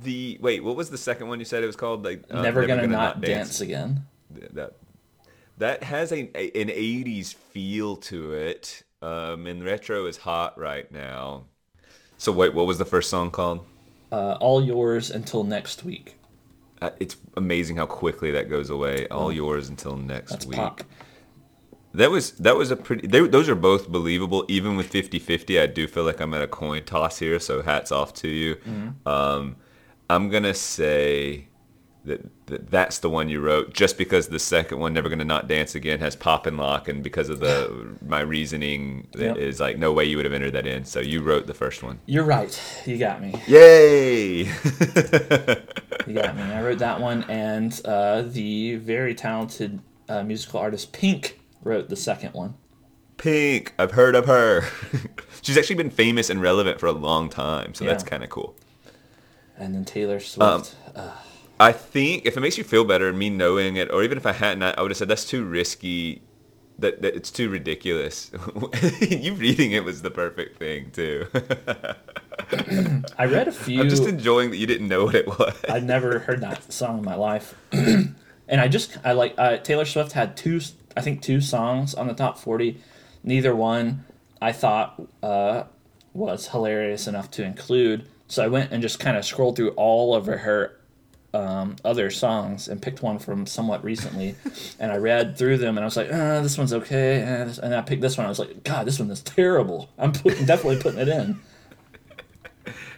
the 0.00 0.38
wait, 0.40 0.64
what 0.64 0.74
was 0.74 0.90
the 0.90 0.98
second 0.98 1.28
one 1.28 1.38
you 1.38 1.44
said 1.44 1.62
it 1.62 1.66
was 1.66 1.76
called? 1.76 2.04
Like 2.04 2.24
uh, 2.30 2.42
Never, 2.42 2.66
gonna, 2.66 2.86
not 2.88 3.20
dance. 3.20 3.60
again. 3.60 4.04
that 4.52 4.72
that 5.58 5.82
has 5.84 6.12
a, 6.12 6.30
a 6.36 6.50
an 6.60 6.68
80s 6.68 7.34
feel 7.34 7.96
to 7.96 8.32
it. 8.32 8.82
Um 9.02 9.46
and 9.46 9.64
retro 9.64 10.06
is 10.06 10.16
hot 10.18 10.58
right 10.58 10.90
now. 10.92 11.44
So 12.18 12.32
wait 12.32 12.54
what 12.54 12.66
was 12.66 12.78
the 12.78 12.84
first 12.84 13.10
song 13.10 13.30
called? 13.30 13.64
Uh, 14.12 14.36
all 14.40 14.62
yours 14.62 15.10
until 15.10 15.42
next 15.44 15.84
week. 15.84 16.16
uh, 16.80 16.90
it's 17.00 17.16
amazing 17.36 17.76
how 17.76 17.86
quickly 17.86 18.30
that 18.30 18.48
goes 18.48 18.70
away. 18.70 19.08
All 19.08 19.32
yours 19.32 19.68
until 19.68 19.96
next 19.96 20.30
That's 20.32 20.46
week. 20.46 20.56
pop. 20.58 20.82
that 21.94 22.10
was 22.10 22.32
that 22.32 22.56
was 22.56 22.70
a 22.70 22.76
pretty 22.76 23.06
they, 23.08 23.26
those 23.26 23.48
are 23.48 23.54
both 23.56 23.88
believable. 23.88 24.44
Even 24.48 24.76
with 24.76 24.92
50-50 24.92 25.60
i 25.60 25.66
do 25.66 25.86
feel 25.86 26.04
like 26.04 26.20
i'm 26.20 26.34
at 26.34 26.42
a 26.42 26.46
coin 26.48 26.84
toss 26.84 27.18
here 27.18 27.38
so 27.40 27.62
hats 27.62 27.90
off 27.92 28.12
to 28.14 28.28
you. 28.28 28.56
Mm-hmm. 28.56 29.08
um 29.08 29.56
i'm 30.10 30.28
gonna 30.30 30.54
say 30.54 31.48
that, 32.04 32.46
that 32.46 32.70
that's 32.70 32.98
the 32.98 33.08
one 33.08 33.28
you 33.28 33.40
wrote 33.40 33.72
just 33.72 33.96
because 33.96 34.28
the 34.28 34.38
second 34.38 34.78
one 34.78 34.92
never 34.92 35.08
gonna 35.08 35.24
not 35.24 35.48
dance 35.48 35.74
again 35.74 36.00
has 36.00 36.14
pop 36.14 36.46
and 36.46 36.56
lock 36.58 36.86
and 36.88 37.02
because 37.02 37.28
of 37.30 37.40
the 37.40 37.96
my 38.06 38.20
reasoning 38.20 39.08
Yep. 39.16 39.36
is 39.38 39.58
like 39.60 39.78
no 39.78 39.92
way 39.92 40.04
you 40.04 40.16
would 40.16 40.26
have 40.26 40.34
entered 40.34 40.52
that 40.52 40.66
in 40.66 40.84
so 40.84 41.00
you 41.00 41.22
wrote 41.22 41.46
the 41.46 41.54
first 41.54 41.82
one 41.82 42.00
You're 42.06 42.24
right. 42.24 42.60
You 42.86 42.98
got 42.98 43.22
me. 43.22 43.34
yay 43.46 44.44
You 46.06 46.12
got 46.12 46.36
me. 46.36 46.42
I 46.42 46.62
wrote 46.62 46.78
that 46.80 47.00
one, 47.00 47.24
and 47.30 47.80
uh, 47.86 48.22
the 48.22 48.76
very 48.76 49.14
talented 49.14 49.80
uh, 50.08 50.22
musical 50.22 50.60
artist 50.60 50.92
Pink 50.92 51.40
wrote 51.62 51.88
the 51.88 51.96
second 51.96 52.34
one. 52.34 52.54
pink 53.16 53.72
i've 53.78 53.92
heard 53.92 54.14
of 54.14 54.26
her 54.26 54.64
she's 55.42 55.56
actually 55.56 55.76
been 55.76 55.88
famous 55.88 56.28
and 56.28 56.42
relevant 56.42 56.78
for 56.78 56.86
a 56.86 56.92
long 56.92 57.30
time 57.30 57.72
so 57.72 57.84
that's 57.86 58.02
kind 58.04 58.22
of 58.22 58.28
cool 58.28 58.54
And 59.56 59.74
then 59.74 59.84
Taylor 59.86 60.16
Um, 60.16 60.20
Swift. 60.64 60.76
uh, 60.94 61.12
I 61.64 61.72
think 61.72 62.26
if 62.26 62.36
it 62.36 62.40
makes 62.40 62.58
you 62.58 62.64
feel 62.64 62.84
better, 62.84 63.10
me 63.10 63.30
knowing 63.30 63.76
it, 63.76 63.90
or 63.90 64.02
even 64.02 64.18
if 64.18 64.26
I 64.26 64.32
hadn't, 64.32 64.62
I 64.62 64.82
would 64.82 64.90
have 64.90 64.98
said 64.98 65.08
that's 65.08 65.24
too 65.24 65.44
risky. 65.44 66.20
That, 66.78 67.00
that 67.00 67.14
it's 67.14 67.30
too 67.30 67.48
ridiculous. 67.48 68.30
you 69.00 69.32
reading 69.32 69.72
it 69.72 69.82
was 69.82 70.02
the 70.02 70.10
perfect 70.10 70.58
thing 70.58 70.90
too. 70.90 71.26
I 73.18 73.24
read 73.24 73.48
a 73.48 73.52
few. 73.52 73.80
I'm 73.80 73.88
just 73.88 74.04
enjoying 74.04 74.50
that 74.50 74.58
you 74.58 74.66
didn't 74.66 74.88
know 74.88 75.06
what 75.06 75.14
it 75.14 75.26
was. 75.26 75.56
I'd 75.66 75.84
never 75.84 76.18
heard 76.18 76.42
that 76.42 76.70
song 76.70 76.98
in 76.98 77.04
my 77.04 77.14
life, 77.14 77.54
and 77.72 78.14
I 78.48 78.68
just 78.68 78.98
I 79.02 79.12
like 79.12 79.34
uh, 79.38 79.56
Taylor 79.58 79.86
Swift 79.86 80.12
had 80.12 80.36
two 80.36 80.60
I 80.94 81.00
think 81.00 81.22
two 81.22 81.40
songs 81.40 81.94
on 81.94 82.08
the 82.08 82.14
top 82.14 82.38
forty. 82.38 82.82
Neither 83.22 83.56
one 83.56 84.04
I 84.42 84.52
thought 84.52 85.00
uh, 85.22 85.62
was 86.12 86.48
hilarious 86.48 87.06
enough 87.06 87.30
to 87.32 87.44
include. 87.44 88.06
So 88.28 88.44
I 88.44 88.48
went 88.48 88.70
and 88.72 88.82
just 88.82 88.98
kind 88.98 89.16
of 89.16 89.24
scrolled 89.24 89.56
through 89.56 89.70
all 89.70 90.14
of 90.14 90.26
her 90.26 90.76
um, 91.34 91.76
other 91.84 92.10
songs 92.10 92.68
and 92.68 92.80
picked 92.80 93.02
one 93.02 93.18
from 93.18 93.44
somewhat 93.46 93.82
recently, 93.84 94.36
and 94.80 94.92
I 94.92 94.96
read 94.96 95.36
through 95.36 95.58
them 95.58 95.76
and 95.76 95.84
I 95.84 95.86
was 95.86 95.96
like, 95.96 96.10
uh, 96.12 96.40
this 96.40 96.56
one's 96.56 96.72
okay, 96.72 97.22
uh, 97.22 97.44
this- 97.44 97.58
and 97.58 97.74
I 97.74 97.80
picked 97.82 98.02
this 98.02 98.16
one. 98.16 98.26
I 98.26 98.28
was 98.30 98.38
like, 98.38 98.62
God, 98.64 98.86
this 98.86 98.98
one 98.98 99.10
is 99.10 99.20
terrible. 99.22 99.90
I'm 99.98 100.12
put, 100.12 100.38
definitely 100.46 100.80
putting 100.80 101.00
it 101.00 101.08
in. 101.08 101.40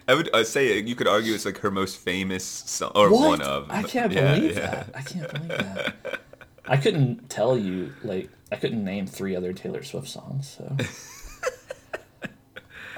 I 0.08 0.14
would 0.14 0.30
uh, 0.32 0.44
say 0.44 0.78
you 0.80 0.94
could 0.94 1.08
argue 1.08 1.34
it's 1.34 1.44
like 1.44 1.58
her 1.58 1.70
most 1.70 1.96
famous 1.98 2.44
song, 2.44 2.92
or 2.94 3.10
What? 3.10 3.28
one 3.28 3.42
of. 3.42 3.66
I 3.70 3.82
can't 3.82 4.12
Yeah, 4.12 4.34
believe 4.36 4.56
yeah. 4.56 4.70
that. 4.70 4.90
I 4.94 5.02
can't 5.02 5.32
believe 5.32 5.48
that. 5.48 6.20
I 6.68 6.76
couldn't 6.76 7.28
tell 7.28 7.58
you 7.58 7.92
like 8.04 8.28
I 8.52 8.56
couldn't 8.56 8.84
name 8.84 9.06
three 9.08 9.34
other 9.34 9.52
Taylor 9.52 9.82
Swift 9.82 10.06
songs. 10.08 10.56
So. 10.58 10.76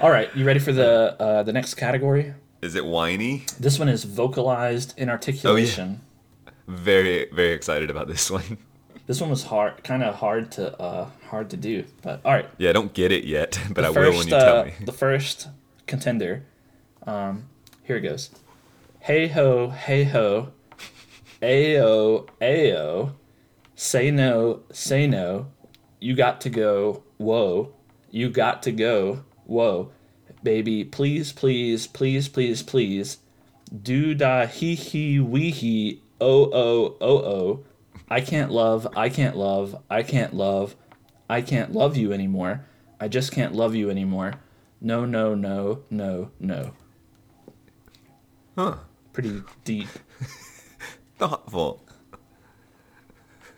All 0.01 0.09
right, 0.11 0.33
you 0.35 0.45
ready 0.45 0.59
for 0.59 0.71
the 0.71 1.15
uh, 1.19 1.43
the 1.43 1.51
next 1.51 1.73
category? 1.75 2.33
Is 2.61 2.75
it 2.75 2.85
whiny? 2.85 3.45
This 3.59 3.79
one 3.79 3.87
is 3.89 4.03
vocalized 4.03 4.93
inarticulation. 4.97 6.01
Very 6.67 7.27
very 7.31 7.53
excited 7.53 7.89
about 7.89 8.07
this 8.07 8.29
one. 8.37 8.57
This 9.07 9.19
one 9.21 9.29
was 9.31 9.43
hard, 9.43 9.83
kind 9.83 10.03
of 10.03 10.15
hard 10.15 10.51
to 10.53 10.79
uh, 10.79 11.09
hard 11.29 11.49
to 11.51 11.57
do. 11.57 11.85
But 12.01 12.21
all 12.25 12.33
right, 12.33 12.47
Yeah, 12.57 12.69
I 12.69 12.73
don't 12.73 12.93
get 12.93 13.11
it 13.11 13.23
yet, 13.23 13.59
but 13.73 13.83
I 13.85 13.91
the 13.91 13.99
will 13.99 14.17
when 14.17 14.27
you 14.27 14.35
uh, 14.35 14.43
tell 14.45 14.65
me. 14.65 14.73
the 14.85 14.91
first 14.91 15.47
contender. 15.87 16.43
Um, 17.07 17.45
here 17.83 17.95
it 17.97 18.01
goes. 18.01 18.29
Hey 18.99 19.27
ho, 19.29 19.69
hey 19.69 20.03
ho, 20.03 20.51
ayo, 21.41 22.27
ayo. 22.41 23.13
Say 23.75 24.11
no, 24.11 24.61
say 24.71 25.07
no. 25.07 25.47
You 25.99 26.13
got 26.15 26.41
to 26.41 26.49
go. 26.49 27.03
Whoa, 27.17 27.73
you 28.11 28.29
got 28.29 28.61
to 28.63 28.71
go. 28.71 29.23
Whoa, 29.45 29.91
baby, 30.43 30.83
please, 30.83 31.31
please, 31.31 31.87
please, 31.87 32.27
please, 32.27 32.63
please. 32.63 33.17
Do 33.83 34.13
da 34.13 34.45
hee 34.47 34.75
hee 34.75 35.19
wee 35.19 35.51
hee. 35.51 36.01
Oh 36.19 36.49
oh 36.51 36.97
oh 37.01 37.17
oh. 37.17 37.63
I 38.09 38.21
can't 38.21 38.51
love. 38.51 38.87
I 38.95 39.09
can't 39.09 39.37
love. 39.37 39.81
I 39.89 40.03
can't 40.03 40.33
love. 40.33 40.75
I 41.29 41.41
can't 41.41 41.73
love 41.73 41.95
you 41.95 42.11
anymore. 42.11 42.65
I 42.99 43.07
just 43.07 43.31
can't 43.31 43.53
love 43.53 43.75
you 43.75 43.89
anymore. 43.89 44.33
No, 44.81 45.05
no, 45.05 45.35
no, 45.35 45.83
no, 45.89 46.31
no. 46.39 46.71
Huh. 48.57 48.77
Pretty 49.13 49.43
deep. 49.63 49.87
Thoughtful. 51.17 51.85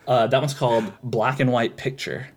Uh, 0.08 0.28
that 0.28 0.40
one's 0.40 0.54
called 0.54 0.92
Black 1.04 1.40
and 1.40 1.52
White 1.52 1.78
Picture. 1.78 2.30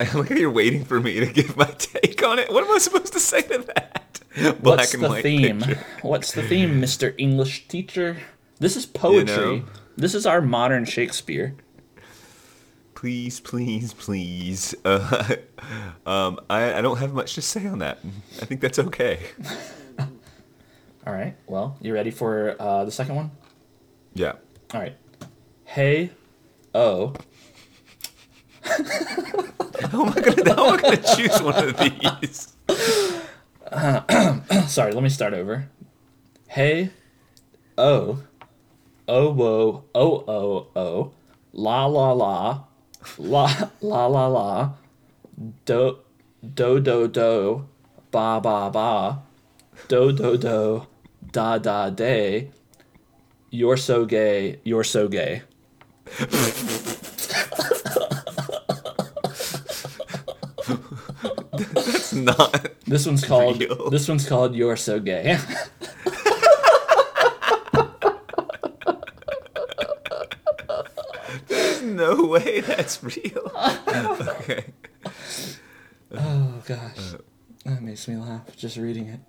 Like 0.14 0.30
you're 0.30 0.50
waiting 0.50 0.84
for 0.84 1.00
me 1.00 1.18
to 1.18 1.26
give 1.26 1.56
my 1.56 1.66
take 1.76 2.22
on 2.22 2.38
it. 2.38 2.52
What 2.52 2.64
am 2.64 2.70
I 2.72 2.78
supposed 2.78 3.12
to 3.14 3.20
say 3.20 3.42
to 3.42 3.58
that? 3.74 4.20
Black 4.62 4.78
What's 4.78 4.94
and 4.94 5.02
the 5.02 5.08
white 5.08 5.22
theme? 5.24 5.60
picture. 5.60 5.84
What's 6.02 6.32
the 6.32 6.42
theme, 6.42 6.80
Mr. 6.80 7.14
English 7.18 7.66
teacher? 7.66 8.16
This 8.60 8.76
is 8.76 8.86
poetry. 8.86 9.26
know? 9.58 9.64
This 9.96 10.14
is 10.14 10.24
our 10.24 10.40
modern 10.40 10.84
Shakespeare. 10.84 11.56
Please, 12.94 13.40
please, 13.40 13.92
please. 13.94 14.74
Uh, 14.84 15.34
um, 16.06 16.38
I, 16.48 16.74
I 16.74 16.80
don't 16.80 16.98
have 16.98 17.12
much 17.12 17.34
to 17.34 17.42
say 17.42 17.66
on 17.66 17.78
that. 17.80 17.98
I 18.40 18.44
think 18.44 18.60
that's 18.60 18.78
okay. 18.78 19.20
All 19.98 21.12
right. 21.14 21.34
Well, 21.46 21.76
you 21.80 21.94
ready 21.94 22.10
for 22.10 22.54
uh, 22.60 22.84
the 22.84 22.90
second 22.90 23.14
one? 23.16 23.30
Yeah. 24.14 24.32
All 24.74 24.80
right. 24.80 24.96
Hey, 25.64 26.10
oh, 26.74 27.14
How 29.90 30.04
am 30.04 30.10
I 30.10 30.20
gonna, 30.20 30.54
how 30.54 30.68
am 30.68 30.74
I 30.74 30.76
gonna 30.80 31.16
choose 31.16 31.40
one 31.42 31.56
of 31.56 31.76
these? 31.78 32.54
Sorry, 34.68 34.92
let 34.92 35.02
me 35.02 35.08
start 35.08 35.34
over. 35.34 35.68
Hey, 36.46 36.90
oh, 37.76 38.22
oh, 39.08 39.32
whoa, 39.32 39.84
oh, 39.94 40.24
oh, 40.28 40.66
oh, 40.76 41.10
la, 41.52 41.86
la, 41.86 42.12
la, 42.12 42.60
la, 43.18 43.68
la, 43.80 44.06
la, 44.06 44.26
la, 44.26 44.72
do, 45.64 45.98
do, 46.54 46.78
do, 46.80 47.08
do, 47.08 47.66
ba, 48.12 48.40
ba, 48.40 48.70
ba, 48.72 49.22
do, 49.88 50.12
do, 50.12 50.36
do, 50.36 50.86
da, 51.32 51.58
da, 51.58 51.90
day. 51.90 52.50
You're 53.50 53.76
so 53.76 54.04
gay, 54.04 54.60
you're 54.62 54.84
so 54.84 55.08
gay. 55.08 55.42
It's 61.60 62.12
not. 62.38 62.68
This 62.86 63.06
one's 63.06 63.24
called. 63.24 63.60
Real. 63.60 63.90
This 63.90 64.08
one's 64.08 64.28
called 64.28 64.54
"You're 64.54 64.76
So 64.76 65.00
Gay." 65.00 65.38
There's 71.48 71.82
no 71.82 72.24
way 72.26 72.60
that's 72.60 73.02
real. 73.02 73.52
okay. 73.88 74.66
oh 76.12 76.62
gosh, 76.66 77.14
uh, 77.14 77.18
that 77.68 77.82
makes 77.82 78.08
me 78.08 78.16
laugh 78.16 78.56
just 78.56 78.76
reading 78.76 79.06
it. 79.08 79.20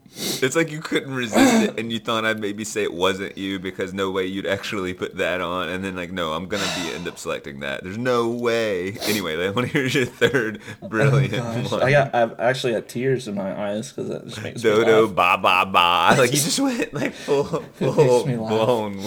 It's 0.41 0.55
like 0.55 0.71
you 0.71 0.79
couldn't 0.79 1.13
resist 1.13 1.63
it, 1.63 1.79
and 1.79 1.91
you 1.91 1.99
thought 1.99 2.25
I'd 2.25 2.39
maybe 2.39 2.63
say 2.63 2.83
it 2.83 2.93
wasn't 2.93 3.37
you 3.37 3.59
because 3.59 3.93
no 3.93 4.09
way 4.11 4.25
you'd 4.25 4.47
actually 4.47 4.93
put 4.93 5.17
that 5.17 5.41
on, 5.41 5.69
and 5.69 5.83
then 5.83 5.95
like 5.95 6.11
no, 6.11 6.33
I'm 6.33 6.47
gonna 6.47 6.63
be 6.81 6.91
end 6.93 7.07
up 7.07 7.17
selecting 7.17 7.59
that. 7.59 7.83
There's 7.83 7.97
no 7.97 8.29
way. 8.29 8.97
Anyway, 9.03 9.45
I 9.45 9.49
want 9.51 9.67
to 9.67 9.73
hear 9.73 9.85
your 9.85 10.05
third 10.05 10.61
oh 10.81 10.87
brilliant 10.87 11.33
Oh, 11.33 11.37
Gosh, 11.37 11.71
one. 11.71 11.83
I 11.83 11.91
got. 11.91 12.15
I've 12.15 12.39
actually 12.39 12.73
got 12.73 12.87
tears 12.87 13.27
in 13.27 13.35
my 13.35 13.69
eyes 13.69 13.91
because 13.91 14.09
that 14.09 14.25
just 14.25 14.41
makes 14.41 14.63
me 14.63 14.69
Dodo 14.69 15.05
laugh. 15.07 15.15
ba 15.15 15.37
ba 15.41 15.71
ba. 15.71 16.15
Like 16.21 16.31
you 16.31 16.37
just 16.37 16.59
went 16.59 16.93
like 16.93 17.13
full, 17.13 17.43
full 17.43 18.25
me 18.25 18.37
laugh. 18.37 18.49
blown. 18.49 18.97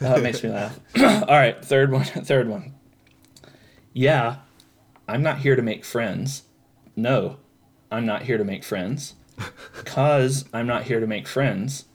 That 0.00 0.20
makes 0.22 0.42
me 0.42 0.50
laugh. 0.50 0.78
All 0.98 1.26
right, 1.36 1.62
third 1.64 1.90
one. 1.92 2.04
Third 2.28 2.48
one. 2.48 2.74
Yeah, 3.92 4.36
I'm 5.08 5.22
not 5.22 5.38
here 5.38 5.56
to 5.56 5.62
make 5.62 5.84
friends. 5.84 6.42
No, 6.96 7.38
I'm 7.90 8.06
not 8.06 8.22
here 8.22 8.38
to 8.38 8.44
make 8.44 8.64
friends. 8.64 9.14
Cause 9.84 10.44
I'm 10.52 10.66
not 10.66 10.84
here 10.84 11.00
to 11.00 11.06
make 11.06 11.26
friends. 11.26 11.86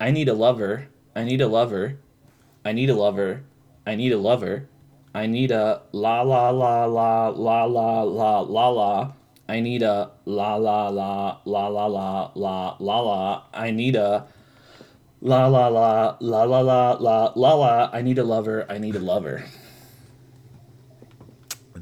I 0.00 0.10
need 0.10 0.28
a 0.28 0.34
lover. 0.34 0.88
I 1.14 1.24
need 1.24 1.40
a 1.40 1.48
lover. 1.48 1.98
I 2.64 2.72
need 2.72 2.90
a 2.90 2.94
lover. 2.94 3.44
I 3.86 3.94
need 3.94 4.12
a 4.12 4.18
lover. 4.18 4.68
I 5.14 5.26
need 5.26 5.50
a 5.50 5.82
la 5.92 6.22
la 6.22 6.50
la 6.50 6.84
la 6.84 7.28
la 7.28 7.64
la 7.64 8.02
la 8.02 8.40
la 8.40 8.68
la. 8.68 9.12
I 9.48 9.60
need 9.60 9.82
a 9.82 10.10
la 10.24 10.56
la 10.56 10.88
la 10.88 11.38
la 11.44 11.68
la 11.68 11.86
la 11.86 12.30
la 12.34 12.76
la 12.78 13.00
la. 13.00 13.42
I 13.54 13.70
need 13.70 13.96
a 13.96 14.26
La 15.20 15.48
la 15.48 15.66
la 15.66 16.16
la 16.20 16.44
la 16.44 16.60
la 16.60 16.92
la 16.92 17.32
la 17.34 17.54
la. 17.54 17.90
I 17.92 18.02
need 18.02 18.18
a 18.18 18.24
lover. 18.24 18.64
I 18.70 18.78
need 18.78 18.94
a 18.94 19.00
lover. 19.00 19.42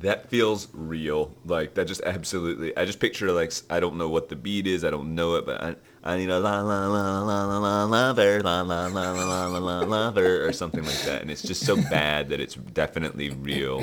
That 0.01 0.29
feels 0.29 0.69
real. 0.73 1.35
Like 1.45 1.75
that 1.75 1.87
just 1.87 2.03
absolutely. 2.03 2.77
I 2.77 2.85
just 2.85 3.01
picture 3.01 3.33
like 3.33 3.53
I 3.71 3.81
don't 3.81 3.97
know 3.97 4.09
what 4.09 4.29
the 4.29 4.37
beat 4.37 4.67
is. 4.67 4.85
I 4.85 4.91
don't 4.91 5.15
know 5.15 5.37
it, 5.37 5.47
but 5.47 5.63
I 5.63 5.77
I 6.05 6.17
need 6.19 6.29
a 6.31 6.39
la 6.39 6.61
la 6.61 6.87
la 6.87 7.21
la 7.23 7.45
la 7.45 7.57
la 7.57 7.85
lover 7.85 8.43
la 8.43 8.61
la 8.61 8.87
la 8.87 9.11
la 9.11 9.25
la 9.25 9.47
la 9.47 9.59
la 9.59 9.81
lover 9.81 10.47
or 10.47 10.53
something 10.53 10.85
like 10.85 11.03
that. 11.03 11.23
And 11.23 11.31
it's 11.31 11.43
just 11.43 11.65
so 11.65 11.77
bad 11.77 12.29
that 12.29 12.41
it's 12.41 12.55
definitely 12.55 13.31
real. 13.31 13.83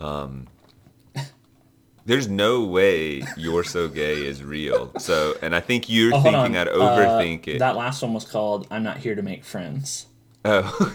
Um, 0.00 0.46
there's 2.06 2.26
no 2.28 2.64
way 2.64 3.22
you're 3.36 3.62
so 3.64 3.86
gay 3.86 4.24
is 4.26 4.42
real. 4.42 4.90
So, 4.98 5.34
and 5.42 5.54
I 5.54 5.60
think 5.60 5.88
you're 5.90 6.14
Oh, 6.14 6.22
thinking 6.22 6.56
on. 6.56 6.68
I'd 6.68 6.68
overthink 6.68 7.46
Uh, 7.46 7.50
it. 7.52 7.58
That 7.58 7.76
last 7.76 8.00
one 8.02 8.14
was 8.14 8.24
called 8.24 8.66
"I'm 8.70 8.82
Not 8.82 8.96
Here 8.98 9.14
to 9.14 9.22
Make 9.22 9.44
Friends." 9.44 10.06
Oh. 10.44 10.92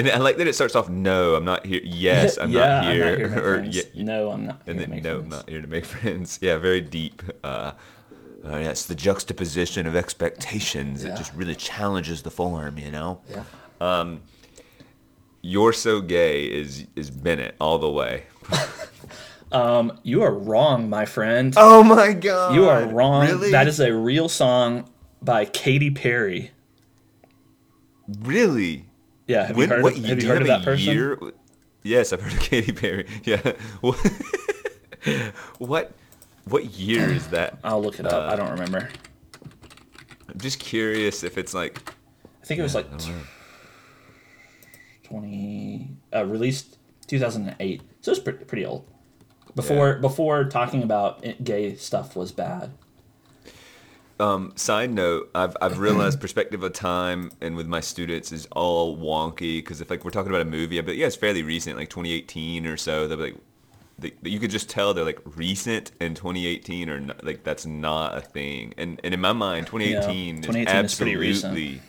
And 0.00 0.10
I 0.10 0.18
like 0.18 0.36
that 0.38 0.46
it 0.46 0.54
starts 0.54 0.74
off, 0.74 0.88
no, 0.88 1.34
I'm 1.34 1.44
not 1.44 1.66
here. 1.66 1.80
Yes, 1.84 2.38
I'm 2.38 2.50
yeah, 2.52 2.60
not 2.60 2.84
I'm 2.84 2.94
here. 2.94 3.10
not 3.10 3.18
here 3.18 3.44
or, 3.54 3.64
yeah, 3.64 3.82
no, 3.94 4.30
I'm 4.30 4.46
not 4.46 4.62
here 4.64 4.74
and 4.74 4.80
then, 4.92 5.02
no, 5.02 5.18
I'm 5.18 5.28
not 5.28 5.48
here 5.48 5.60
to 5.60 5.68
make 5.68 5.84
friends. 5.94 6.38
Yeah, 6.40 6.56
very 6.58 6.80
deep. 6.80 7.22
Uh, 7.44 7.72
uh, 8.44 8.58
that's 8.58 8.86
the 8.86 8.94
juxtaposition 8.94 9.86
of 9.86 9.94
expectations. 9.94 11.04
Yeah. 11.04 11.12
It 11.14 11.18
just 11.18 11.34
really 11.34 11.54
challenges 11.54 12.22
the 12.22 12.30
form, 12.30 12.78
you 12.78 12.90
know? 12.90 13.20
Yeah. 13.30 13.44
Um, 13.80 14.22
You're 15.42 15.72
so 15.72 16.00
gay 16.00 16.44
is 16.46 16.86
is 16.96 17.10
Bennett 17.10 17.54
all 17.60 17.78
the 17.78 17.90
way. 17.90 18.24
Um, 19.52 19.98
you 20.04 20.22
are 20.22 20.32
wrong, 20.32 20.88
my 20.88 21.04
friend. 21.06 21.52
Oh 21.56 21.82
my 21.82 22.12
god. 22.12 22.54
you 22.54 22.68
are 22.68 22.86
wrong. 22.86 23.26
Really? 23.26 23.50
That 23.50 23.66
is 23.66 23.80
a 23.80 23.92
real 23.92 24.28
song 24.28 24.88
by 25.22 25.44
Katy 25.44 25.90
Perry. 25.90 26.52
really. 28.22 28.86
Yeah, 29.30 29.46
have 29.46 29.56
When- 29.56 29.68
you 29.68 29.74
heard, 29.76 29.82
what 29.84 29.96
of, 29.96 30.04
have 30.06 30.20
you 30.22 30.28
heard 30.28 30.42
of 30.42 30.48
that 30.48 30.64
person? 30.64 30.92
year? 30.92 31.18
Yes, 31.84 32.12
I've 32.12 32.20
heard 32.20 32.32
of 32.32 32.40
Katy 32.50 32.72
Perry. 32.72 33.06
Yeah. 33.24 33.52
What 35.58 35.92
what 36.44 36.64
year 36.74 37.08
is 37.08 37.28
that? 37.28 37.58
I'll 37.64 37.80
look 37.82 37.98
it 37.98 38.04
up. 38.06 38.12
Uh, 38.12 38.32
I 38.32 38.36
don't 38.36 38.50
remember. 38.50 38.88
I'm 40.28 40.38
just 40.38 40.58
curious 40.60 41.22
if 41.22 41.38
it's 41.38 41.54
like 41.54 41.80
I 42.42 42.44
think 42.44 42.58
it 42.60 42.62
was 42.62 42.74
like 42.74 42.86
20 45.04 45.88
uh, 46.14 46.24
released 46.26 46.76
2008 47.06 47.80
so 48.02 48.10
it's 48.10 48.20
pretty, 48.20 48.44
pretty 48.44 48.66
old 48.66 48.86
before 49.54 49.94
before 49.96 50.44
talking 50.44 50.82
about 50.82 51.24
gay 51.42 51.74
stuff 51.76 52.14
was 52.14 52.30
bad 52.30 52.72
Um, 54.20 54.52
side 54.54 54.90
note, 54.90 55.30
I've 55.34 55.56
I've 55.62 55.78
realized 55.78 56.20
perspective 56.20 56.62
of 56.62 56.72
time 56.74 57.30
and 57.40 57.56
with 57.56 57.66
my 57.66 57.80
students 57.80 58.32
is 58.32 58.46
all 58.52 58.96
wonky 58.96 59.58
because 59.58 59.80
if 59.80 59.88
like 59.88 60.04
we're 60.04 60.10
talking 60.10 60.30
about 60.30 60.42
a 60.42 60.50
movie, 60.50 60.80
but 60.82 60.96
yeah, 60.96 61.06
it's 61.06 61.16
fairly 61.16 61.42
recent, 61.42 61.76
like 61.76 61.88
2018 61.88 62.66
or 62.66 62.76
so. 62.76 63.08
They'll 63.08 63.16
be 63.16 63.22
like, 63.22 63.36
they, 63.98 64.12
you 64.22 64.38
could 64.38 64.50
just 64.50 64.68
tell 64.68 64.92
they're 64.94 65.04
like 65.04 65.20
recent 65.36 65.92
in 66.00 66.14
2018 66.14 66.90
or 66.90 67.00
not, 67.00 67.24
like 67.24 67.44
that's 67.44 67.64
not 67.64 68.16
a 68.16 68.20
thing. 68.20 68.74
And 68.76 69.00
and 69.02 69.14
in 69.14 69.20
my 69.20 69.32
mind, 69.32 69.66
2018, 69.66 70.42
2018 70.42 70.84
is 70.84 70.92
is 70.92 70.98
pretty 70.98 71.16
recent. 71.16 71.80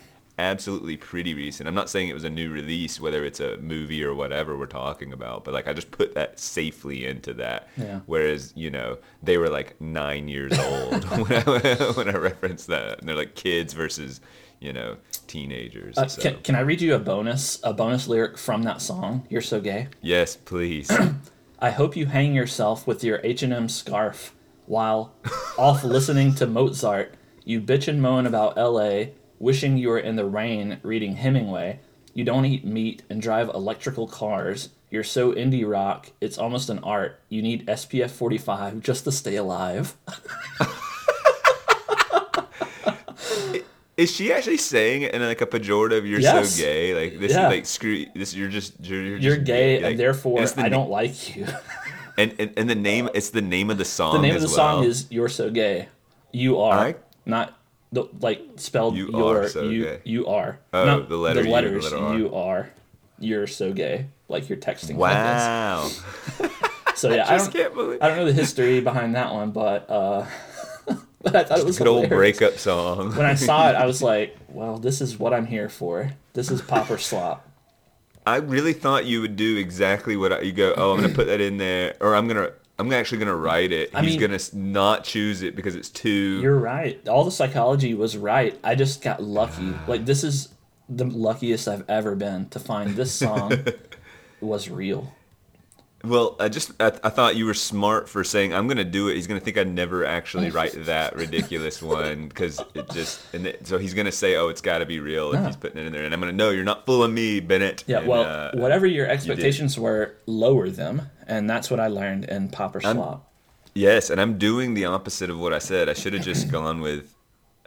Absolutely 0.42 0.98
pretty 0.98 1.34
recent. 1.34 1.68
I'm 1.68 1.76
not 1.76 1.90
saying 1.90 2.10
it 2.10 2.14
was 2.14 2.24
a 2.24 2.30
new 2.30 2.52
release, 2.52 3.00
whether 3.00 3.24
it's 3.24 3.40
a 3.40 3.58
movie 3.58 4.04
or 4.04 4.14
whatever 4.14 4.58
we're 4.58 4.66
talking 4.66 5.14
about, 5.14 5.44
but 5.44 5.54
like 5.54 5.68
I 5.68 5.74
just 5.74 5.92
put 5.92 6.16
that 6.16 6.40
safely 6.40 7.06
into 7.06 7.34
that. 7.36 7.70
Yeah. 7.78 8.00
Whereas 8.08 8.52
you 8.56 8.70
know 8.70 8.98
they 9.22 9.38
were 9.38 9.50
like 9.50 9.80
nine 9.80 10.28
years 10.28 10.58
old 10.58 11.04
when 11.28 11.32
I 11.34 11.42
when 11.96 12.10
I 12.10 12.18
referenced 12.18 12.68
that, 12.68 13.00
and 13.00 13.08
they're 13.08 13.16
like 13.16 13.36
kids 13.36 13.74
versus 13.74 14.20
you 14.60 14.72
know 14.72 14.98
teenagers. 15.28 15.98
uh, 15.98 16.08
so 16.08 16.22
can, 16.22 16.42
can 16.44 16.56
i 16.56 16.60
read 16.60 16.82
you 16.82 16.94
a 16.94 17.00
bonus 17.00 17.60
a 17.64 17.74
bonus 17.74 18.08
lyric 18.08 18.38
from 18.38 18.64
that 18.64 18.80
song 18.82 19.26
you're 19.30 19.42
so 19.42 19.60
gay 19.60 19.88
yes, 20.02 20.36
please. 20.36 20.90
i 21.60 21.72
hope 21.72 21.96
you 21.96 22.06
hang 22.06 22.34
yourself 22.36 22.86
with 22.86 23.04
your 23.04 23.20
h&m 23.24 23.68
scarf 23.68 24.36
while 24.68 25.14
off 25.58 25.84
listening 25.84 26.36
to 26.36 26.46
mozart 26.46 27.16
you 27.44 27.60
bitch 27.60 27.88
and 27.88 28.02
moan 28.02 28.28
about 28.28 28.56
la 28.56 29.06
wishing 29.42 29.78
you 29.78 29.90
were 29.90 30.00
in 30.00 30.16
the 30.16 30.26
rain 30.26 30.78
reading 30.84 31.16
hemingway 31.16 31.80
you 32.14 32.24
don't 32.24 32.46
eat 32.46 32.64
meat 32.66 33.02
and 33.10 33.22
drive 33.22 33.48
electrical 33.50 34.08
cars 34.08 34.70
you're 34.90 35.04
so 35.04 35.32
indie 35.34 35.68
rock 35.70 36.12
it's 36.22 36.38
almost 36.38 36.70
an 36.70 36.80
art 36.80 37.20
you 37.30 37.42
need 37.42 37.66
spf 37.68 38.10
45 38.12 38.82
just 38.82 39.04
to 39.06 39.12
stay 39.12 39.36
alive 39.36 39.96
Is 43.98 44.10
she 44.10 44.34
actually 44.34 44.58
saying 44.58 45.04
it 45.04 45.14
in 45.14 45.22
like 45.22 45.42
a 45.42 45.46
pejorative? 45.46 46.08
You're 46.10 46.20
Yes. 46.22 46.56
so 46.56 46.64
gay. 46.64 46.96
Like 46.96 47.20
this 47.20 47.34
Yeah. 47.34 47.48
is 47.48 47.52
like 47.52 47.66
screw. 47.68 48.06
This 48.16 48.34
you're 48.34 48.48
just 48.50 48.74
you're, 48.84 49.02
you're, 49.04 49.18
you're 49.18 49.36
just 49.36 49.46
gay 49.46 49.76
like- 49.80 49.92
and 49.92 50.00
therefore 50.00 50.42
it's 50.42 50.54
the 50.54 50.62
i 50.62 50.70
na- 50.70 50.78
don't 50.78 50.90
like 50.90 51.36
you 51.36 51.46
And, 52.18 52.34
and 52.40 52.52
and 52.58 52.70
the 52.70 52.76
name 52.76 53.10
it's 53.14 53.30
the 53.30 53.42
name 53.42 53.70
of 53.70 53.78
the 53.78 53.86
song. 53.86 54.14
the 54.16 54.22
name 54.28 54.36
of 54.36 54.42
the 54.42 54.48
song 54.48 54.84
is 54.86 55.06
you're 55.12 55.30
so 55.30 55.50
gay 55.52 55.88
you 56.32 56.60
are 56.60 56.74
I- 56.80 56.96
not 57.26 57.54
the 57.92 58.06
like 58.20 58.42
spelled 58.58 58.96
You 58.96 59.10
your 59.12 59.44
are 59.44 59.50
so 59.50 59.64
you 59.64 59.84
gay. 59.84 60.00
you 60.06 60.28
are 60.28 60.60
Oh, 60.74 60.86
not 60.86 61.10
the 61.10 61.18
letter 61.18 61.42
the 61.42 61.48
the 61.48 61.52
letters 61.54 61.84
letter 61.84 61.98
R. 61.98 62.18
you 62.18 62.34
are 62.36 62.70
you're 63.20 63.48
so 63.48 63.72
gay 63.74 64.06
like 64.30 64.48
you're 64.50 64.58
texting 64.58 64.98
like 64.98 65.14
Wow. 65.16 65.90
so 66.96 67.14
yeah 67.14 67.26
I, 67.28 67.38
just 67.38 67.52
don't 67.52 67.62
can't 67.64 67.74
believe. 67.76 68.00
I 68.02 68.08
don't 68.08 68.18
know 68.18 68.26
the 68.26 68.34
history 68.34 68.80
behind 68.82 69.16
that 69.16 69.34
one 69.34 69.52
but 69.52 69.90
uh 69.90 70.26
but 71.22 71.36
I 71.36 71.44
thought 71.44 71.60
it 71.60 71.66
was 71.66 71.76
a 71.78 71.80
Good 71.80 71.88
old 71.88 72.10
breakup 72.10 72.58
song. 72.58 73.16
when 73.16 73.26
I 73.26 73.36
saw 73.36 73.70
it 73.70 73.76
I 73.76 73.86
was 73.86 74.02
like 74.12 74.38
well 74.50 74.78
this 74.78 75.02
is 75.02 75.20
what 75.20 75.34
I'm 75.34 75.46
here 75.46 75.70
for 75.70 76.12
this 76.34 76.50
is 76.50 76.62
pop 76.62 76.90
or 76.90 76.98
slop 76.98 77.48
I 78.26 78.36
really 78.38 78.74
thought 78.74 79.06
you 79.06 79.20
would 79.22 79.36
do 79.36 79.58
exactly 79.58 80.16
what 80.16 80.32
I, 80.32 80.42
you 80.42 80.52
go. 80.52 80.76
Oh, 80.78 80.94
I'm 80.94 81.02
gonna 81.02 81.12
put 81.12 81.26
that 81.26 81.42
in 81.42 81.58
there, 81.58 81.96
or 82.00 82.14
I'm 82.16 82.28
gonna 82.28 82.52
I'm 82.82 82.92
actually 82.94 83.20
gonna 83.20 83.36
write 83.36 83.72
it. 83.72 83.92
I 83.96 84.02
He's 84.04 84.18
gonna 84.18 84.40
not 84.54 85.04
choose 85.04 85.42
it 85.44 85.56
because 85.56 85.76
it's 85.76 85.90
too. 85.90 86.40
You're 86.42 86.60
right. 86.60 87.08
All 87.08 87.24
the 87.24 87.32
psychology 87.32 87.94
was 87.94 88.18
right. 88.18 88.58
I 88.64 88.76
just 88.76 89.02
got 89.02 89.22
lucky. 89.24 89.74
Like 89.88 90.06
this 90.06 90.24
is 90.24 90.50
the 90.90 91.06
luckiest 91.06 91.68
I've 91.68 91.90
ever 91.90 92.16
been 92.16 92.50
to 92.50 92.60
find 92.60 92.96
this 92.96 93.12
song 93.14 93.54
was 94.42 94.70
real. 94.70 95.14
Well, 96.04 96.36
I 96.40 96.50
just 96.50 96.72
I, 96.82 96.88
I 97.04 97.10
thought 97.10 97.36
you 97.36 97.46
were 97.46 97.54
smart 97.54 98.10
for 98.10 98.24
saying 98.24 98.54
I'm 98.54 98.68
gonna 98.68 98.84
do 98.84 99.08
it. 99.10 99.16
He's 99.16 99.28
gonna 99.28 99.40
think 99.40 99.58
I 99.60 99.64
never 99.64 100.04
actually 100.04 100.50
write 100.58 100.74
that 100.86 101.16
ridiculous 101.16 101.82
one 101.82 102.28
because 102.28 102.60
it 102.74 102.90
just 102.90 103.22
and 103.36 103.46
it, 103.46 103.68
so 103.68 103.78
he's 103.78 103.94
gonna 103.94 104.12
say, 104.12 104.36
oh, 104.36 104.48
it's 104.48 104.62
got 104.62 104.80
to 104.80 104.86
be 104.88 105.00
real 105.00 105.32
if 105.34 105.40
No. 105.40 105.46
he's 105.46 105.56
putting 105.56 105.78
it 105.78 105.86
in 105.86 105.94
there, 105.94 106.04
and 106.04 106.14
I'm 106.14 106.20
gonna 106.20 106.32
know 106.32 106.50
you're 106.50 106.64
not 106.64 106.88
fooling 106.88 107.14
me, 107.14 107.40
Bennett. 107.40 107.84
Yeah, 107.86 108.00
And, 108.00 108.08
well, 108.08 108.24
uh, 108.24 108.52
whatever 108.60 108.88
your 108.88 109.08
expectations 109.08 109.78
were, 109.78 110.16
lower 110.26 110.70
them, 110.72 111.04
and 111.32 111.50
that's 111.50 111.72
what 111.72 111.80
I 111.80 111.88
learned 111.88 112.26
in 112.26 112.50
Pop 112.50 112.76
or 112.76 112.86
I'm- 112.86 112.98
Slop. 112.98 113.28
Yes, 113.74 114.10
and 114.10 114.20
I'm 114.20 114.38
doing 114.38 114.74
the 114.74 114.84
opposite 114.84 115.30
of 115.30 115.40
what 115.40 115.54
I 115.54 115.60
said. 115.60 115.88
I 115.88 115.94
should 115.94 116.12
have 116.14 116.24
just 116.26 116.52
gone 116.58 116.82
with. 116.82 117.16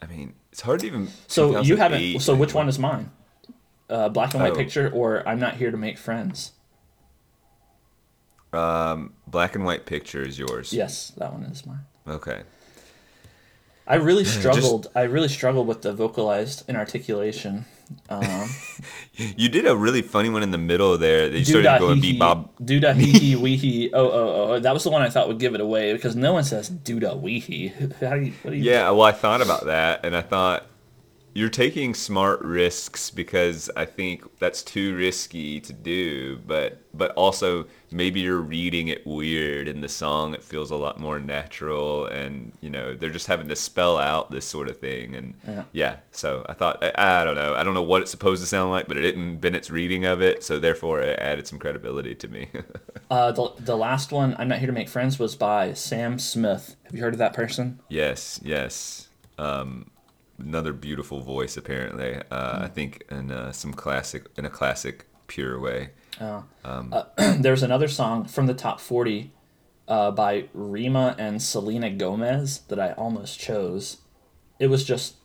I 0.02 0.06
mean, 0.06 0.34
it's 0.52 0.60
hard 0.60 0.80
to 0.80 0.86
even. 0.86 1.08
So 1.28 1.60
you 1.62 1.76
haven't. 1.76 1.98
2008, 2.00 2.20
So 2.20 2.34
which 2.34 2.52
one 2.52 2.68
is 2.68 2.78
mine? 2.78 3.10
Uh, 3.88 4.10
black 4.10 4.34
and 4.34 4.42
white 4.42 4.52
Oh. 4.52 4.56
picture, 4.56 4.90
or 4.92 5.26
I'm 5.26 5.40
not 5.40 5.54
here 5.56 5.70
to 5.70 5.76
make 5.78 5.96
friends. 5.96 6.52
Um, 8.52 9.14
black 9.26 9.54
and 9.54 9.64
white 9.64 9.86
picture 9.86 10.22
is 10.22 10.38
yours. 10.38 10.72
Yes, 10.74 11.10
that 11.16 11.32
one 11.32 11.42
is 11.44 11.64
mine. 11.66 11.80
Okay. 12.06 12.42
I 13.86 13.96
really 13.96 14.24
just- 14.24 14.38
struggled. 14.38 14.86
I 14.94 15.02
really 15.02 15.28
struggled 15.28 15.66
with 15.66 15.82
the 15.82 15.92
vocalized 15.92 16.64
inarticulation. 16.68 17.66
Um, 18.08 18.48
You 19.36 19.48
did 19.48 19.66
a 19.66 19.76
really 19.76 20.00
funny 20.02 20.28
one 20.30 20.42
in 20.42 20.50
the 20.50 20.58
middle 20.58 20.96
there. 20.98 21.28
That 21.28 21.38
you 21.38 21.44
started 21.44 21.78
going 21.78 21.96
hee 21.96 22.00
beat 22.00 22.12
hee, 22.14 22.18
Bob. 22.18 22.50
hee 22.66 23.18
hee 23.18 23.36
wee 23.44 23.56
hee. 23.56 23.90
Oh 23.92 24.08
oh 24.10 24.52
oh. 24.54 24.58
That 24.58 24.72
was 24.74 24.82
the 24.84 24.90
one 24.90 25.02
I 25.02 25.10
thought 25.10 25.28
would 25.28 25.38
give 25.38 25.54
it 25.54 25.60
away 25.60 25.92
because 25.92 26.16
no 26.16 26.32
one 26.32 26.44
says 26.44 26.70
doodah 26.70 27.20
wee 27.20 27.38
hee. 27.40 27.68
How 28.00 28.14
do 28.16 28.22
you? 28.22 28.32
What 28.42 28.50
do 28.52 28.56
you? 28.56 28.62
Yeah, 28.64 28.90
well, 28.90 29.02
I 29.02 29.12
thought 29.12 29.40
about 29.42 29.66
that, 29.66 30.04
and 30.04 30.16
I 30.16 30.22
thought 30.22 30.66
you're 31.34 31.48
taking 31.48 31.94
smart 31.94 32.40
risks 32.42 33.10
because 33.10 33.68
I 33.76 33.84
think 33.84 34.22
that's 34.38 34.62
too 34.62 34.96
risky 34.96 35.60
to 35.60 35.72
do. 35.72 36.38
But 36.46 36.80
but 36.96 37.10
also 37.12 37.66
maybe 37.90 38.20
you're 38.20 38.40
reading 38.40 38.86
it 38.88 39.04
weird 39.04 39.66
in 39.66 39.80
the 39.80 39.88
song. 39.88 40.32
It 40.32 40.44
feels 40.44 40.70
a 40.70 40.76
lot 40.76 41.00
more 41.00 41.18
natural, 41.18 42.06
and 42.06 42.52
you 42.60 42.70
know 42.70 42.94
they're 42.94 43.10
just 43.10 43.26
having 43.26 43.48
to 43.48 43.56
spell 43.56 43.98
out 43.98 44.30
this 44.30 44.44
sort 44.46 44.68
of 44.68 44.78
thing. 44.78 45.14
And 45.16 45.34
Yeah. 45.46 45.64
yeah, 45.72 45.96
so 46.12 46.46
I 46.48 46.52
thought 46.54 46.82
I, 46.84 47.20
I 47.20 47.24
don't 47.24 47.34
know. 47.34 47.54
I 47.54 47.64
don't 47.64 47.74
know 47.74 47.82
what 47.82 48.02
it's 48.02 48.10
supposed 48.12 48.40
to 48.42 48.46
sound 48.46 48.70
like, 48.70 48.86
but 48.86 48.96
it 48.96 49.02
didn't 49.02 49.38
Bennett's 49.38 49.70
reading 49.70 50.04
of 50.04 50.22
it, 50.22 50.44
so 50.44 50.58
therefore 50.60 51.00
it 51.00 51.18
added 51.18 51.46
some 51.48 51.58
credibility 51.58 52.14
to 52.14 52.28
me. 52.28 52.48
Uh, 53.10 53.30
the 53.32 53.52
the 53.60 53.76
last 53.76 54.12
one, 54.12 54.34
I'm 54.38 54.48
not 54.48 54.58
here 54.58 54.66
to 54.66 54.72
make 54.72 54.88
friends, 54.88 55.18
was 55.18 55.36
by 55.36 55.74
Sam 55.74 56.18
Smith. 56.18 56.74
Have 56.84 56.94
you 56.94 57.02
heard 57.02 57.12
of 57.12 57.18
that 57.18 57.34
person? 57.34 57.78
Yes, 57.90 58.40
yes. 58.42 59.08
Um, 59.38 59.90
another 60.44 60.72
beautiful 60.72 61.20
voice, 61.20 61.56
apparently. 61.56 62.16
Uh, 62.30 62.60
I 62.62 62.68
think 62.68 63.04
in 63.10 63.30
uh, 63.30 63.52
some 63.52 63.72
classic, 63.72 64.26
in 64.36 64.44
a 64.44 64.50
classic, 64.50 65.06
pure 65.26 65.58
way. 65.58 65.90
There's 67.38 67.62
another 67.62 67.88
song 67.88 68.26
from 68.26 68.46
the 68.46 68.54
top 68.54 68.80
40 68.80 69.32
uh, 69.88 70.10
by 70.10 70.48
Rema 70.52 71.14
and 71.18 71.42
Selena 71.42 71.90
Gomez 71.90 72.60
that 72.68 72.78
I 72.78 72.92
almost 72.92 73.38
chose. 73.38 73.98
It 74.58 74.68
was 74.68 74.84
just 74.84 75.16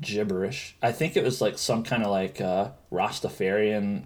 gibberish. 0.00 0.76
I 0.82 0.92
think 0.92 1.16
it 1.16 1.24
was 1.24 1.40
like 1.40 1.58
some 1.58 1.82
kind 1.82 2.02
of 2.02 2.10
like 2.10 2.40
uh, 2.40 2.70
Rastafarian, 2.90 4.04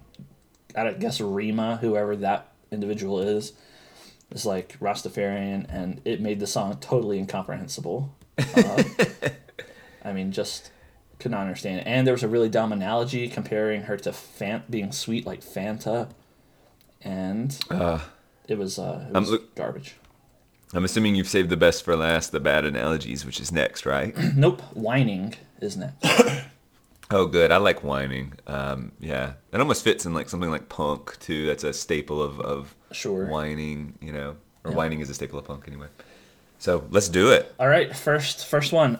I 0.75 0.91
guess 0.93 1.21
Rema, 1.21 1.77
whoever 1.77 2.15
that 2.17 2.51
individual 2.71 3.19
is, 3.19 3.53
is 4.31 4.45
like 4.45 4.77
Rastafarian, 4.79 5.65
and 5.69 6.01
it 6.05 6.21
made 6.21 6.39
the 6.39 6.47
song 6.47 6.77
totally 6.79 7.17
incomprehensible. 7.17 8.15
Uh, 10.05 10.09
I 10.09 10.13
mean, 10.13 10.31
just 10.31 10.71
could 11.19 11.31
not 11.31 11.41
understand 11.41 11.79
it. 11.79 11.87
And 11.87 12.05
there 12.05 12.13
was 12.13 12.23
a 12.23 12.27
really 12.27 12.49
dumb 12.49 12.71
analogy 12.71 13.27
comparing 13.27 13.83
her 13.83 13.97
to 13.97 14.11
Fant 14.11 14.63
being 14.69 14.91
sweet 14.91 15.25
like 15.25 15.41
Fanta, 15.41 16.09
and 17.01 17.57
it 18.47 18.57
was 18.57 18.77
uh, 18.79 19.05
it 19.09 19.15
I'm 19.15 19.25
garbage. 19.55 19.95
I'm 20.73 20.83
assuming 20.83 21.15
you've 21.15 21.27
saved 21.27 21.49
the 21.49 21.57
best 21.57 21.85
for 21.85 21.95
last, 21.95 22.31
the 22.31 22.39
bad 22.39 22.65
analogies, 22.65 23.25
which 23.25 23.39
is 23.39 23.51
next, 23.51 23.85
right? 23.85 24.13
Nope, 24.35 24.61
whining 24.73 25.35
is 25.61 25.77
next. 25.77 26.05
oh, 27.11 27.27
good. 27.27 27.51
I 27.51 27.57
like 27.57 27.83
whining. 27.83 28.33
Um, 28.47 28.91
yeah, 28.99 29.33
it 29.53 29.59
almost 29.59 29.83
fits 29.83 30.05
in 30.05 30.13
like 30.13 30.27
something 30.27 30.49
like 30.49 30.67
punk 30.67 31.17
too. 31.19 31.45
That's 31.45 31.63
a 31.63 31.71
staple 31.73 32.21
of 32.21 32.39
of 32.41 32.75
Sure. 32.91 33.25
whining. 33.27 33.97
You 34.01 34.11
know, 34.13 34.35
or 34.63 34.71
Yeah. 34.71 34.77
whining 34.77 34.99
is 34.99 35.09
a 35.09 35.13
staple 35.13 35.39
of 35.39 35.45
punk 35.45 35.65
anyway. 35.67 35.87
So 36.59 36.83
let's 36.89 37.09
do 37.09 37.31
it. 37.31 37.53
All 37.59 37.67
right, 37.67 37.95
first 37.95 38.45
first 38.45 38.73
one. 38.73 38.99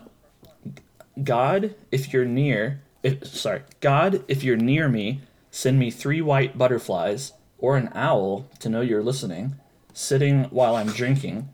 God, 1.24 1.76
if 1.92 2.12
you're 2.12 2.26
near, 2.26 2.82
if, 3.02 3.26
sorry, 3.26 3.64
God, 3.80 4.24
if 4.28 4.44
you're 4.44 4.58
near 4.58 4.90
me, 4.90 5.22
send 5.50 5.80
me 5.80 5.90
three 5.90 6.22
white 6.22 6.58
butterflies 6.58 7.32
or 7.58 7.78
an 7.78 7.90
owl 7.94 8.50
to 8.60 8.70
know 8.70 8.82
you're 8.82 9.04
listening, 9.04 9.56
sitting 9.94 10.46
while 10.46 10.76
I'm 10.76 10.88
drinking. 10.88 11.50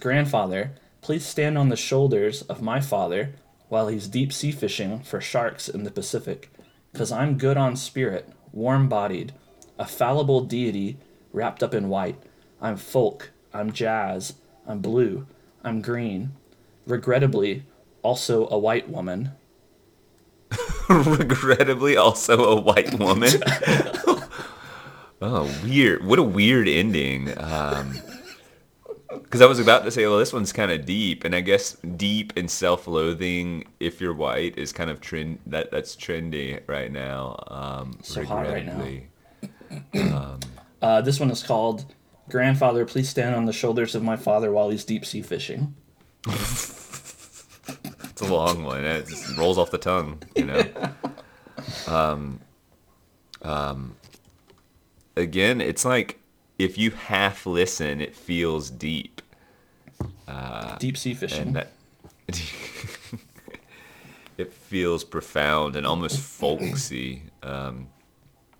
Grandfather, 0.00 0.72
please 1.00 1.24
stand 1.24 1.56
on 1.56 1.70
the 1.70 1.76
shoulders 1.76 2.42
of 2.42 2.60
my 2.60 2.80
father 2.80 3.34
while 3.68 3.88
he's 3.88 4.06
deep 4.08 4.32
sea 4.32 4.52
fishing 4.52 5.00
for 5.00 5.20
sharks 5.20 5.68
in 5.68 5.84
the 5.84 5.90
Pacific, 5.90 6.50
because 6.92 7.10
I'm 7.10 7.38
good 7.38 7.56
on 7.56 7.74
spirit, 7.76 8.28
warm 8.52 8.88
bodied, 8.88 9.32
a 9.78 9.86
fallible 9.86 10.42
deity 10.42 10.98
wrapped 11.32 11.62
up 11.62 11.74
in 11.74 11.88
white. 11.88 12.18
I'm 12.60 12.76
folk, 12.76 13.30
I'm 13.52 13.72
jazz, 13.72 14.34
I'm 14.66 14.80
blue, 14.80 15.26
I'm 15.64 15.80
green. 15.80 16.32
Regrettably, 16.86 17.64
also 18.06 18.48
a 18.50 18.58
white 18.58 18.88
woman. 18.88 19.32
Regrettably, 20.88 21.96
also 21.96 22.44
a 22.44 22.60
white 22.60 22.96
woman. 23.00 23.32
oh, 25.20 25.50
weird! 25.64 26.04
What 26.04 26.20
a 26.20 26.22
weird 26.22 26.68
ending. 26.68 27.24
Because 27.26 27.90
I 29.40 29.46
was 29.46 29.58
about 29.58 29.84
to 29.84 29.90
say, 29.90 30.06
well, 30.06 30.18
this 30.18 30.32
one's 30.32 30.52
kind 30.52 30.70
of 30.70 30.84
deep, 30.84 31.24
and 31.24 31.34
I 31.34 31.40
guess 31.40 31.72
deep 31.96 32.32
and 32.36 32.48
self-loathing, 32.48 33.66
if 33.80 34.00
you're 34.00 34.14
white, 34.14 34.56
is 34.56 34.72
kind 34.72 34.90
of 34.90 35.00
trend. 35.00 35.40
That 35.46 35.72
that's 35.72 35.96
trendy 35.96 36.60
right 36.68 36.92
now. 36.92 37.42
Um, 37.48 37.98
So 38.02 38.24
hot 38.24 38.46
right 38.46 38.64
now. 38.66 38.78
regrettably. 38.78 39.08
Uh, 40.82 41.00
this 41.00 41.18
one 41.18 41.30
is 41.30 41.42
called 41.42 41.86
Grandfather, 42.28 42.84
Please 42.84 43.08
Stand 43.08 43.34
on 43.34 43.46
the 43.46 43.52
Shoulders 43.52 43.94
of 43.94 44.02
My 44.02 44.14
Father 44.14 44.52
While 44.52 44.68
He's 44.68 44.84
Deep 44.84 45.06
Sea 45.06 45.22
Fishing. 45.22 45.74
It's 48.16 48.26
a 48.26 48.32
long 48.32 48.64
one. 48.64 48.82
It 48.82 49.06
just 49.08 49.36
rolls 49.36 49.58
off 49.58 49.70
the 49.70 49.76
tongue, 49.76 50.22
you 50.34 50.46
know. 50.46 50.64
um, 51.86 52.40
um, 53.42 53.94
again, 55.16 55.60
it's 55.60 55.84
like 55.84 56.18
if 56.58 56.78
you 56.78 56.92
half 56.92 57.44
listen, 57.44 58.00
it 58.00 58.16
feels 58.16 58.70
deep, 58.70 59.20
deep 60.78 60.96
sea 60.96 61.12
fishing. 61.12 61.52
that 61.52 61.72
it 64.38 64.50
feels 64.50 65.04
profound 65.04 65.76
and 65.76 65.86
almost 65.86 66.18
folksy. 66.18 67.22
Um, 67.42 67.88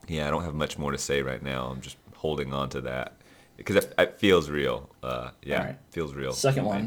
yeah, 0.06 0.28
I 0.28 0.30
don't 0.30 0.44
have 0.44 0.54
much 0.54 0.76
more 0.76 0.92
to 0.92 0.98
say 0.98 1.22
right 1.22 1.42
now. 1.42 1.68
I'm 1.68 1.80
just 1.80 1.96
holding 2.14 2.52
on 2.52 2.68
to 2.68 2.82
that 2.82 3.14
because 3.56 3.76
it, 3.76 3.94
it 3.96 4.18
feels 4.18 4.50
real. 4.50 4.90
Uh, 5.02 5.30
yeah, 5.42 5.60
Alright. 5.60 5.78
feels 5.92 6.12
real. 6.12 6.34
Second 6.34 6.66
one. 6.66 6.86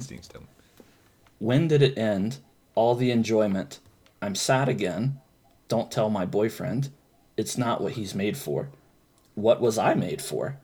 When 1.40 1.68
did 1.68 1.82
it 1.82 1.98
end? 1.98 2.38
All 2.76 2.96
the 2.96 3.12
enjoyment. 3.12 3.80
I'm 4.22 4.36
sad 4.36 4.70
again. 4.70 5.20
Don't 5.68 5.92
tell 5.92 6.10
my 6.10 6.26
boyfriend. 6.26 6.90
It's 7.38 7.58
not 7.58 7.82
what 7.82 7.94
he's 7.94 8.16
made 8.16 8.38
for. 8.38 8.70
What 9.36 9.62
was 9.62 9.78
I 9.78 9.94
made 9.94 10.22
for? 10.22 10.58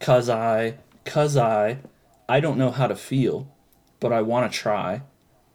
Cause 0.00 0.28
I, 0.28 0.78
cause 1.04 1.36
I, 1.36 1.78
I 2.28 2.40
don't 2.40 2.58
know 2.58 2.70
how 2.70 2.86
to 2.86 2.96
feel, 2.96 3.48
but 4.00 4.12
I 4.12 4.22
want 4.22 4.50
to 4.50 4.58
try. 4.58 5.02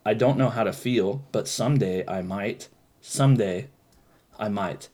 I 0.06 0.14
don't 0.14 0.38
know 0.38 0.50
how 0.50 0.64
to 0.64 0.74
feel, 0.74 1.24
but 1.32 1.48
someday 1.48 2.04
I 2.08 2.22
might. 2.22 2.68
Someday 3.02 3.68
I 4.38 4.50
might. 4.50 4.90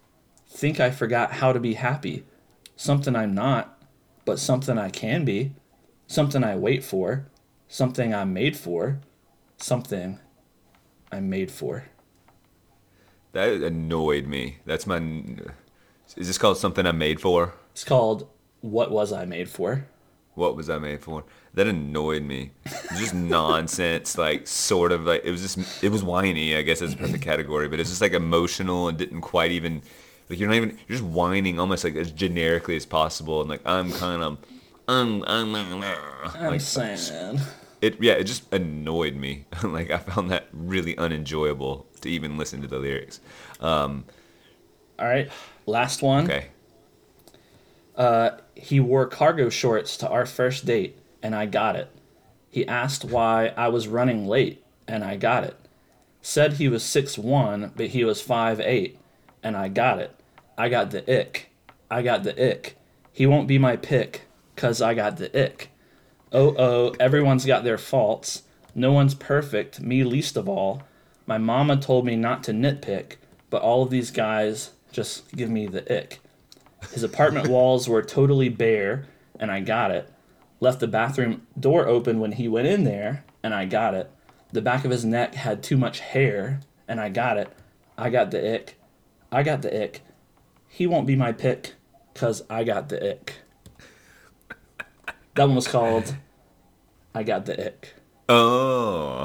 Think 0.47 0.79
I 0.79 0.91
forgot 0.91 1.33
how 1.33 1.53
to 1.53 1.59
be 1.59 1.75
happy. 1.75 2.25
Something 2.75 3.15
I'm 3.15 3.33
not, 3.33 3.81
but 4.25 4.39
something 4.39 4.77
I 4.77 4.89
can 4.89 5.25
be. 5.25 5.53
Something 6.07 6.43
I 6.43 6.55
wait 6.55 6.83
for. 6.83 7.27
Something 7.67 8.13
I'm 8.13 8.33
made 8.33 8.57
for. 8.57 8.99
Something 9.57 10.19
I'm 11.15 11.29
made 11.29 11.49
for. 11.49 11.85
That 13.31 13.49
annoyed 13.49 14.27
me. 14.27 14.57
That's 14.65 14.85
my. 14.85 14.97
Is 16.17 16.27
this 16.27 16.37
called 16.37 16.57
something 16.57 16.85
I'm 16.85 16.97
made 16.97 17.21
for? 17.21 17.53
It's 17.71 17.83
called 17.83 18.27
What 18.61 18.91
Was 18.91 19.11
I 19.11 19.25
Made 19.25 19.49
For? 19.49 19.85
What 20.35 20.57
was 20.57 20.69
I 20.69 20.77
made 20.77 21.01
for? 21.01 21.23
That 21.53 21.67
annoyed 21.67 22.23
me. 22.23 22.51
Just 22.97 23.13
nonsense, 23.39 24.17
like 24.17 24.47
sort 24.47 24.91
of 24.91 25.05
like 25.05 25.23
it 25.23 25.31
was 25.31 25.41
just 25.41 25.83
it 25.83 25.89
was 25.89 26.03
whiny. 26.03 26.55
I 26.55 26.61
guess 26.61 26.81
is 26.81 26.93
a 26.93 26.97
perfect 26.97 27.23
category, 27.23 27.69
but 27.69 27.79
it's 27.79 27.89
just 27.89 28.01
like 28.01 28.13
emotional 28.13 28.89
and 28.89 28.97
didn't 28.97 29.21
quite 29.21 29.51
even 29.51 29.81
like 30.29 30.37
you're 30.37 30.49
not 30.49 30.55
even 30.55 30.77
you're 30.87 30.97
just 30.97 31.09
whining 31.09 31.59
almost 31.59 31.85
like 31.85 31.95
as 31.95 32.11
generically 32.11 32.75
as 32.75 32.85
possible 32.85 33.39
and 33.39 33.49
like 33.49 33.61
I'm 33.65 33.91
kind 33.93 34.21
of 34.21 34.37
I'm 34.89 35.23
I'm, 35.23 35.55
I'm 35.55 35.79
like 35.79 36.61
sad. 36.61 37.39
It 37.81 38.01
yeah 38.01 38.13
it 38.13 38.25
just 38.25 38.51
annoyed 38.53 39.15
me. 39.15 39.45
like 39.63 39.91
I 39.91 39.97
found 39.97 40.31
that 40.31 40.47
really 40.53 40.97
unenjoyable 40.97 41.87
to 42.01 42.09
even 42.09 42.37
listen 42.37 42.61
to 42.61 42.67
the 42.67 42.79
lyrics. 42.79 43.19
All 44.97 45.07
right, 45.07 45.29
last 45.65 46.01
one. 46.01 46.25
Okay. 46.25 46.47
Uh, 47.95 48.31
he 48.55 48.79
wore 48.79 49.05
cargo 49.07 49.49
shorts 49.49 49.97
to 49.97 50.09
our 50.09 50.25
first 50.25 50.65
date, 50.65 50.97
and 51.21 51.35
I 51.35 51.45
got 51.45 51.75
it. 51.75 51.89
He 52.49 52.67
asked 52.67 53.05
why 53.05 53.53
I 53.57 53.67
was 53.69 53.87
running 53.87 54.27
late, 54.27 54.63
and 54.87 55.03
I 55.03 55.17
got 55.17 55.43
it. 55.43 55.57
Said 56.21 56.53
he 56.53 56.69
was 56.69 56.83
six 56.83 57.17
one, 57.17 57.73
but 57.75 57.87
he 57.87 58.03
was 58.05 58.21
five 58.21 58.59
eight, 58.59 58.97
and 59.43 59.57
I 59.57 59.67
got 59.67 59.99
it. 59.99 60.17
I 60.57 60.69
got 60.69 60.91
the 60.91 61.03
ick. 61.21 61.49
I 61.91 62.01
got 62.01 62.23
the 62.23 62.51
ick. 62.51 62.77
He 63.11 63.25
won't 63.25 63.47
be 63.47 63.57
my 63.57 63.75
pick, 63.75 64.23
cause 64.55 64.81
I 64.81 64.93
got 64.93 65.17
the 65.17 65.29
ick. 65.37 65.69
Oh 66.37 66.53
oh, 66.57 66.93
everyone's 66.99 67.45
got 67.45 67.63
their 67.63 67.77
faults. 67.77 68.43
No 68.75 68.91
one's 68.91 69.15
perfect, 69.15 69.79
me 69.79 70.03
least 70.03 70.35
of 70.35 70.49
all. 70.49 70.83
My 71.25 71.37
mama 71.37 71.77
told 71.77 72.05
me 72.05 72.17
not 72.17 72.43
to 72.43 72.51
nitpick, 72.51 73.13
but 73.49 73.61
all 73.61 73.83
of 73.83 73.89
these 73.89 74.11
guys 74.11 74.71
just 74.91 75.31
give 75.31 75.49
me 75.49 75.65
the 75.65 75.89
ick. 75.89 76.19
His 76.91 77.03
apartment 77.03 77.47
walls 77.49 77.87
were 77.87 78.01
totally 78.01 78.49
bare, 78.49 79.05
and 79.39 79.49
I 79.49 79.61
got 79.61 79.91
it. 79.91 80.11
Left 80.59 80.81
the 80.81 80.89
bathroom 80.89 81.47
door 81.57 81.87
open 81.87 82.19
when 82.19 82.33
he 82.33 82.49
went 82.49 82.67
in 82.67 82.83
there, 82.83 83.23
and 83.41 83.53
I 83.53 83.63
got 83.63 83.93
it. 83.93 84.11
The 84.51 84.61
back 84.61 84.83
of 84.83 84.91
his 84.91 85.05
neck 85.05 85.35
had 85.35 85.63
too 85.63 85.77
much 85.77 86.01
hair, 86.01 86.59
and 86.85 86.99
I 86.99 87.07
got 87.07 87.37
it. 87.37 87.47
I 87.97 88.09
got 88.09 88.31
the 88.31 88.55
ick. 88.55 88.77
I 89.31 89.41
got 89.41 89.61
the 89.61 89.83
ick. 89.83 90.01
He 90.67 90.85
won't 90.85 91.07
be 91.07 91.15
my 91.15 91.31
pick, 91.31 91.75
cause 92.13 92.43
I 92.49 92.65
got 92.65 92.89
the 92.89 93.11
ick. 93.11 93.35
That 95.35 95.45
one 95.45 95.55
was 95.55 95.69
called 95.69 96.13
I 97.15 97.23
Got 97.23 97.45
the 97.45 97.67
Ick. 97.67 97.93
Oh. 98.27 99.23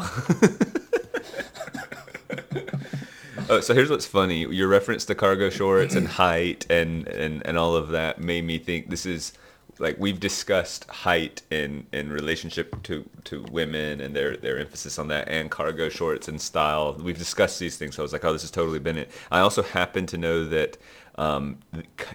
oh, 3.50 3.60
so 3.60 3.74
here's 3.74 3.90
what's 3.90 4.06
funny. 4.06 4.46
Your 4.46 4.68
reference 4.68 5.04
to 5.06 5.16
cargo 5.16 5.50
shorts 5.50 5.96
and 5.96 6.06
height 6.06 6.66
and, 6.70 7.08
and, 7.08 7.44
and 7.44 7.58
all 7.58 7.74
of 7.74 7.88
that 7.88 8.20
made 8.20 8.44
me 8.44 8.58
think 8.58 8.90
this 8.90 9.04
is 9.04 9.32
like 9.80 9.96
we've 9.98 10.20
discussed 10.20 10.88
height 10.88 11.42
in, 11.50 11.84
in 11.92 12.12
relationship 12.12 12.80
to, 12.84 13.04
to 13.24 13.42
women 13.50 14.00
and 14.00 14.14
their, 14.14 14.36
their 14.36 14.60
emphasis 14.60 14.96
on 14.96 15.08
that 15.08 15.28
and 15.28 15.50
cargo 15.50 15.88
shorts 15.88 16.28
and 16.28 16.40
style. 16.40 16.96
We've 17.02 17.18
discussed 17.18 17.58
these 17.58 17.76
things. 17.76 17.96
So 17.96 18.02
I 18.02 18.04
was 18.04 18.12
like, 18.12 18.24
oh, 18.24 18.32
this 18.32 18.42
has 18.42 18.52
totally 18.52 18.78
been 18.78 18.98
it. 18.98 19.10
I 19.32 19.40
also 19.40 19.64
happen 19.64 20.06
to 20.06 20.16
know 20.16 20.44
that 20.44 20.78
um, 21.16 21.58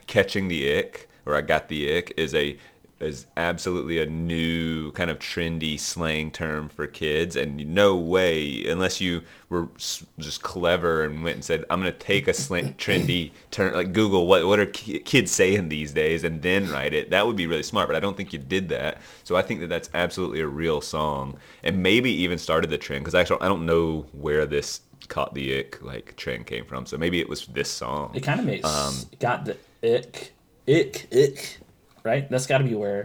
catching 0.08 0.48
the 0.48 0.78
ick 0.78 1.10
or 1.26 1.36
I 1.36 1.42
got 1.42 1.68
the 1.68 1.98
ick 1.98 2.14
is 2.16 2.34
a 2.34 2.58
is 3.00 3.26
absolutely 3.36 4.00
a 4.00 4.06
new 4.06 4.92
kind 4.94 5.10
of 5.10 5.20
trendy 5.20 5.78
slang 5.78 6.32
term 6.32 6.70
for 6.70 6.88
kids 6.88 7.36
and 7.36 7.58
no 7.76 7.96
way 7.96 8.66
unless 8.66 9.02
you 9.02 9.22
were 9.50 9.68
just 10.18 10.42
clever 10.42 11.04
and 11.04 11.24
went 11.24 11.36
and 11.36 11.44
said 11.44 11.66
i'm 11.70 11.82
going 11.82 11.92
to 11.92 12.00
take 12.00 12.28
a 12.28 12.34
slang 12.34 12.74
trendy 12.78 13.32
term 13.52 13.74
like 13.74 13.92
google 13.92 14.28
what 14.28 14.46
what 14.48 14.60
are 14.60 14.66
ki- 14.68 15.00
kids 15.00 15.30
saying 15.32 15.68
these 15.68 15.92
days 15.92 16.24
and 16.24 16.42
then 16.42 16.70
write 16.70 16.94
it. 16.94 17.10
That 17.10 17.28
would 17.28 17.36
be 17.36 17.48
really 17.48 17.64
smart 17.64 17.88
but 17.90 17.96
i 17.96 18.00
don't 18.00 18.16
think 18.16 18.32
you 18.32 18.40
did 18.40 18.70
that. 18.70 19.00
So 19.24 19.36
i 19.36 19.42
think 19.42 19.60
that 19.60 19.68
that's 19.68 19.90
absolutely 19.94 20.40
a 20.40 20.48
real 20.48 20.80
song 20.80 21.38
and 21.64 21.84
maybe 21.84 22.12
even 22.12 22.38
started 22.38 22.70
the 22.70 22.78
trend 22.78 23.04
because 23.04 23.16
actually 23.16 23.42
i 23.42 23.48
don't 23.48 23.66
know 23.66 24.06
where 24.14 24.46
this 24.46 24.82
caught 25.10 25.34
the 25.34 25.60
ick 25.60 25.82
like 25.84 26.16
trend 26.16 26.46
came 26.48 26.66
from 26.66 26.86
so 26.86 26.98
maybe 26.98 27.20
it 27.20 27.30
was 27.30 27.46
this 27.48 27.70
song. 27.70 28.12
It 28.16 28.22
kind 28.22 28.40
of 28.40 28.46
makes 28.46 28.66
Um, 28.68 28.96
got 29.20 29.46
the 29.46 29.58
ick, 29.84 30.34
ick, 30.68 31.08
ick, 31.14 31.60
right? 32.06 32.30
That's 32.30 32.46
got 32.48 32.60
to 32.60 32.64
be 32.64 32.76
where 32.76 33.04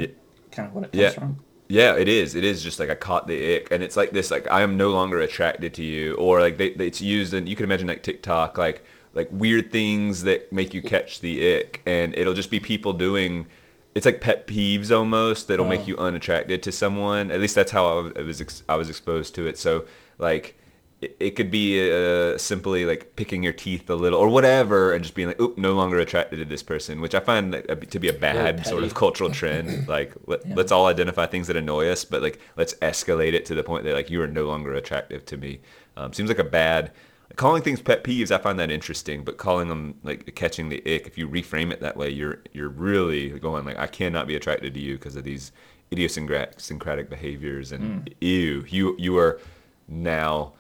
kind 0.53 0.68
of 0.68 0.74
what 0.74 0.84
it 0.84 0.92
comes 0.92 1.03
Yeah. 1.03 1.11
from. 1.11 1.38
Yeah, 1.68 1.94
it 1.96 2.09
is. 2.09 2.34
It 2.34 2.42
is 2.44 2.62
just 2.64 2.80
like 2.80 2.90
I 2.90 2.96
caught 2.96 3.26
the 3.28 3.57
ick, 3.57 3.68
and 3.70 3.82
it's 3.82 3.96
like 3.96 4.11
this, 4.11 4.30
like 4.30 4.51
I 4.51 4.62
am 4.62 4.76
no 4.76 4.90
longer 4.90 5.20
attracted 5.20 5.72
to 5.74 5.84
you, 5.84 6.14
or 6.14 6.40
like 6.40 6.59
they, 6.59 6.70
they 6.74 6.88
it's 6.88 7.01
used, 7.01 7.32
and 7.32 7.48
you 7.48 7.55
can 7.57 7.64
imagine 7.64 7.86
like 7.86 8.03
TikTok, 8.03 8.59
like 8.59 8.84
like 9.14 9.28
weird 9.32 9.70
things 9.72 10.22
that 10.24 10.53
make 10.53 10.74
you 10.74 10.82
catch 10.82 11.20
the 11.20 11.57
ick, 11.57 11.80
and 11.86 12.12
it'll 12.16 12.34
just 12.34 12.51
be 12.51 12.59
people 12.61 12.92
doing. 12.92 13.46
It's 13.94 14.05
like 14.07 14.20
pet 14.20 14.46
peeves 14.48 14.96
almost 14.96 15.46
that'll 15.48 15.66
make 15.66 15.80
Oh. 15.82 15.86
you 15.86 15.96
unattracted 15.96 16.62
to 16.64 16.72
someone. 16.72 17.30
At 17.30 17.40
least 17.40 17.55
that's 17.57 17.70
how 17.72 17.86
I 17.86 18.03
was, 18.03 18.12
I 18.16 18.22
was 18.22 18.40
ex- 18.40 18.62
I 18.68 18.74
was 18.76 18.88
exposed 18.88 19.34
to 19.36 19.46
it. 19.46 19.57
So 19.59 19.84
like 20.18 20.57
it, 21.01 21.16
it 21.18 21.30
could 21.30 21.51
be 21.51 21.90
uh, 21.90 22.36
simply 22.38 22.84
like 22.84 23.16
picking 23.16 23.42
your 23.42 23.53
teeth 23.53 23.88
a 23.88 23.94
little 23.94 24.18
or 24.18 24.28
whatever, 24.28 24.92
and 24.92 25.03
just 25.03 25.14
being 25.14 25.28
like, 25.28 25.40
"Oop, 25.40 25.57
no 25.57 25.72
longer 25.72 25.98
attracted 25.98 26.36
to 26.36 26.44
this 26.44 26.62
person," 26.62 27.01
which 27.01 27.14
I 27.14 27.20
find 27.20 27.53
to 27.53 27.98
be 27.98 28.09
a 28.09 28.12
bad 28.12 28.66
sort 28.66 28.84
of 28.84 28.94
cultural 28.94 29.30
trend. 29.30 29.88
like 29.88 30.12
let, 30.26 30.48
let's 30.51 30.72
all 30.72 30.86
identify 30.86 31.26
things 31.26 31.46
that 31.46 31.57
annoy 31.57 31.88
us, 31.88 32.05
but 32.05 32.22
like 32.22 32.40
let's 32.57 32.74
escalate 32.74 33.32
it 33.32 33.46
to 33.46 33.55
the 33.55 33.62
point 33.62 33.84
that 33.84 33.94
like 33.94 34.11
you 34.11 34.22
are 34.22 34.28
no 34.28 34.46
longer 34.46 34.74
attractive 34.74 35.24
to 35.26 35.36
me. 35.36 35.61
Um, 35.96 36.12
seems 36.12 36.28
like 36.28 36.38
a 36.38 36.44
bad 36.44 36.92
calling 37.36 37.62
things 37.62 37.80
pet 37.80 38.05
peeves. 38.05 38.30
I 38.30 38.38
find 38.38 38.59
that 38.59 38.70
interesting, 38.70 39.24
but 39.24 39.38
calling 39.38 39.68
them 39.68 39.94
like 40.03 40.34
catching 40.34 40.68
the 40.68 40.78
ick, 40.80 41.07
if 41.07 41.16
you 41.16 41.28
reframe 41.28 41.72
it 41.72 41.80
that 41.80 41.96
way, 41.96 42.11
you're 42.11 42.42
you're 42.53 42.68
really 42.68 43.30
going 43.38 43.64
like 43.64 43.78
I 43.78 43.86
cannot 43.86 44.26
be 44.26 44.36
attracted 44.36 44.74
to 44.74 44.80
you 44.80 44.94
because 44.94 45.16
of 45.16 45.24
these 45.24 45.53
idiosyncratic 45.92 47.11
behaviors 47.11 47.72
and 47.72 48.14
ew, 48.20 48.64
you 48.68 48.94
you 48.98 49.18
are 49.18 49.40
now 49.88 50.53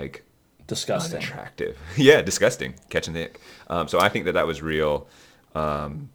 like 0.00 0.22
Disgusting. 0.66 1.18
attractive. 1.22 1.78
yeah, 1.96 2.22
disgusting. 2.22 2.74
Catching 2.90 3.14
the 3.14 3.24
ick. 3.24 3.40
Um, 3.68 3.88
so 3.88 4.00
I 4.00 4.08
think 4.08 4.24
that 4.24 4.32
that 4.32 4.46
was 4.46 4.62
real. 4.62 5.06
Um, 5.54 6.10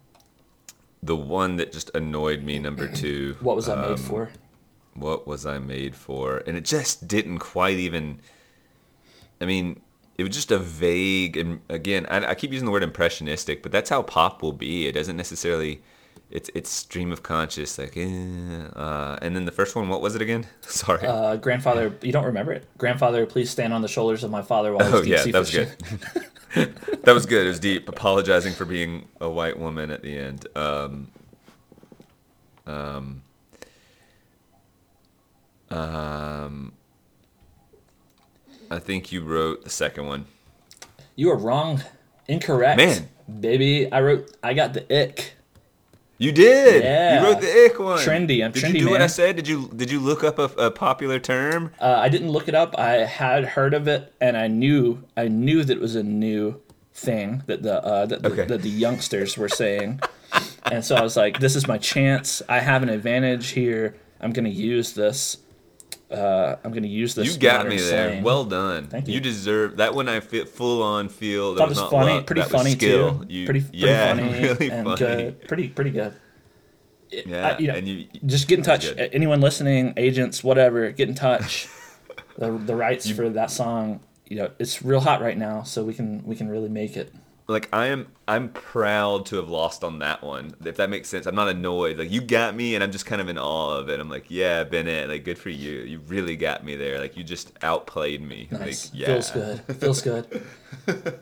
the 1.02 1.16
one 1.16 1.56
that 1.56 1.72
just 1.72 1.90
annoyed 1.94 2.42
me, 2.42 2.58
number 2.58 2.86
two. 3.02 3.36
What 3.40 3.56
was 3.56 3.68
I 3.68 3.74
um, 3.82 3.90
made 3.90 4.00
for? 4.00 4.30
What 4.94 5.26
was 5.26 5.46
I 5.46 5.58
made 5.58 5.96
for? 5.96 6.42
And 6.46 6.56
it 6.56 6.64
just 6.64 7.08
didn't 7.08 7.38
quite 7.38 7.78
even. 7.78 8.20
I 9.40 9.46
mean, 9.46 9.80
it 10.18 10.24
was 10.24 10.34
just 10.34 10.50
a 10.52 10.58
vague. 10.58 11.36
And 11.36 11.60
again, 11.68 12.06
I, 12.10 12.26
I 12.26 12.34
keep 12.34 12.52
using 12.52 12.66
the 12.66 12.72
word 12.72 12.82
impressionistic, 12.82 13.62
but 13.62 13.72
that's 13.72 13.88
how 13.90 14.02
pop 14.02 14.42
will 14.42 14.52
be. 14.52 14.86
It 14.86 14.92
doesn't 14.92 15.16
necessarily. 15.16 15.82
It's 16.30 16.50
it's 16.54 16.70
stream 16.70 17.12
of 17.12 17.22
conscious, 17.22 17.76
like, 17.76 17.94
eh, 17.96 18.06
uh, 18.74 19.18
and 19.20 19.36
then 19.36 19.44
the 19.44 19.52
first 19.52 19.76
one, 19.76 19.88
what 19.90 20.00
was 20.00 20.14
it 20.14 20.22
again? 20.22 20.46
Sorry. 20.62 21.06
Uh, 21.06 21.36
grandfather, 21.36 21.94
you 22.00 22.10
don't 22.10 22.24
remember 22.24 22.52
it? 22.52 22.66
Grandfather, 22.78 23.26
please 23.26 23.50
stand 23.50 23.74
on 23.74 23.82
the 23.82 23.88
shoulders 23.88 24.24
of 24.24 24.30
my 24.30 24.40
father 24.40 24.72
while 24.72 24.94
Oh 24.94 25.02
deep 25.02 25.10
yeah, 25.10 25.24
that 25.24 25.38
was 25.38 25.50
fishing. 25.50 25.68
good. 26.54 26.74
that 27.04 27.12
was 27.12 27.26
good. 27.26 27.44
It 27.44 27.48
was 27.48 27.60
deep. 27.60 27.86
Apologizing 27.88 28.54
for 28.54 28.64
being 28.64 29.08
a 29.20 29.28
white 29.28 29.58
woman 29.58 29.90
at 29.90 30.02
the 30.02 30.16
end. 30.16 30.46
Um, 30.56 31.08
um, 32.66 33.22
um, 35.70 36.72
I 38.70 38.78
think 38.78 39.12
you 39.12 39.22
wrote 39.22 39.64
the 39.64 39.70
second 39.70 40.06
one. 40.06 40.26
You 41.14 41.30
are 41.30 41.36
wrong. 41.36 41.82
Incorrect. 42.28 42.78
Man. 42.78 43.08
Baby, 43.40 43.90
I 43.92 44.00
wrote, 44.00 44.34
I 44.42 44.54
got 44.54 44.72
the 44.74 44.84
ick. 45.02 45.34
You 46.18 46.30
did. 46.32 46.84
Yeah. 46.84 47.20
You 47.20 47.26
wrote 47.26 47.40
the 47.40 47.64
ick 47.64 47.78
one. 47.78 47.98
Trendy, 47.98 48.44
I'm 48.44 48.52
did 48.52 48.62
trendy, 48.62 48.74
you 48.74 48.80
do 48.86 48.90
what 48.90 49.02
I 49.02 49.06
said? 49.08 49.34
Did 49.36 49.48
you 49.48 49.68
Did 49.74 49.90
you 49.90 49.98
look 49.98 50.22
up 50.22 50.38
a, 50.38 50.44
a 50.66 50.70
popular 50.70 51.18
term? 51.18 51.72
Uh, 51.80 51.96
I 52.00 52.08
didn't 52.08 52.30
look 52.30 52.48
it 52.48 52.54
up. 52.54 52.78
I 52.78 52.92
had 53.04 53.44
heard 53.44 53.74
of 53.74 53.88
it, 53.88 54.12
and 54.20 54.36
I 54.36 54.46
knew 54.46 55.02
I 55.16 55.28
knew 55.28 55.64
that 55.64 55.76
it 55.76 55.80
was 55.80 55.96
a 55.96 56.02
new 56.02 56.60
thing 56.94 57.42
that 57.46 57.62
the 57.62 57.82
uh, 57.84 58.06
that, 58.06 58.22
the, 58.22 58.30
Okay. 58.30 58.44
that 58.44 58.62
the 58.62 58.68
youngsters 58.70 59.36
were 59.36 59.48
saying, 59.48 60.00
and 60.70 60.84
so 60.84 60.94
I 60.94 61.02
was 61.02 61.16
like, 61.16 61.40
"This 61.40 61.56
is 61.56 61.66
my 61.66 61.78
chance. 61.78 62.40
I 62.48 62.60
have 62.60 62.82
an 62.84 62.88
advantage 62.88 63.48
here. 63.50 63.96
I'm 64.20 64.32
gonna 64.32 64.48
use 64.50 64.92
this. 64.92 65.38
Uh, 66.12 66.56
I'm 66.64 66.72
gonna 66.72 66.86
use 66.86 67.14
this." 67.14 67.32
You 67.34 67.40
got 67.40 67.66
me 67.66 67.76
there. 67.78 68.10
slang." 68.10 68.22
Well 68.22 68.44
done. 68.44 68.86
Thank 68.88 69.08
you. 69.08 69.14
You 69.14 69.20
deserve 69.20 69.76
that 69.78 69.94
one. 69.94 70.08
I 70.08 70.20
feel 70.20 70.44
full 70.44 70.82
on 70.82 71.08
feel. 71.08 71.54
That 71.54 71.68
was 71.68 71.78
not 71.78 71.90
funny, 71.90 72.12
luck, 72.14 72.26
pretty 72.26 72.42
that 72.42 72.50
funny 72.50 72.72
skill. 72.72 73.20
too. 73.20 73.26
You, 73.32 73.46
pretty, 73.46 73.60
pretty 73.62 73.78
yeah, 73.78 74.14
funny 74.14 74.32
really 74.42 74.70
and 74.70 74.84
funny. 74.86 74.96
good. 74.98 75.48
Pretty, 75.48 75.68
pretty 75.68 75.90
good. 75.90 76.12
Yeah, 77.10 77.48
I- 77.48 77.58
you 77.58 77.68
know, 77.68 77.74
and 77.74 77.86
you 77.88 78.06
Just 78.24 78.48
get 78.48 78.58
in 78.58 78.64
touch. 78.64 78.94
good. 78.94 79.10
Anyone 79.12 79.40
listening, 79.40 79.92
agents, 79.96 80.42
whatever, 80.42 80.90
get 80.92 81.08
in 81.08 81.14
touch. 81.14 81.68
the 82.38 82.50
the 82.52 82.74
rights 82.74 83.10
for 83.10 83.28
that 83.28 83.50
song, 83.50 84.00
you 84.26 84.36
know, 84.36 84.50
it's 84.58 84.82
real 84.82 85.00
hot 85.00 85.20
right 85.20 85.36
now, 85.36 85.62
so 85.62 85.84
we 85.84 85.92
can 85.94 86.24
we 86.24 86.34
can 86.36 86.48
really 86.48 86.68
make 86.70 86.96
it. 86.96 87.12
Like 87.52 87.68
I 87.72 87.86
am 87.86 88.08
I'm 88.26 88.48
proud 88.48 89.26
to 89.26 89.36
have 89.36 89.48
lost 89.48 89.84
on 89.84 89.98
that 90.00 90.22
one. 90.22 90.54
If 90.64 90.76
that 90.76 90.90
makes 90.90 91.08
sense. 91.08 91.26
I'm 91.26 91.34
not 91.34 91.48
annoyed. 91.48 91.98
Like 91.98 92.10
you 92.10 92.20
got 92.20 92.54
me 92.54 92.74
and 92.74 92.82
I'm 92.82 92.90
just 92.90 93.06
kind 93.06 93.20
of 93.20 93.28
in 93.28 93.38
awe 93.38 93.78
of 93.78 93.88
it. 93.88 94.00
I'm 94.00 94.08
like, 94.08 94.26
yeah, 94.28 94.64
Bennett, 94.64 95.08
like 95.08 95.24
good 95.24 95.38
for 95.38 95.50
you. 95.50 95.80
You 95.80 96.00
really 96.00 96.36
got 96.36 96.64
me 96.64 96.76
there. 96.76 96.98
Like 96.98 97.16
you 97.16 97.24
just 97.24 97.52
outplayed 97.62 98.22
me. 98.22 98.48
Nice. 98.50 98.90
Like 98.90 99.00
yeah. 99.00 99.06
Feels 99.06 99.30
good. 99.30 99.60
Feels 99.76 100.02
good. 100.02 100.44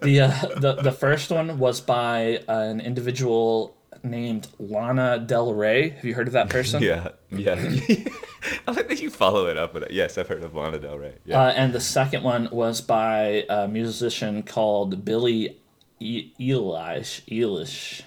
the 0.03 0.21
uh, 0.21 0.61
the 0.61 0.75
the 0.83 0.93
first 0.93 1.31
one 1.31 1.59
was 1.59 1.81
by 1.81 2.43
an 2.49 2.81
individual 2.81 3.77
named 4.03 4.49
Lana 4.59 5.19
Del 5.19 5.55
Rey. 5.55 5.91
Have 5.91 6.05
you 6.05 6.15
heard 6.15 6.27
of 6.27 6.33
that 6.35 6.49
person? 6.49 6.83
Yeah. 6.91 7.09
Yeah. 7.31 7.55
I 8.67 8.73
like 8.73 8.89
that 8.89 9.01
you 9.01 9.11
follow 9.11 9.47
it 9.47 9.57
up 9.57 9.75
with 9.75 9.85
it. 9.85 9.91
Yes, 9.93 10.19
I've 10.19 10.29
heard 10.29 10.43
of 10.43 10.55
Lana 10.55 10.79
Del 10.79 10.99
Rey. 10.99 11.15
Yeah. 11.25 11.41
Uh, 11.41 11.51
and 11.51 11.73
the 11.73 11.81
second 11.81 12.25
one 12.25 12.49
was 12.51 12.81
by 12.81 13.45
a 13.49 13.69
musician 13.69 14.43
called 14.43 15.05
Billie 15.05 15.61
e- 16.01 16.33
Eilish. 16.41 17.23
Eilish. 17.29 18.03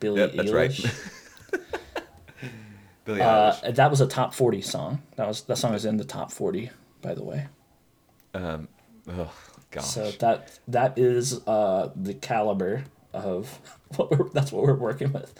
Billie 0.00 0.20
Yep, 0.20 0.32
that's 0.34 0.52
right. 0.52 0.70
Eilish. 0.70 1.10
Uh, 3.08 3.52
Eilish. 3.52 3.74
that 3.76 3.88
was 3.88 4.00
a 4.00 4.06
top 4.08 4.34
forty 4.34 4.60
song. 4.60 5.00
That 5.14 5.28
was 5.28 5.42
that 5.42 5.56
song 5.58 5.74
is 5.74 5.84
in 5.84 5.96
the 5.96 6.04
top 6.04 6.32
forty, 6.32 6.70
by 7.02 7.14
the 7.14 7.22
way. 7.22 7.46
Um 8.34 8.66
oh 9.08 9.32
gosh. 9.70 9.84
So 9.84 10.10
that 10.10 10.58
that 10.66 10.98
is 10.98 11.40
uh, 11.46 11.90
the 11.94 12.14
caliber 12.14 12.82
of 13.12 13.60
what 13.96 14.10
we're, 14.10 14.28
that's 14.30 14.50
what 14.50 14.64
we're 14.64 14.74
working 14.74 15.12
with. 15.12 15.32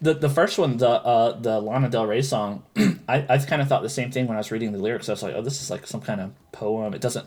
the 0.00 0.14
the 0.14 0.28
first 0.28 0.56
one, 0.56 0.76
the 0.76 0.88
uh, 0.88 1.32
the 1.40 1.60
Lana 1.60 1.88
Del 1.90 2.06
Rey 2.06 2.22
song, 2.22 2.62
I, 3.08 3.26
I 3.28 3.38
kind 3.38 3.60
of 3.60 3.66
thought 3.68 3.82
the 3.82 3.88
same 3.88 4.12
thing 4.12 4.28
when 4.28 4.36
I 4.36 4.40
was 4.40 4.52
reading 4.52 4.70
the 4.70 4.78
lyrics. 4.78 5.08
I 5.08 5.12
was 5.14 5.22
like, 5.24 5.34
oh, 5.34 5.42
this 5.42 5.60
is 5.60 5.70
like 5.72 5.88
some 5.88 6.00
kind 6.00 6.20
of 6.20 6.30
poem. 6.52 6.94
It 6.94 7.00
doesn't 7.00 7.26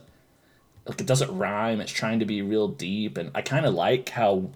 like 0.87 1.01
it 1.01 1.07
doesn't 1.07 1.35
rhyme. 1.37 1.81
It's 1.81 1.91
trying 1.91 2.19
to 2.19 2.25
be 2.25 2.41
real 2.41 2.67
deep, 2.67 3.17
and 3.17 3.31
I 3.35 3.41
kind 3.41 3.65
of 3.65 3.73
like 3.73 4.09
how 4.09 4.49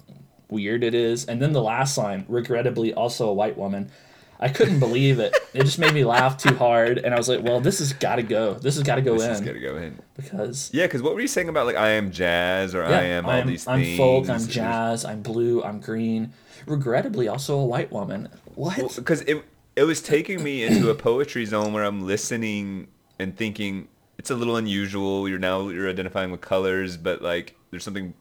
weird 0.49 0.83
it 0.83 0.93
is. 0.93 1.25
And 1.25 1.41
then 1.41 1.53
the 1.53 1.61
last 1.61 1.97
line, 1.97 2.25
regrettably, 2.27 2.93
also 2.93 3.29
a 3.29 3.33
white 3.33 3.57
woman. 3.57 3.91
I 4.39 4.49
couldn't 4.49 4.79
believe 4.79 5.19
it. 5.19 5.35
It 5.53 5.65
just 5.65 5.79
made 5.79 5.93
me 5.93 6.05
laugh 6.05 6.37
too 6.37 6.55
hard, 6.55 6.97
and 6.97 7.13
I 7.13 7.17
was 7.17 7.27
like, 7.27 7.43
"Well, 7.43 7.59
this 7.59 7.79
has 7.79 7.91
got 7.91 8.15
to 8.15 8.23
go. 8.23 8.53
This 8.53 8.75
has 8.75 8.83
got 8.83 8.95
to 8.95 9.01
go 9.01 9.15
This 9.15 9.25
in 9.25 9.31
is 9.31 9.41
gonna 9.41 9.59
go 9.59 9.75
in. 9.75 9.99
because 10.15 10.69
Yeah, 10.73 10.85
because 10.87 11.01
what 11.01 11.13
were 11.13 11.19
you 11.19 11.27
saying 11.27 11.49
about 11.49 11.65
like 11.65 11.75
I 11.75 11.89
am 11.89 12.09
jazz 12.09 12.73
or 12.73 12.83
yeah, 12.83 12.97
I 12.99 13.01
am 13.03 13.25
all 13.25 13.31
I'm, 13.31 13.47
these 13.47 13.67
I'm 13.67 13.81
things? 13.81 13.97
folk, 13.97 14.29
I'm 14.29 14.47
jazz, 14.47 15.03
I'm 15.03 15.21
blue, 15.21 15.61
I'm 15.61 15.81
green. 15.81 16.31
Regrettably, 16.65 17.27
also 17.27 17.59
a 17.59 17.65
white 17.65 17.91
woman. 17.91 18.29
What? 18.55 18.95
because 18.95 19.21
it 19.23 19.43
it 19.75 19.83
was 19.83 20.01
taking 20.01 20.41
me 20.41 20.63
into 20.63 20.89
a 20.89 20.95
poetry 20.95 21.45
zone 21.45 21.73
where 21.73 21.83
I'm 21.83 22.07
listening 22.07 22.87
and 23.19 23.35
thinking 23.35 23.89
it's 24.21 24.29
a 24.29 24.35
little 24.35 24.55
unusual. 24.55 25.27
You're 25.27 25.39
now 25.39 25.69
you're 25.69 25.89
identifying 25.89 26.29
with 26.29 26.41
colors, 26.41 26.95
but 26.95 27.23
like 27.23 27.55
there's 27.71 27.83
something 27.83 28.13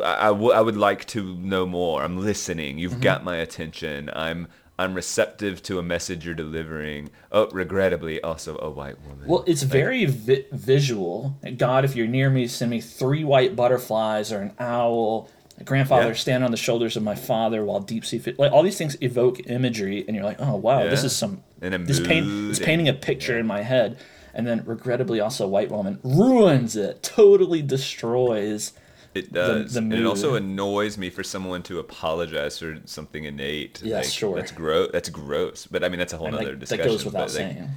I, 0.00 0.26
I, 0.26 0.28
w- 0.28 0.52
I 0.52 0.60
would 0.60 0.76
like 0.76 1.06
to 1.06 1.34
know 1.38 1.66
more. 1.66 2.04
I'm 2.04 2.18
listening. 2.18 2.74
Mm-hmm. 2.74 2.78
You've 2.78 3.00
got 3.00 3.24
my 3.24 3.34
attention. 3.36 4.10
I'm 4.14 4.46
I'm 4.78 4.94
receptive 4.94 5.60
to 5.64 5.80
a 5.80 5.82
message 5.82 6.24
you're 6.24 6.36
delivering. 6.36 7.10
Oh, 7.32 7.48
regrettably, 7.50 8.22
also 8.22 8.56
a 8.58 8.70
white 8.70 9.00
woman. 9.02 9.26
Well, 9.26 9.42
it's 9.44 9.64
very 9.64 10.04
vi- 10.04 10.44
visual. 10.52 11.36
God, 11.56 11.84
if 11.84 11.96
you're 11.96 12.06
near 12.06 12.30
me, 12.30 12.46
send 12.46 12.70
me 12.70 12.80
three 12.80 13.24
white 13.24 13.56
butterflies 13.56 14.30
or 14.32 14.40
an 14.40 14.52
owl. 14.60 15.30
A 15.60 15.64
grandfather 15.64 16.06
Yeah. 16.10 16.12
stand 16.14 16.44
on 16.44 16.52
the 16.52 16.56
shoulders 16.56 16.96
of 16.96 17.02
my 17.02 17.16
father 17.16 17.64
while 17.64 17.80
deep 17.80 18.06
sea 18.06 18.20
fit. 18.20 18.38
Like 18.38 18.52
all 18.52 18.62
these 18.62 18.78
things 18.78 18.96
evoke 19.00 19.40
imagery, 19.50 20.04
and 20.06 20.14
you're 20.14 20.24
like, 20.24 20.40
oh 20.40 20.54
wow, 20.54 20.84
this 20.84 21.02
is 21.02 21.16
some. 21.16 21.42
This 21.58 21.98
paint. 21.98 22.50
It's 22.50 22.60
painting 22.60 22.86
a 22.88 22.92
picture 22.94 23.36
in 23.36 23.48
my 23.48 23.62
head, 23.62 23.98
and 24.34 24.46
then 24.46 24.62
regrettably, 24.66 25.20
also 25.20 25.46
white 25.48 25.70
woman 25.70 25.98
ruins 26.02 26.76
it. 26.76 27.02
Totally 27.02 27.62
destroys. 27.62 28.72
It 29.14 29.32
does. 29.32 29.72
the 29.74 29.78
and 29.80 29.92
it 29.92 30.04
also 30.04 30.34
annoys 30.34 30.98
me 30.98 31.10
for 31.10 31.22
someone 31.24 31.62
to 31.64 31.78
apologize 31.78 32.58
for 32.58 32.78
something 32.84 33.24
innate. 33.24 33.80
Yeah, 33.82 33.96
like, 33.96 34.04
sure. 34.06 34.36
That's 34.36 34.52
gross. 34.52 34.90
That's 34.92 35.08
gross. 35.08 35.66
But 35.66 35.82
I 35.82 35.88
mean, 35.88 35.98
that's 35.98 36.12
a 36.12 36.18
whole 36.18 36.26
And, 36.28 36.36
other 36.36 36.50
like, 36.50 36.58
discussion. 36.60 36.84
that 36.84 36.88
goes 36.90 37.04
without 37.04 37.18
but, 37.28 37.34
like, 37.34 37.52
saying. 37.54 37.70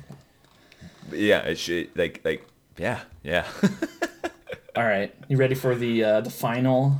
Yeah, 1.13 1.39
it 1.39 1.57
should 1.57 1.89
like 1.97 2.21
like 2.23 2.47
yeah 2.77 3.01
yeah 3.23 3.45
All 4.75 4.83
right, 4.85 5.13
you 5.27 5.35
ready 5.37 5.55
for 5.55 5.75
the 5.75 6.03
uh, 6.03 6.21
the 6.21 6.29
final? 6.29 6.95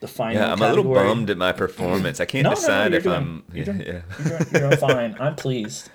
The 0.00 0.08
final. 0.08 0.34
yeah. 0.42 0.52
I'm 0.52 0.60
a 0.60 0.68
little 0.68 0.92
bummed 0.92 1.30
at 1.30 1.38
my 1.38 1.52
performance. 1.52 2.20
I 2.20 2.26
can't 2.26 2.44
No, 2.44 2.50
no, 2.50 2.54
no, 2.54 2.60
decide 2.60 2.90
you're 2.90 2.98
if 2.98 3.04
doing- 3.04 3.16
I'm 3.16 3.42
you're 3.54 3.64
yeah, 3.64 3.72
doing- 3.72 3.80
yeah. 3.86 3.92
You're 4.18 4.38
doing, 4.38 4.48
you're 4.52 4.60
doing 4.68 4.76
fine. 4.78 5.16
I'm 5.18 5.34
pleased. 5.36 5.88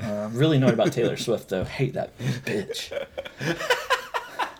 Uh, 0.00 0.28
really 0.32 0.56
annoyed 0.58 0.74
about 0.74 0.92
Taylor 0.92 1.16
Swift 1.26 1.48
though. 1.48 1.64
Hate 1.64 1.94
that 1.94 2.16
bitch. 2.18 2.92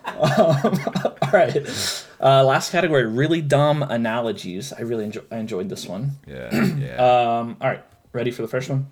um, 0.07 0.79
all 1.23 1.31
right. 1.33 2.05
Uh, 2.21 2.45
last 2.45 2.73
category: 2.73 3.07
really 3.07 3.41
dumb 3.41 3.83
analogies. 3.83 4.73
I 4.73 4.81
really 4.81 5.05
enjoy. 5.05 5.23
I 5.31 5.37
enjoyed 5.39 5.69
this 5.69 5.87
one. 5.87 6.13
yeah 6.27 6.51
yeah 6.79 6.97
Um, 7.41 7.57
all 7.61 7.69
right. 7.69 7.85
Ready 8.13 8.31
for 8.31 8.43
the 8.43 8.49
first 8.49 8.69
one? 8.71 8.87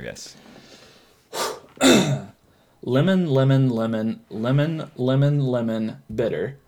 yes. 0.00 0.36
Lemon, 2.86 3.30
lemon, 3.30 3.70
lemon, 3.70 4.20
lemon, 4.28 4.90
lemon, 4.96 5.40
lemon, 5.40 6.02
bitter. 6.14 6.58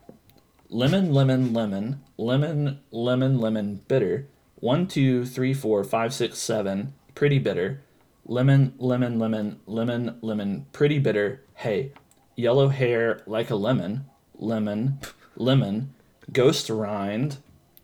Lemon, 0.71 1.13
lemon, 1.13 1.53
lemon, 1.53 2.01
lemon, 2.17 2.81
lemon, 2.91 3.39
lemon, 3.39 3.83
bitter. 3.87 4.27
One, 4.57 4.87
two, 4.89 5.27
three, 5.27 5.53
four, 5.53 5.85
five, 5.85 6.15
six, 6.15 6.39
seven, 6.39 6.95
pretty 7.15 7.39
bitter. 7.39 7.83
Lemon, 8.29 8.75
lemon, 8.79 9.21
lemon, 9.21 9.61
lemon, 9.67 10.19
lemon, 10.21 10.67
pretty 10.73 10.99
bitter. 10.99 11.43
Hey, 11.55 11.93
yellow 12.35 12.69
hair 12.69 13.23
like 13.25 13.51
a 13.51 13.55
lemon, 13.55 14.05
lemon, 14.35 14.99
lemon, 15.37 15.95
ghost 16.33 16.69
rind, 16.69 17.37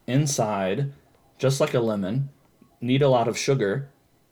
inside, 0.08 0.92
just 1.38 1.60
like 1.60 1.74
a 1.74 1.80
lemon. 1.80 2.28
Need 2.80 3.02
a 3.02 3.08
lot 3.08 3.28
of 3.28 3.38
sugar. 3.38 3.88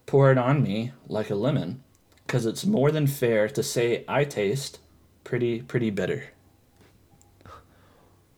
Pour 0.06 0.32
it 0.32 0.38
on 0.38 0.64
me 0.64 0.90
like 1.06 1.30
a 1.30 1.36
lemon 1.36 1.80
because 2.26 2.44
it's 2.44 2.66
more 2.66 2.90
than 2.90 3.06
fair 3.06 3.48
to 3.48 3.62
say 3.62 4.04
I 4.08 4.24
taste 4.24 4.80
pretty, 5.22 5.62
pretty 5.62 5.90
bitter. 5.90 6.30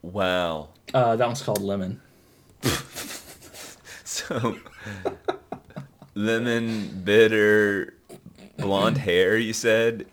Wow. 0.03 0.69
Uh, 0.93 1.17
that 1.17 1.27
one's 1.27 1.43
called 1.43 1.63
Lemon. 1.63 2.03
So 4.13 4.59
lemon 6.15 7.03
bitter 7.05 7.95
blonde 8.59 8.99
hair. 8.99 9.37
You 9.37 9.53
said 9.53 10.07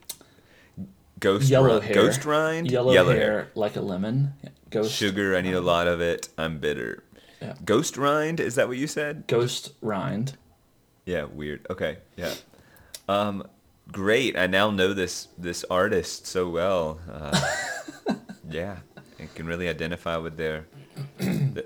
ghost 1.19 1.49
Yellow 1.49 1.79
ri- 1.79 1.85
hair. 1.85 1.95
Ghost 1.95 2.25
rind. 2.25 2.71
Yellow, 2.71 2.93
hair, 3.13 3.49
like 3.55 3.75
a 3.75 3.81
lemon. 3.81 4.33
Ghost, 4.69 4.93
Sugar. 4.93 5.35
I 5.35 5.41
need 5.41 5.53
a 5.55 5.61
lot 5.61 5.87
of 5.87 6.01
it. 6.01 6.29
I'm 6.37 6.59
bitter. 6.59 7.03
Yeah. 7.41 7.55
Ghost 7.65 7.97
rind. 7.97 8.39
Is 8.39 8.55
that 8.55 8.67
what 8.67 8.77
you 8.77 8.87
said? 8.87 9.25
ghost 9.27 9.73
rind. 9.81 10.37
Yeah, 11.05 11.23
weird. 11.23 11.65
Okay, 11.69 11.97
yeah. 12.17 12.33
Um, 13.07 13.43
great. 13.91 14.37
I 14.37 14.45
now 14.47 14.69
know 14.69 14.93
this 14.93 15.27
this 15.37 15.63
artist 15.69 16.27
so 16.27 16.49
well. 16.49 16.99
Uh, 17.11 17.39
yeah, 18.49 18.77
I 19.19 19.27
can 19.33 19.47
really 19.47 19.67
identify 19.69 20.17
with 20.17 20.37
their. 20.37 20.67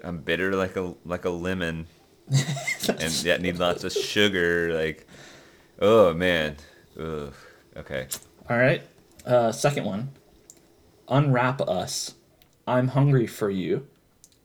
I'm 0.03 0.19
bitter 0.19 0.55
like 0.55 0.75
a 0.77 0.93
like 1.05 1.25
a 1.25 1.29
lemon, 1.29 1.87
and 2.87 3.23
yet 3.23 3.41
need 3.41 3.57
lots 3.57 3.83
of 3.83 3.91
sugar. 3.91 4.73
Like, 4.73 5.07
oh 5.79 6.13
man. 6.13 6.55
Ugh. 6.99 7.33
Okay. 7.77 8.07
All 8.49 8.57
right. 8.57 8.83
Uh, 9.25 9.51
second 9.51 9.85
one. 9.85 10.11
Unwrap 11.07 11.61
us. 11.61 12.15
I'm 12.67 12.89
hungry 12.89 13.27
for 13.27 13.49
you. 13.49 13.87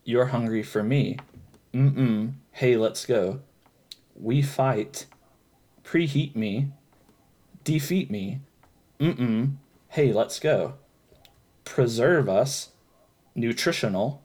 You're 0.05 0.27
hungry 0.27 0.63
for 0.63 0.83
me. 0.83 1.19
Mm-mm. 1.73 2.33
Hey, 2.53 2.77
let's 2.77 3.07
go. 3.07 3.41
We 4.17 4.43
fight. 4.43 5.07
Preheat 5.85 6.35
me. 6.35 6.73
Defeat 7.65 8.11
me. 8.11 8.41
Mm-mm. 8.99 9.57
Hey, 9.89 10.13
let's 10.13 10.41
go. 10.41 10.75
Preserve 11.65 12.29
us. 12.29 12.71
Nutritional. 13.35 14.23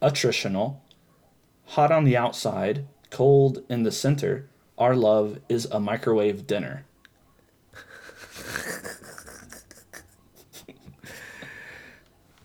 Attritional. 0.00 0.76
Hot 1.70 1.90
on 1.92 2.02
the 2.04 2.16
outside. 2.16 2.86
Cold 3.10 3.62
in 3.68 3.84
the 3.84 3.92
center. 3.92 4.48
Our 4.76 4.96
love 4.96 5.38
is 5.48 5.66
a 5.66 5.78
microwave 5.78 6.44
dinner. 6.44 6.84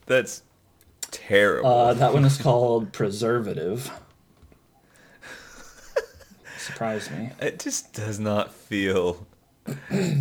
That's 0.06 0.44
terrible. 1.10 1.68
Uh, 1.68 1.96
that 1.96 2.14
one 2.14 2.24
is 2.24 2.38
called 2.38 2.94
Preservative. 2.94 3.90
Surprised 6.60 7.10
me. 7.12 7.32
It 7.40 7.58
just 7.60 7.94
does 7.94 8.20
not 8.20 8.54
feel. 8.54 9.26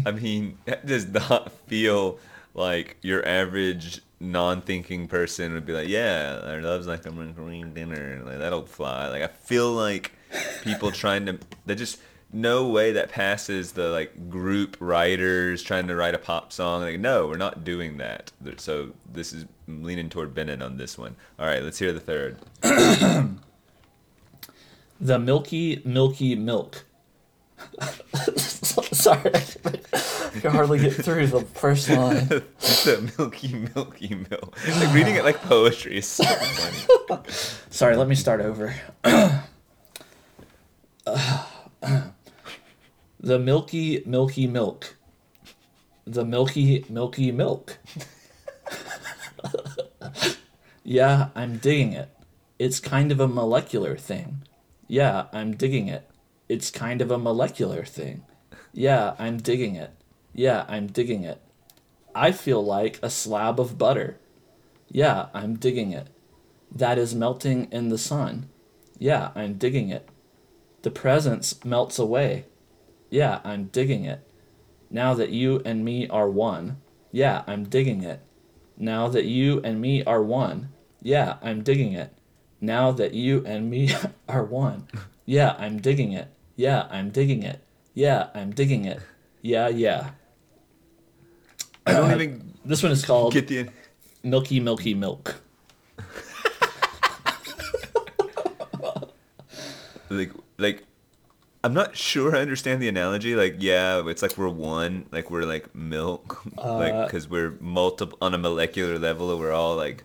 I 0.06 0.12
mean, 0.12 0.56
it 0.64 0.86
does 0.86 1.06
not 1.08 1.52
feel 1.66 2.18
like 2.54 2.96
your 3.02 3.22
average 3.28 4.00
non-thinking 4.20 5.08
person 5.08 5.52
would 5.54 5.66
be 5.66 5.72
like, 5.72 5.88
"Yeah, 5.88 6.40
our 6.46 6.60
love's 6.60 6.86
like 6.86 7.06
a 7.06 7.10
green 7.10 7.74
dinner, 7.74 8.22
like 8.24 8.38
that'll 8.38 8.66
fly." 8.66 9.08
Like 9.08 9.22
I 9.22 9.28
feel 9.28 9.72
like 9.72 10.12
people 10.62 10.90
trying 10.90 11.26
to, 11.26 11.38
they 11.66 11.74
just 11.74 11.98
no 12.32 12.68
way 12.68 12.92
that 12.92 13.10
passes 13.10 13.72
the 13.72 13.88
like 13.90 14.28
group 14.28 14.76
writers 14.80 15.62
trying 15.62 15.86
to 15.86 15.94
write 15.94 16.14
a 16.14 16.18
pop 16.18 16.52
song. 16.52 16.82
Like, 16.82 16.98
no, 16.98 17.28
we're 17.28 17.36
not 17.36 17.64
doing 17.64 17.98
that. 17.98 18.32
So 18.56 18.92
this 19.12 19.32
is 19.32 19.46
I'm 19.68 19.84
leaning 19.84 20.08
toward 20.08 20.34
Bennett 20.34 20.62
on 20.62 20.76
this 20.76 20.98
one. 20.98 21.16
All 21.38 21.46
right, 21.46 21.62
let's 21.62 21.78
hear 21.78 21.92
the 21.92 22.00
third. 22.00 22.38
The 25.00 25.18
milky, 25.18 25.82
milky 25.84 26.34
milk. 26.34 26.84
Sorry, 28.92 29.30
I 29.34 30.40
can 30.40 30.50
hardly 30.50 30.78
get 30.80 30.94
through 30.94 31.28
the 31.28 31.42
first 31.42 31.88
line. 31.88 32.26
the 32.28 33.12
milky, 33.18 33.68
milky 33.74 34.14
milk. 34.30 34.58
Like 34.66 34.92
reading 34.92 35.14
it 35.14 35.24
like 35.24 35.40
poetry 35.42 35.98
is 35.98 36.06
so 36.06 36.24
funny. 36.24 37.22
Sorry, 37.70 37.96
let 37.96 38.08
me 38.08 38.14
start 38.16 38.40
over. 38.40 38.74
the 43.20 43.38
milky, 43.38 44.02
milky 44.06 44.46
milk. 44.46 44.96
The 46.04 46.24
milky, 46.24 46.84
milky 46.88 47.30
milk. 47.30 47.78
yeah, 50.84 51.28
I'm 51.34 51.58
digging 51.58 51.92
it. 51.92 52.08
It's 52.58 52.80
kind 52.80 53.12
of 53.12 53.20
a 53.20 53.28
molecular 53.28 53.96
thing. 53.96 54.42
Yeah, 54.88 55.26
I'm 55.32 55.54
digging 55.54 55.88
it. 55.88 56.10
It's 56.48 56.70
kind 56.70 57.00
of 57.00 57.10
a 57.10 57.18
molecular 57.18 57.84
thing. 57.84 58.24
Yeah, 58.74 59.14
I'm 59.18 59.38
digging 59.38 59.76
it. 59.76 59.92
Yeah, 60.34 60.66
I'm 60.68 60.88
digging 60.88 61.24
it. 61.24 61.40
I 62.14 62.32
feel 62.32 62.62
like 62.62 62.98
a 63.02 63.08
slab 63.08 63.58
of 63.58 63.78
butter. 63.78 64.18
Yeah, 64.88 65.28
I'm 65.32 65.54
digging 65.56 65.92
it 65.92 66.08
that 66.74 66.98
is 66.98 67.14
melting 67.14 67.68
in 67.70 67.88
the 67.88 67.98
sun. 67.98 68.48
Yeah, 68.98 69.30
I'm 69.34 69.54
digging 69.54 69.90
it. 69.90 70.08
The 70.82 70.90
presence 70.90 71.64
melts 71.64 71.98
away. 71.98 72.46
Yeah, 73.10 73.40
I'm 73.44 73.66
digging 73.66 74.04
it. 74.04 74.26
Now 74.90 75.14
that 75.14 75.30
you 75.30 75.62
and 75.64 75.84
me 75.84 76.08
are 76.08 76.28
one. 76.28 76.78
Yeah, 77.12 77.44
I'm 77.46 77.64
digging 77.64 78.02
it. 78.02 78.20
Now 78.76 79.08
that 79.08 79.24
you 79.24 79.60
and 79.62 79.80
me 79.80 80.02
are 80.04 80.22
one. 80.22 80.70
Yeah, 81.00 81.36
I'm 81.42 81.62
digging 81.62 81.92
it. 81.92 82.12
Now 82.60 82.90
that 82.92 83.14
you 83.14 83.44
and 83.46 83.70
me 83.70 83.94
are 84.28 84.44
one. 84.44 84.88
Yeah, 85.24 85.54
I'm 85.58 85.80
digging 85.80 86.12
it. 86.12 86.28
Yeah, 86.56 86.86
I'm 86.90 87.10
digging 87.10 87.42
it. 87.44 87.60
Yeah, 87.94 88.28
I'm 88.34 88.50
digging 88.50 88.84
it. 88.84 89.00
Yeah, 89.42 89.68
yeah. 89.68 90.10
I 91.86 91.92
don't 91.92 92.10
even 92.20 92.54
This 92.64 92.82
one 92.82 92.92
is 92.92 93.04
called 93.04 93.32
get 93.32 93.48
the. 93.48 93.68
Milky 94.22 94.58
Milky 94.58 94.94
Milk. 94.94 95.36
like 100.08 100.32
like 100.58 100.84
I'm 101.62 101.72
not 101.72 101.96
sure 101.96 102.36
I 102.36 102.40
understand 102.40 102.82
the 102.82 102.88
analogy. 102.88 103.34
Like, 103.34 103.56
yeah, 103.58 104.06
it's 104.06 104.20
like 104.20 104.36
we're 104.36 104.50
one, 104.50 105.06
like 105.10 105.30
we're 105.30 105.44
like 105.44 105.74
milk, 105.74 106.44
like 106.58 107.06
because 107.06 107.26
we're 107.28 107.54
multiple 107.58 108.18
on 108.20 108.34
a 108.34 108.38
molecular 108.38 108.98
level. 108.98 109.38
We're 109.38 109.52
all 109.52 109.74
like 109.74 110.04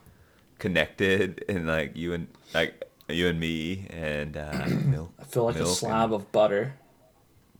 connected, 0.57 1.43
and 1.49 1.67
like 1.67 1.97
you 1.97 2.13
and 2.13 2.27
like 2.53 2.85
you 3.09 3.27
and 3.27 3.39
me 3.39 3.87
and 3.89 4.37
uh, 4.37 4.67
milk. 4.85 5.11
I 5.19 5.23
feel 5.25 5.45
like 5.45 5.57
a 5.57 5.65
slab 5.65 6.13
and- 6.13 6.21
of 6.21 6.31
butter. 6.31 6.75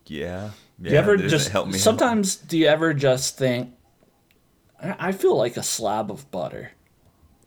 Yeah. 0.10 0.52
Do 0.82 0.90
you 0.90 0.96
ever 0.96 1.18
just 1.18 1.50
help 1.50 1.68
me? 1.68 1.78
sometimes 1.78 2.36
do 2.36 2.58
you 2.58 2.68
ever 2.68 2.94
just 2.94 3.38
think 3.38 3.74
I 4.82 4.96
I 5.00 5.12
feel 5.12 5.36
like 5.38 5.58
a 5.58 5.64
slab 5.64 6.12
of 6.12 6.30
butter. 6.32 6.72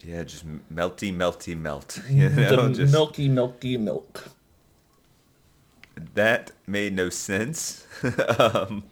Yeah, 0.01 0.23
just 0.23 0.45
melty, 0.73 1.15
melty, 1.15 1.57
melt. 1.57 2.01
You 2.09 2.29
know, 2.29 2.67
the 2.67 2.73
just 2.73 2.93
milky 2.93 3.29
milky 3.29 3.77
milk. 3.77 4.29
that 6.13 6.51
made 6.67 6.93
no 6.93 7.09
sense. 7.09 7.85
um, 8.39 8.83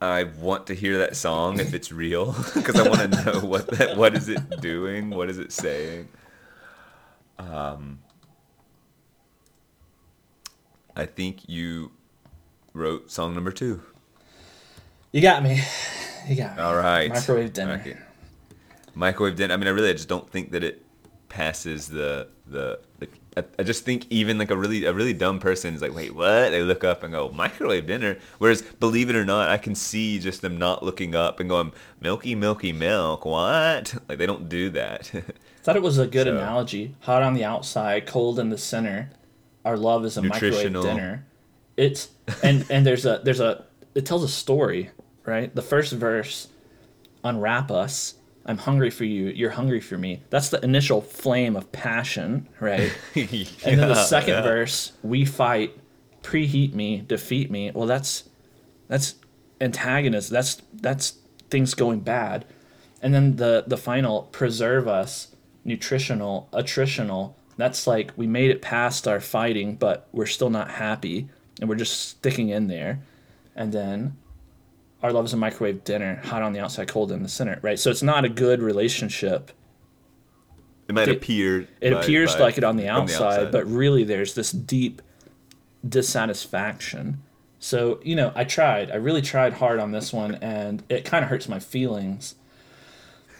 I 0.00 0.24
want 0.24 0.66
to 0.66 0.74
hear 0.74 0.98
that 0.98 1.14
song 1.16 1.60
if 1.60 1.74
it's 1.74 1.92
real 1.92 2.34
because 2.54 2.74
I 2.74 2.88
want 2.88 3.12
to 3.12 3.24
know 3.24 3.40
what 3.46 3.68
that 3.78 3.96
what 3.96 4.16
is 4.16 4.28
it 4.28 4.60
doing, 4.60 5.10
what 5.10 5.30
is 5.30 5.38
it 5.38 5.52
saying. 5.52 6.08
Um, 7.38 8.00
I 10.96 11.06
think 11.06 11.48
you 11.48 11.92
wrote 12.74 13.10
song 13.10 13.34
number 13.34 13.52
two. 13.52 13.82
You 15.12 15.20
got 15.20 15.42
me. 15.42 15.60
You 16.28 16.36
got 16.36 16.56
me. 16.56 16.62
All 16.62 16.76
right, 16.76 17.10
Microwave 17.10 17.52
dinner. 17.52 17.74
Okay. 17.84 17.96
Microwave 18.94 19.36
dinner. 19.36 19.54
I 19.54 19.56
mean, 19.56 19.66
I 19.68 19.70
really, 19.70 19.90
I 19.90 19.94
just 19.94 20.08
don't 20.08 20.28
think 20.30 20.52
that 20.52 20.62
it 20.64 20.82
passes 21.28 21.88
the 21.88 22.28
the. 22.46 22.78
the 22.98 23.08
I, 23.34 23.44
I 23.58 23.62
just 23.62 23.86
think 23.86 24.06
even 24.10 24.36
like 24.36 24.50
a 24.50 24.56
really 24.56 24.84
a 24.84 24.92
really 24.92 25.14
dumb 25.14 25.38
person 25.38 25.74
is 25.74 25.80
like, 25.80 25.94
wait, 25.94 26.14
what? 26.14 26.50
They 26.50 26.62
look 26.62 26.84
up 26.84 27.02
and 27.02 27.12
go 27.14 27.30
microwave 27.30 27.86
dinner. 27.86 28.18
Whereas, 28.38 28.60
believe 28.60 29.08
it 29.08 29.16
or 29.16 29.24
not, 29.24 29.48
I 29.48 29.56
can 29.56 29.74
see 29.74 30.18
just 30.18 30.42
them 30.42 30.58
not 30.58 30.82
looking 30.82 31.14
up 31.14 31.40
and 31.40 31.48
going 31.48 31.72
milky, 32.00 32.34
milky 32.34 32.72
milk. 32.72 33.24
What? 33.24 33.94
Like 34.08 34.18
they 34.18 34.26
don't 34.26 34.48
do 34.50 34.68
that. 34.70 35.10
Thought 35.62 35.76
it 35.76 35.82
was 35.82 35.96
a 35.98 36.06
good 36.06 36.26
So- 36.26 36.36
analogy. 36.36 36.94
Hot 37.00 37.22
on 37.22 37.32
the 37.34 37.44
outside, 37.44 38.06
cold 38.06 38.38
in 38.38 38.50
the 38.50 38.58
center. 38.58 39.10
Our 39.64 39.76
love 39.76 40.04
is 40.04 40.16
a 40.16 40.22
microwave 40.22 40.72
dinner. 40.72 41.24
It's 41.76 42.08
and 42.42 42.64
and 42.70 42.86
there's 42.86 43.06
a 43.06 43.20
there's 43.24 43.40
a 43.40 43.64
it 43.94 44.06
tells 44.06 44.24
a 44.24 44.28
story, 44.28 44.90
right? 45.24 45.54
The 45.54 45.62
first 45.62 45.92
verse, 45.92 46.48
unwrap 47.24 47.70
us. 47.70 48.14
I'm 48.44 48.58
hungry 48.58 48.90
for 48.90 49.04
you. 49.04 49.26
You're 49.28 49.50
hungry 49.50 49.80
for 49.80 49.96
me. 49.96 50.22
That's 50.30 50.48
the 50.48 50.62
initial 50.64 51.00
flame 51.00 51.54
of 51.54 51.70
passion, 51.70 52.48
right? 52.58 52.92
And 53.14 53.78
then 53.78 53.88
the 53.88 54.04
second 54.04 54.34
yeah. 54.34 54.42
verse, 54.42 54.92
we 55.02 55.24
fight, 55.24 55.78
preheat 56.22 56.74
me, 56.74 57.04
defeat 57.06 57.50
me. 57.50 57.70
Well, 57.70 57.86
that's 57.86 58.24
that's 58.88 59.14
antagonist. 59.60 60.30
That's 60.30 60.60
that's 60.72 61.18
things 61.50 61.74
going 61.74 62.00
bad. 62.00 62.44
And 63.00 63.14
then 63.14 63.36
the 63.36 63.64
the 63.66 63.76
final, 63.76 64.22
preserve 64.32 64.88
us, 64.88 65.28
nutritional, 65.64 66.48
attritional. 66.52 67.34
That's 67.56 67.86
like 67.86 68.12
we 68.16 68.26
made 68.26 68.50
it 68.50 68.62
past 68.62 69.06
our 69.06 69.20
fighting, 69.20 69.76
but 69.76 70.08
we're 70.12 70.26
still 70.26 70.50
not 70.50 70.70
happy, 70.70 71.28
and 71.60 71.68
we're 71.68 71.76
just 71.76 72.08
sticking 72.08 72.48
in 72.48 72.66
there. 72.68 73.00
And 73.54 73.72
then 73.72 74.16
our 75.02 75.12
love 75.12 75.26
is 75.26 75.32
a 75.32 75.36
microwave 75.36 75.84
dinner, 75.84 76.20
hot 76.24 76.42
on 76.42 76.52
the 76.52 76.60
outside, 76.60 76.88
cold 76.88 77.12
in 77.12 77.22
the 77.22 77.28
center, 77.28 77.58
right? 77.62 77.78
So 77.78 77.90
it's 77.90 78.02
not 78.02 78.24
a 78.24 78.28
good 78.28 78.62
relationship 78.62 79.52
It 80.88 80.94
might 80.94 81.08
it- 81.08 81.16
appear. 81.18 81.68
it 81.80 81.90
by- 81.92 82.00
appears 82.00 82.34
by- 82.34 82.40
like 82.40 82.58
it 82.58 82.64
on 82.64 82.76
the, 82.76 82.84
from 82.84 82.92
outside, 83.02 83.52
but 83.52 83.66
really 83.66 84.04
there's 84.04 84.34
this 84.34 84.50
deep 84.52 85.02
dissatisfaction. 85.86 87.22
So, 87.58 88.00
you 88.02 88.16
know, 88.16 88.32
I 88.34 88.44
tried. 88.44 88.90
I 88.90 88.96
really 88.96 89.22
tried 89.22 89.54
hard 89.54 89.78
on 89.78 89.92
this 89.92 90.12
one, 90.12 90.36
and 90.36 90.82
it 90.88 91.04
kind 91.04 91.22
of 91.24 91.30
hurts 91.30 91.48
my 91.48 91.58
feelings 91.60 92.34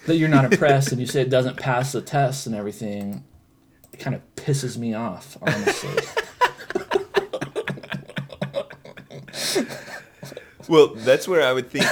that 0.06 0.16
you're 0.16 0.28
not 0.28 0.44
impressed 0.52 0.92
and 0.92 1.00
you 1.00 1.06
say 1.06 1.22
it 1.22 1.30
doesn't 1.30 1.56
pass 1.56 1.92
the 1.92 2.02
test 2.02 2.46
and 2.46 2.54
everything. 2.54 3.24
It 3.92 3.98
kind 3.98 4.14
of 4.16 4.22
pisses 4.36 4.76
me 4.76 4.94
off, 4.94 5.36
honestly. 5.42 5.90
Well, 10.68 10.88
that's 10.94 11.26
where 11.26 11.42
I 11.42 11.52
would 11.52 11.70
think, 11.70 11.86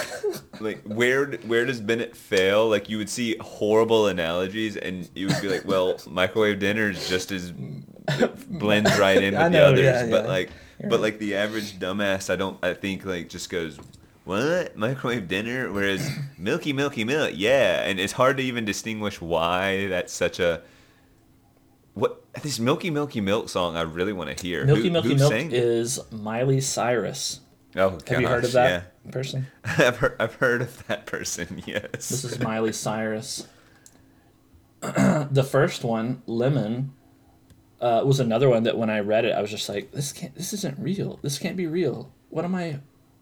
like, 0.60 0.82
where 0.84 1.26
where 1.46 1.66
does 1.66 1.80
Bennett 1.80 2.16
fail? 2.16 2.68
Like, 2.68 2.88
you 2.88 2.98
would 2.98 3.10
see 3.10 3.36
horrible 3.40 4.06
analogies, 4.06 4.76
and 4.76 5.08
you 5.14 5.26
would 5.26 5.40
be 5.42 5.48
like, 5.48 5.64
well, 5.66 5.98
microwave 6.08 6.60
dinner 6.60 6.88
is 6.88 7.08
just 7.08 7.32
as 7.32 7.52
blends 8.48 8.96
right 8.98 9.22
in 9.22 9.34
with 9.34 9.42
I 9.42 9.48
the 9.48 9.58
others. 9.58 9.80
yeah, 9.80 10.06
but 10.08 10.24
yeah. 10.24 10.30
like, 10.30 10.50
but 10.88 11.00
like 11.00 11.18
the 11.18 11.34
average 11.34 11.78
dumbass, 11.78 12.30
I 12.30 12.36
don't, 12.36 12.64
I 12.64 12.72
think 12.74 13.04
like 13.04 13.28
just 13.28 13.50
goes, 13.50 13.78
what 14.24 14.76
microwave 14.76 15.26
dinner? 15.26 15.70
Whereas 15.72 16.08
milky, 16.38 16.72
milky 16.72 17.04
milk, 17.04 17.32
yeah, 17.34 17.82
and 17.82 17.98
it's 17.98 18.12
hard 18.12 18.36
to 18.36 18.42
even 18.42 18.64
distinguish 18.64 19.20
why 19.20 19.88
that's 19.88 20.12
such 20.12 20.38
a. 20.38 20.62
What 21.94 22.22
this 22.42 22.58
milky 22.58 22.90
milky 22.90 23.20
milk 23.20 23.48
song? 23.48 23.76
I 23.76 23.82
really 23.82 24.12
want 24.12 24.36
to 24.36 24.42
hear. 24.46 24.64
Milky 24.64 24.82
Who- 24.84 24.90
Milky 24.90 25.14
Milk 25.14 25.32
is 25.52 25.98
Miley 26.10 26.60
Cyrus. 26.60 27.40
Oh, 27.76 27.98
Have 28.08 28.20
you 28.20 28.26
heard 28.26 28.44
of 28.44 28.52
gosh, 28.52 28.52
that 28.52 29.12
person? 29.12 29.46
I've 29.64 29.96
heard, 29.98 30.16
I've 30.18 30.34
heard 30.34 30.62
of 30.62 30.86
that 30.88 31.06
person. 31.06 31.62
Yes. 31.66 32.08
This 32.08 32.24
is 32.24 32.40
Miley 32.40 32.72
Cyrus. 32.72 33.46
the 34.80 35.46
first 35.48 35.84
one, 35.84 36.22
Lemon, 36.26 36.92
uh, 37.80 38.02
was 38.04 38.18
another 38.18 38.48
one 38.48 38.64
that 38.64 38.76
when 38.76 38.90
I 38.90 39.00
read 39.00 39.24
it, 39.24 39.32
I 39.32 39.40
was 39.40 39.50
just 39.50 39.68
like, 39.68 39.92
"This 39.92 40.12
can't. 40.12 40.34
This 40.34 40.52
isn't 40.52 40.78
real. 40.78 41.18
This 41.22 41.38
can't 41.38 41.56
be 41.56 41.66
real. 41.66 42.10
What 42.30 42.44
am 42.44 42.54
I? 42.54 42.80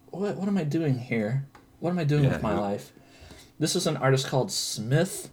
What 0.09 0.35
What 0.37 0.47
am 0.47 0.57
I 0.57 0.63
doing 0.63 0.97
here? 0.99 1.47
What 1.79 1.91
am 1.91 1.99
I 1.99 2.03
doing 2.03 2.23
Yeah, 2.23 2.31
with 2.33 2.41
my 2.43 2.57
life?" 2.57 2.91
This 3.59 3.75
is 3.75 3.85
an 3.87 3.97
artist 3.97 4.27
called 4.27 4.51
Smith, 4.51 5.29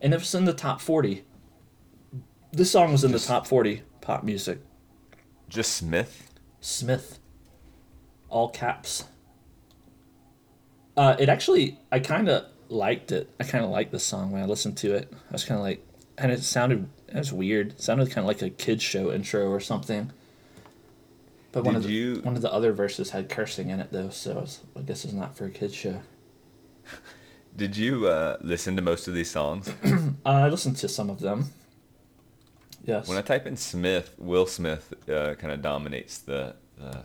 and 0.00 0.12
it 0.14 0.20
was 0.20 0.34
in 0.34 0.46
the 0.46 0.52
top 0.54 0.80
forty. 0.80 1.24
This 2.52 2.70
song 2.70 2.92
was 2.92 3.02
in 3.04 3.12
Just- 3.12 3.26
the 3.26 3.32
top 3.32 3.46
forty 3.46 3.82
pop 4.00 4.24
music. 4.24 4.58
just 5.48 5.72
Smith. 5.74 6.30
Smith. 6.60 7.18
All 8.28 8.48
caps. 8.48 9.04
Uh, 10.96 11.16
it 11.18 11.28
actually, 11.28 11.78
I 11.90 11.98
kind 12.00 12.28
of 12.28 12.44
liked 12.68 13.12
it. 13.12 13.30
I 13.40 13.44
kind 13.44 13.64
of 13.64 13.70
liked 13.70 13.92
the 13.92 13.98
song 13.98 14.30
when 14.32 14.42
I 14.42 14.46
listened 14.46 14.76
to 14.78 14.94
it. 14.94 15.12
I 15.12 15.32
was 15.32 15.44
kind 15.44 15.58
of 15.58 15.64
like, 15.64 15.84
and 16.18 16.30
it 16.32 16.42
sounded, 16.42 16.88
it 17.08 17.16
was 17.16 17.32
weird. 17.32 17.72
It 17.72 17.80
sounded 17.82 18.08
kind 18.10 18.18
of 18.18 18.26
like 18.26 18.42
a 18.42 18.50
kids 18.50 18.82
show 18.82 19.12
intro 19.12 19.48
or 19.50 19.60
something. 19.60 20.10
But 21.52 21.64
one 21.64 21.74
Did 21.74 21.82
of 21.84 21.88
the 21.88 21.92
you- 21.92 22.20
one 22.22 22.36
of 22.36 22.42
the 22.42 22.52
other 22.52 22.72
verses 22.72 23.10
had 23.10 23.28
cursing 23.28 23.68
in 23.70 23.80
it 23.80 23.88
though, 23.92 24.08
so 24.10 24.32
I, 24.32 24.40
was, 24.40 24.60
I 24.76 24.80
guess 24.80 25.04
it's 25.04 25.12
not 25.14 25.36
for 25.36 25.46
a 25.46 25.50
kids 25.50 25.74
show. 25.74 26.00
Did 27.56 27.76
you 27.76 28.06
uh, 28.06 28.38
listen 28.40 28.76
to 28.76 28.82
most 28.82 29.08
of 29.08 29.14
these 29.14 29.30
songs? 29.30 29.70
Uh, 30.24 30.28
I 30.28 30.48
listened 30.48 30.76
to 30.78 30.88
some 30.88 31.10
of 31.10 31.18
them. 31.20 31.46
Yes. 32.84 33.08
when 33.08 33.16
I 33.16 33.22
type 33.22 33.46
in 33.46 33.56
Smith, 33.56 34.14
Will 34.18 34.46
Smith 34.46 34.92
uh, 35.08 35.34
kind 35.34 35.52
of 35.52 35.62
dominates 35.62 36.18
the, 36.18 36.56
the 36.76 37.04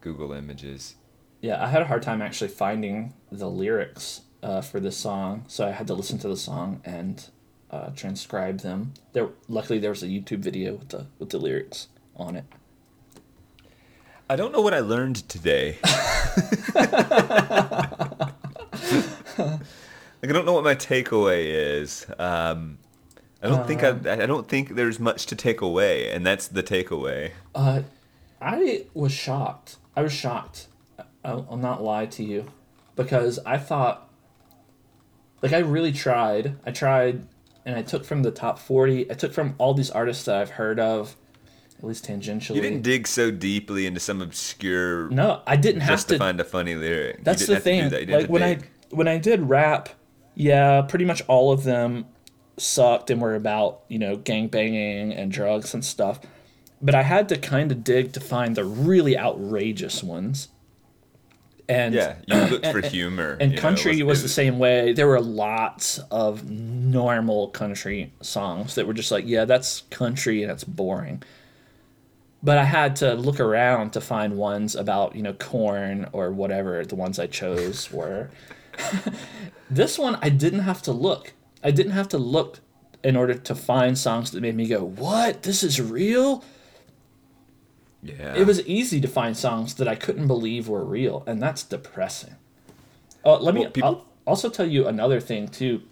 Google 0.00 0.32
images. 0.32 0.94
Yeah, 1.40 1.62
I 1.62 1.68
had 1.68 1.82
a 1.82 1.84
hard 1.84 2.02
time 2.02 2.22
actually 2.22 2.48
finding 2.48 3.14
the 3.30 3.48
lyrics 3.48 4.22
uh, 4.42 4.60
for 4.60 4.80
this 4.80 4.96
song, 4.96 5.44
so 5.46 5.66
I 5.66 5.70
had 5.70 5.86
to 5.88 5.94
listen 5.94 6.18
to 6.20 6.28
the 6.28 6.36
song 6.36 6.80
and 6.84 7.24
uh, 7.70 7.90
transcribe 7.90 8.60
them. 8.60 8.94
There, 9.12 9.28
luckily, 9.48 9.78
there 9.78 9.90
was 9.90 10.02
a 10.02 10.06
YouTube 10.06 10.38
video 10.38 10.74
with 10.74 10.88
the 10.88 11.06
with 11.18 11.30
the 11.30 11.38
lyrics 11.38 11.88
on 12.16 12.36
it. 12.36 12.44
I 14.30 14.36
don't 14.36 14.52
know 14.52 14.60
what 14.60 14.74
I 14.74 14.80
learned 14.80 15.28
today. 15.28 15.78
like 15.84 16.84
I 20.22 20.32
don't 20.32 20.44
know 20.44 20.52
what 20.52 20.64
my 20.64 20.74
takeaway 20.74 21.46
is. 21.80 22.06
Um, 22.18 22.78
I 23.42 23.48
don't 23.48 23.66
think 23.66 23.84
I, 23.84 23.90
I 24.22 24.26
don't 24.26 24.48
think 24.48 24.74
there's 24.74 24.98
much 24.98 25.26
to 25.26 25.36
take 25.36 25.60
away, 25.60 26.10
and 26.10 26.26
that's 26.26 26.48
the 26.48 26.62
takeaway. 26.62 27.32
Uh, 27.54 27.82
I 28.40 28.86
was 28.94 29.12
shocked. 29.12 29.76
I 29.94 30.02
was 30.02 30.12
shocked. 30.12 30.66
I'll, 31.24 31.46
I'll 31.50 31.56
not 31.56 31.82
lie 31.82 32.06
to 32.06 32.24
you, 32.24 32.46
because 32.96 33.38
I 33.46 33.58
thought, 33.58 34.10
like, 35.42 35.52
I 35.52 35.58
really 35.58 35.92
tried. 35.92 36.56
I 36.66 36.72
tried 36.72 37.26
and 37.68 37.76
I 37.76 37.82
took 37.82 38.04
from 38.04 38.22
the 38.22 38.30
top 38.30 38.58
40. 38.58 39.10
I 39.10 39.14
took 39.14 39.32
from 39.34 39.54
all 39.58 39.74
these 39.74 39.90
artists 39.90 40.24
that 40.24 40.36
I've 40.36 40.50
heard 40.50 40.80
of, 40.80 41.14
at 41.78 41.84
least 41.84 42.06
tangentially. 42.06 42.56
You 42.56 42.62
didn't 42.62 42.80
dig 42.80 43.06
so 43.06 43.30
deeply 43.30 43.84
into 43.84 44.00
some 44.00 44.22
obscure 44.22 45.10
no, 45.10 45.42
I 45.46 45.56
didn't 45.56 45.82
have 45.82 46.00
to, 46.06 46.14
to. 46.14 46.18
find 46.18 46.40
a 46.40 46.44
funny 46.44 46.74
lyric. 46.74 47.22
That's 47.22 47.46
the 47.46 47.54
have 47.54 47.64
to 47.64 47.70
do 47.70 47.90
thing. 47.90 48.08
that. 48.08 48.20
Like 48.20 48.30
when 48.30 48.42
I 48.42 48.58
when 48.90 49.06
I 49.06 49.18
did 49.18 49.42
rap, 49.50 49.90
yeah, 50.34 50.80
pretty 50.80 51.04
much 51.04 51.20
all 51.28 51.52
of 51.52 51.64
them 51.64 52.06
sucked 52.58 53.10
and 53.10 53.20
were 53.20 53.34
about 53.34 53.80
you 53.88 53.98
know 53.98 54.16
gang 54.16 54.48
banging 54.48 55.12
and 55.12 55.30
drugs 55.32 55.74
and 55.74 55.84
stuff. 55.84 56.20
But 56.80 56.94
I 56.94 57.02
had 57.02 57.28
to 57.30 57.36
kind 57.36 57.72
of 57.72 57.82
dig 57.82 58.12
to 58.12 58.20
find 58.20 58.54
the 58.54 58.64
really 58.64 59.18
outrageous 59.18 60.02
ones. 60.02 60.48
And 61.68 61.92
yeah, 61.94 62.16
you 62.26 62.36
looked 62.36 62.66
for 62.72 62.78
and- 62.78 62.86
humor. 62.86 63.36
and 63.40 63.50
you 63.50 63.56
know, 63.56 63.58
it 63.58 63.60
country 63.60 64.02
was, 64.02 64.22
the 64.22 64.28
same 64.28 64.58
way. 64.58 64.92
There 64.92 65.06
were 65.06 65.20
lots 65.20 65.98
of 66.10 66.48
normal 66.48 67.48
country 67.48 68.12
songs 68.22 68.74
that 68.76 68.86
were 68.86 68.94
just 68.94 69.10
like, 69.10 69.26
yeah, 69.26 69.44
that's 69.44 69.82
country 69.90 70.42
and 70.42 70.50
it's 70.50 70.64
boring. 70.64 71.22
But 72.42 72.56
I 72.56 72.64
had 72.64 72.96
to 72.96 73.14
look 73.14 73.40
around 73.40 73.92
to 73.94 74.00
find 74.00 74.36
ones 74.36 74.76
about, 74.76 75.16
you 75.16 75.22
know, 75.22 75.32
corn 75.32 76.08
or 76.12 76.30
whatever 76.30 76.84
the 76.84 76.94
ones 76.94 77.18
I 77.18 77.26
chose 77.26 77.92
were. 77.92 78.30
this 79.70 79.98
one, 79.98 80.16
I 80.22 80.28
didn't 80.28 80.60
have 80.60 80.80
to 80.82 80.92
look. 80.92 81.32
I 81.62 81.70
didn't 81.70 81.92
have 81.92 82.08
to 82.08 82.18
look 82.18 82.60
in 83.02 83.16
order 83.16 83.34
to 83.34 83.54
find 83.54 83.96
songs 83.96 84.30
that 84.30 84.40
made 84.40 84.56
me 84.56 84.66
go, 84.66 84.84
what? 84.84 85.42
This 85.42 85.62
is 85.62 85.80
real? 85.80 86.44
Yeah. 88.00 88.36
it 88.36 88.46
was 88.46 88.64
easy 88.64 89.00
to 89.00 89.08
find 89.08 89.36
songs 89.36 89.74
that 89.74 89.88
I 89.88 89.96
couldn't 89.96 90.28
believe 90.28 90.68
were 90.68 90.84
real, 90.84 91.24
and 91.26 91.42
that's 91.42 91.64
depressing. 91.64 92.36
Oh, 93.24 93.34
let 93.36 93.54
me 93.54 93.62
Well, 93.62 93.70
people- 93.70 93.88
I'll 93.88 94.06
also 94.24 94.48
tell 94.48 94.66
you 94.66 94.86
another 94.86 95.20
thing 95.20 95.48
too, 95.48 95.82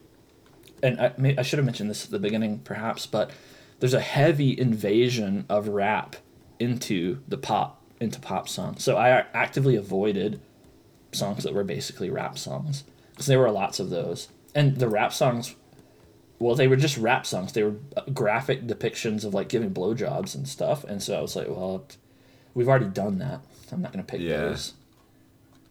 and 0.84 1.00
I, 1.00 1.12
may, 1.18 1.36
I 1.36 1.42
should 1.42 1.58
have 1.58 1.66
mentioned 1.66 1.90
this 1.90 2.04
at 2.04 2.12
the 2.12 2.20
beginning, 2.20 2.60
perhaps, 2.60 3.06
but 3.06 3.32
there's 3.80 3.92
a 3.94 4.00
heavy 4.00 4.58
invasion 4.58 5.46
of 5.48 5.68
rap 5.68 6.16
into 6.60 7.18
the 7.26 7.36
pop 7.38 7.82
into 8.00 8.20
pop 8.20 8.48
songs. 8.48 8.84
So 8.84 8.96
I 8.96 9.24
actively 9.34 9.74
avoided 9.74 10.40
songs 11.12 11.42
that 11.44 11.54
were 11.54 11.64
basically 11.64 12.10
rap 12.10 12.38
songs 12.38 12.84
because 13.10 13.26
there 13.26 13.38
were 13.38 13.50
lots 13.50 13.80
of 13.80 13.90
those, 13.90 14.28
and 14.56 14.76
the 14.78 14.88
rap 14.88 15.12
songs. 15.12 15.54
Well, 16.38 16.54
they 16.54 16.66
were 16.68 16.76
just 16.76 16.98
rap 16.98 17.24
songs. 17.24 17.52
They 17.52 17.62
were 17.62 17.76
uh, 17.96 18.02
graphic 18.12 18.66
depictions 18.66 19.24
of 19.24 19.32
like 19.32 19.48
giving 19.48 19.70
blowjobs 19.72 20.34
and 20.34 20.46
stuff. 20.48 20.84
And 20.84 21.02
so 21.02 21.16
I 21.16 21.20
was 21.22 21.34
like, 21.36 21.48
well, 21.48 21.86
we've 22.54 22.68
already 22.68 22.88
done 22.88 23.18
that. 23.18 23.40
I'm 23.72 23.80
not 23.80 23.92
gonna 23.92 24.02
pick 24.04 24.20
Yeah. 24.20 24.38
those. 24.38 24.74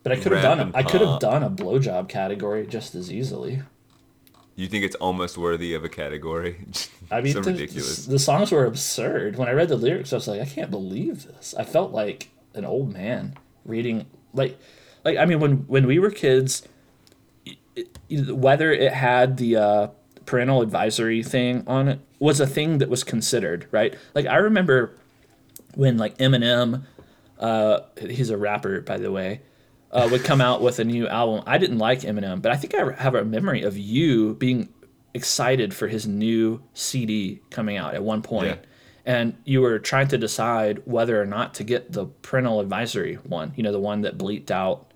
But 0.03 0.11
I 0.11 0.15
could 0.17 0.31
have 0.31 0.41
done. 0.43 0.59
A, 0.59 0.71
I 0.77 0.83
could 0.83 1.01
have 1.01 1.19
done 1.19 1.43
a 1.43 1.49
blowjob 1.49 2.07
category 2.09 2.65
just 2.67 2.93
as 2.95 3.11
easily. 3.11 3.63
You 4.55 4.67
think 4.67 4.85
it's 4.85 4.95
almost 4.95 5.37
worthy 5.37 5.73
of 5.73 5.83
a 5.83 5.89
category? 5.89 6.65
I 7.11 7.21
mean, 7.21 7.33
so 7.33 7.41
the, 7.41 7.51
ridiculous. 7.51 8.05
the 8.05 8.19
songs 8.19 8.51
were 8.51 8.65
absurd. 8.65 9.35
When 9.35 9.47
I 9.47 9.51
read 9.51 9.67
the 9.69 9.75
lyrics, 9.75 10.13
I 10.13 10.17
was 10.17 10.27
like, 10.27 10.41
I 10.41 10.45
can't 10.45 10.71
believe 10.71 11.25
this. 11.27 11.53
I 11.57 11.63
felt 11.63 11.91
like 11.91 12.29
an 12.53 12.65
old 12.65 12.93
man 12.93 13.35
reading, 13.65 14.05
like, 14.33 14.57
like 15.03 15.17
I 15.17 15.25
mean, 15.25 15.39
when 15.39 15.57
when 15.67 15.85
we 15.87 15.99
were 15.99 16.11
kids, 16.11 16.67
whether 18.09 18.71
it 18.71 18.93
had 18.93 19.37
the 19.37 19.55
uh, 19.55 19.87
parental 20.25 20.61
advisory 20.61 21.23
thing 21.23 21.63
on 21.67 21.87
it 21.87 21.99
was 22.19 22.39
a 22.39 22.47
thing 22.47 22.79
that 22.79 22.89
was 22.89 23.03
considered, 23.03 23.67
right? 23.71 23.95
Like 24.13 24.25
I 24.25 24.37
remember 24.37 24.95
when 25.75 25.97
like 25.97 26.17
Eminem, 26.17 26.83
uh, 27.39 27.81
he's 27.99 28.29
a 28.29 28.37
rapper 28.37 28.81
by 28.81 28.97
the 28.97 29.11
way, 29.11 29.41
uh, 29.91 30.07
would 30.11 30.23
come 30.23 30.41
out 30.41 30.61
with 30.61 30.79
a 30.79 30.83
new 30.83 31.07
album. 31.07 31.43
I 31.45 31.57
didn't 31.57 31.77
like 31.77 32.01
Eminem, 32.01 32.41
but 32.41 32.51
I 32.51 32.57
think 32.57 32.75
I 32.75 32.91
have 33.01 33.15
a 33.15 33.23
memory 33.23 33.63
of 33.63 33.77
you 33.77 34.33
being 34.35 34.69
excited 35.13 35.73
for 35.73 35.87
his 35.87 36.05
new 36.05 36.61
CD 36.73 37.41
coming 37.49 37.77
out 37.77 37.93
at 37.95 38.03
one 38.03 38.21
point. 38.21 38.47
Yeah. 38.47 38.65
And 39.07 39.37
you 39.45 39.61
were 39.61 39.79
trying 39.79 40.07
to 40.09 40.17
decide 40.17 40.81
whether 40.85 41.21
or 41.21 41.25
not 41.25 41.53
to 41.55 41.63
get 41.63 41.91
the 41.91 42.07
parental 42.07 42.59
advisory 42.59 43.15
one, 43.15 43.53
you 43.55 43.63
know, 43.63 43.71
the 43.71 43.79
one 43.79 44.01
that 44.01 44.17
bleeped 44.17 44.51
out 44.51 44.91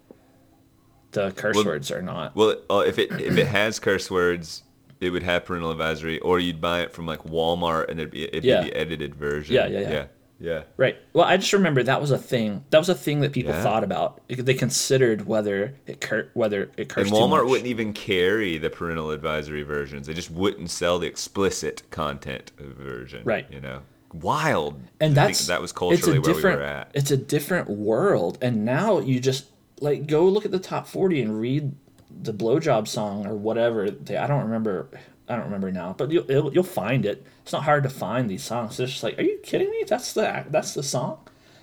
the 1.12 1.32
curse 1.32 1.56
Well- 1.56 1.66
words 1.66 1.92
or 1.92 2.02
not. 2.02 2.36
Well, 2.36 2.56
uh, 2.70 2.84
if 2.86 3.00
it 3.00 3.12
if 3.20 3.38
it 3.38 3.48
has 3.48 3.80
curse 3.80 4.10
words, 4.12 4.64
it 5.00 5.10
would 5.12 5.24
have 5.24 5.46
parental 5.46 5.72
advisory, 5.72 6.20
or 6.20 6.40
you'd 6.40 6.62
buy 6.62 6.82
it 6.82 6.92
from 6.92 7.06
like 7.06 7.24
Walmart 7.24 7.90
and 7.90 8.00
it'd 8.00 8.12
be 8.12 8.24
it'd 8.26 8.44
Yeah. 8.44 8.64
be 8.64 8.70
the 8.70 8.78
edited 8.78 9.16
version. 9.16 9.56
Yeah, 9.56 9.68
yeah, 9.68 9.80
yeah. 9.80 9.90
yeah, 9.92 10.06
yeah. 10.42 10.62
Right. 10.78 10.98
Well, 11.14 11.26
I 11.26 11.38
just 11.38 11.54
remember 11.54 11.84
that 11.84 12.00
was 12.02 12.12
a 12.12 12.18
thing. 12.18 12.64
That 12.70 12.78
was 12.80 12.90
a 12.90 12.96
thing 12.96 13.22
that 13.22 13.32
people 13.32 13.54
Yeah. 13.54 13.64
thought 13.64 13.84
about. 13.84 14.22
They 14.28 14.54
considered 14.54 15.26
whether 15.26 15.74
it 15.88 16.02
cur- 16.02 16.30
whether 16.34 16.64
it 16.64 16.72
And 16.78 16.90
cursed 16.90 17.10
too 17.10 17.16
Walmart 17.16 17.48
wouldn't 17.48 17.68
even 17.68 17.94
carry 17.94 18.58
the 18.58 18.70
parental 18.70 19.12
advisory 19.12 19.64
versions. 19.64 20.08
They 20.08 20.14
just 20.14 20.32
wouldn't 20.32 20.70
sell 20.70 21.00
the 21.00 21.08
explicit 21.08 21.84
content 21.92 22.52
version. 22.60 23.22
Right. 23.24 23.48
You 23.52 23.62
know, 23.62 23.80
wild. 24.14 24.82
and 25.00 25.16
that's 25.16 25.48
that 25.48 25.62
was 25.62 25.72
culturally 25.72 26.20
where 26.20 26.34
we 26.36 26.42
were 26.44 26.62
at. 26.62 26.90
it's 26.94 27.12
a 27.12 27.18
different 27.18 27.70
world 27.70 28.38
and 28.42 28.66
now 28.66 29.00
you 29.00 29.20
just 29.20 29.46
like 29.82 30.08
go 30.08 30.26
look 30.26 30.46
at 30.46 30.52
the 30.52 30.60
top 30.60 30.88
40 30.88 31.22
and 31.22 31.40
read 31.40 31.74
the 32.10 32.34
blowjob 32.34 32.88
song 32.88 33.26
or 33.26 33.36
whatever. 33.36 33.90
They, 33.90 34.18
i 34.18 34.28
don't 34.28 34.44
remember 34.44 34.90
i 35.28 35.36
don't 35.36 35.46
remember 35.46 35.72
now 35.72 35.94
but 35.98 36.12
you'll, 36.12 36.30
it'll, 36.30 36.54
you'll 36.54 36.64
find 36.64 37.06
it. 37.06 37.26
It's 37.44 37.54
not 37.54 37.64
hard 37.64 37.84
to 37.84 37.90
find 37.90 38.30
these 38.30 38.44
songs. 38.44 38.80
It's 38.80 38.92
just 38.92 39.04
like 39.04 39.18
are 39.20 39.24
you 39.24 39.40
kidding 39.44 39.70
me? 39.70 39.84
That's 39.88 40.14
the 40.14 40.46
that's 40.50 40.74
the 40.74 40.84
song? 40.84 41.20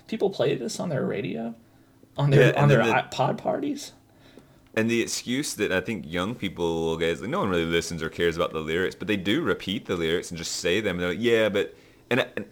People 0.07 0.29
play 0.29 0.55
this 0.55 0.79
on 0.79 0.89
their 0.89 1.05
radio 1.05 1.53
on 2.17 2.29
their 2.31 2.51
Yeah, 2.53 2.61
on 2.61 2.69
their 2.69 2.83
the- 2.85 3.05
pod 3.11 3.37
parties? 3.37 3.91
And 4.73 4.91
the 4.91 5.01
excuse 5.01 5.55
that 5.55 5.71
I 5.71 5.81
think 5.81 6.05
young 6.05 6.35
people 6.35 6.85
will 6.85 6.97
get 6.97 7.09
is 7.09 7.21
like, 7.21 7.31
no 7.31 7.39
one 7.39 7.49
really 7.49 7.65
listens 7.65 8.03
or 8.03 8.09
cares 8.09 8.35
about 8.35 8.53
the 8.53 8.59
lyrics, 8.59 8.93
but 8.93 9.07
they 9.07 9.17
do 9.17 9.41
repeat 9.41 9.87
the 9.87 9.95
lyrics 9.95 10.29
and 10.29 10.37
just 10.37 10.51
say 10.57 10.81
them. 10.81 10.97
And 10.97 10.99
they're 11.01 11.09
like, 11.09 11.19
yeah, 11.19 11.49
but 11.49 11.75
and, 12.11 12.27
and 12.35 12.45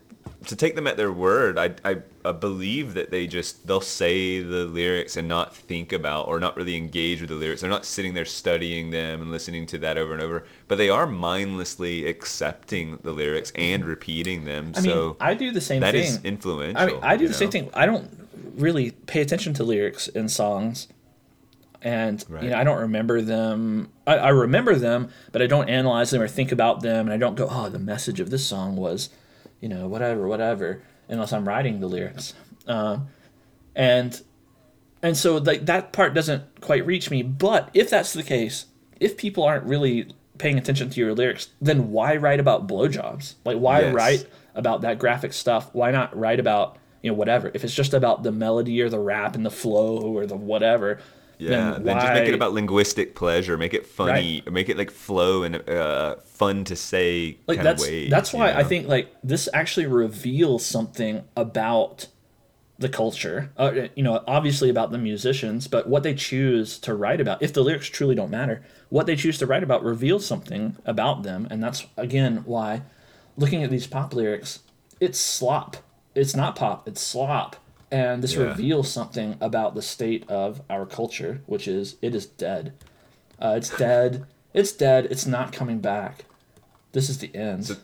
to 0.48 0.56
take 0.56 0.76
them 0.76 0.88
at 0.88 0.98
their 0.98 1.12
word, 1.12 1.58
I, 1.58 1.76
I 1.84 1.98
I 2.24 2.32
believe 2.32 2.94
that 2.96 3.12
they 3.12 3.28
just 3.28 3.66
they'll 3.68 3.82
say 3.82 4.42
the 4.42 4.66
lyrics 4.66 5.16
and 5.18 5.28
not 5.28 5.56
think 5.56 5.92
about 5.94 6.28
or 6.28 6.40
not 6.40 6.56
really 6.58 6.76
engage 6.76 7.22
with 7.22 7.30
the 7.30 7.36
lyrics. 7.36 7.62
They're 7.62 7.70
not 7.70 7.86
sitting 7.86 8.14
there 8.14 8.26
studying 8.26 8.90
them 8.92 9.22
and 9.22 9.32
listening 9.32 9.66
to 9.68 9.78
that 9.80 9.98
over 9.98 10.14
and 10.14 10.22
over, 10.22 10.46
but 10.68 10.78
they 10.78 10.90
are 10.90 11.06
mindlessly 11.08 12.06
accepting 12.08 13.00
the 13.04 13.12
lyrics 13.12 13.52
and 13.56 13.86
repeating 13.86 14.46
them. 14.46 14.72
i 14.76 14.82
mean 14.82 14.92
so 14.92 15.18
i 15.20 15.34
do 15.34 15.52
the 15.52 15.62
same 15.62 15.82
that 15.82 15.94
thing 15.94 16.04
is 16.04 16.20
influential. 16.24 16.82
I 16.82 16.86
mean, 16.88 17.00
I 17.02 17.18
do 17.18 17.28
the 17.28 17.34
same 17.34 17.52
thing. 17.52 17.70
I 17.74 17.86
don't 17.86 18.10
really 18.56 18.92
pay 18.92 19.22
attention 19.22 19.54
to 19.56 19.64
lyrics 19.64 20.08
in 20.08 20.30
songs, 20.30 20.88
and 21.82 22.24
Right. 22.30 22.44
you 22.44 22.50
know, 22.50 22.58
I 22.58 22.64
don't 22.64 22.80
remember 22.80 23.22
them. 23.22 23.90
I, 24.08 24.18
I 24.18 24.30
remember 24.30 24.76
them, 24.76 25.10
but 25.32 25.42
I 25.42 25.48
don't 25.48 25.70
analyze 25.70 26.10
them 26.12 26.22
or 26.22 26.28
think 26.28 26.52
about 26.52 26.82
them, 26.82 27.06
and 27.08 27.14
I 27.14 27.18
don't 27.18 27.36
go, 27.36 27.48
"Oh, 27.50 27.70
the 27.70 27.80
message 27.80 28.20
of 28.20 28.30
this 28.30 28.46
song 28.46 28.76
was, 28.76 29.10
you 29.62 29.70
know, 29.70 29.88
whatever, 29.88 30.28
whatever," 30.28 30.82
unless 31.10 31.34
I'm 31.34 31.48
writing 31.48 31.80
the 31.80 31.88
lyrics. 31.88 32.34
Um, 32.68 33.08
and 33.76 34.22
and 35.02 35.16
so 35.16 35.38
like 35.38 35.66
that 35.68 35.94
part 35.94 36.14
doesn't 36.14 36.62
quite 36.62 36.86
reach 36.86 37.12
me. 37.12 37.22
But 37.22 37.70
if 37.74 37.90
that's 37.90 38.14
the 38.14 38.24
case, 38.24 38.66
if 39.00 39.18
people 39.18 39.44
aren't 39.44 39.66
really 39.66 40.10
paying 40.38 40.58
attention 40.58 40.90
to 40.90 41.00
your 41.00 41.14
lyrics, 41.14 41.50
then 41.62 41.92
why 41.92 42.16
write 42.16 42.40
about 42.40 42.68
blowjobs? 42.68 43.36
Like 43.46 43.58
why 43.58 43.82
Yes. 43.82 43.94
write 43.94 44.28
about 44.56 44.82
that 44.82 45.00
graphic 45.00 45.34
stuff? 45.34 45.70
Why 45.74 45.92
not 45.92 46.18
write 46.18 46.40
about 46.40 46.78
you 47.02 47.12
know 47.12 47.16
whatever? 47.16 47.52
If 47.54 47.64
it's 47.64 47.76
just 47.76 47.94
about 47.94 48.24
the 48.24 48.32
melody 48.32 48.82
or 48.82 48.90
the 48.90 49.00
rap 49.00 49.36
and 49.36 49.46
the 49.46 49.52
flow 49.52 49.98
or 49.98 50.26
the 50.26 50.36
whatever, 50.36 51.00
Yeah, 51.38 51.50
then, 51.50 51.84
then, 51.84 52.00
just 52.00 52.14
make 52.14 52.30
it 52.30 52.34
about 52.34 52.54
linguistic 52.54 53.16
pleasure. 53.16 53.58
Make 53.58 53.74
it 53.74 53.86
funny. 53.86 54.42
Make 54.50 54.70
it 54.70 54.78
like 54.78 54.92
flow 54.92 55.44
and 55.44 55.68
uh, 55.70 56.18
fun 56.18 56.64
to 56.66 56.76
say 56.76 57.38
like 57.48 57.58
kind 57.58 57.66
that's 57.66 57.84
of 57.84 57.90
ways. 57.90 58.10
that's 58.10 58.34
why 58.34 58.54
I 58.54 58.64
think 58.64 58.88
like 58.88 59.14
this 59.24 59.50
actually 59.54 59.88
reveals 59.88 60.66
something 60.66 61.24
about 61.36 62.08
the 62.78 62.90
culture. 62.90 63.52
Uh, 63.58 63.88
you 63.96 64.04
know, 64.04 64.24
obviously 64.28 64.70
about 64.70 64.92
the 64.92 64.98
musicians, 64.98 65.68
but 65.68 65.88
what 65.88 66.04
they 66.04 66.14
choose 66.14 66.78
to 66.80 66.94
write 66.94 67.22
about, 67.22 67.42
if 67.42 67.54
the 67.54 67.64
lyrics 67.64 67.88
truly 67.88 68.16
don't 68.16 68.32
matter, 68.32 68.64
what 68.90 69.06
they 69.06 69.16
choose 69.16 69.38
to 69.38 69.46
write 69.46 69.64
about 69.64 69.84
reveals 69.84 70.26
something 70.26 70.78
about 70.86 71.24
them, 71.24 71.48
and 71.50 71.64
that's 71.64 71.86
again 71.98 72.44
why 72.46 72.82
looking 73.38 73.64
at 73.64 73.70
these 73.70 73.88
pop 73.88 74.14
lyrics, 74.14 74.60
it's 75.00 75.20
slop. 75.20 75.78
It's 76.14 76.36
not 76.36 76.56
pop. 76.56 76.88
It's 76.88 77.02
slop. 77.02 77.58
And 77.92 78.24
this 78.24 78.34
Yeah. 78.34 78.44
reveals 78.44 78.92
something 78.92 79.38
about 79.40 79.76
the 79.76 79.82
state 79.82 80.30
of 80.30 80.62
our 80.70 80.86
culture, 80.86 81.42
which 81.46 81.68
is 81.68 81.96
it 82.02 82.16
is 82.16 82.26
dead. 82.26 82.74
Uh, 83.40 83.56
it's 83.58 83.70
dead. 83.78 84.26
It's 84.54 84.72
dead. 84.72 85.08
It's 85.12 85.26
not 85.26 85.52
coming 85.54 85.80
back. 85.80 86.26
This 86.94 87.10
is 87.10 87.18
the 87.20 87.34
end. 87.36 87.66
So 87.68 87.76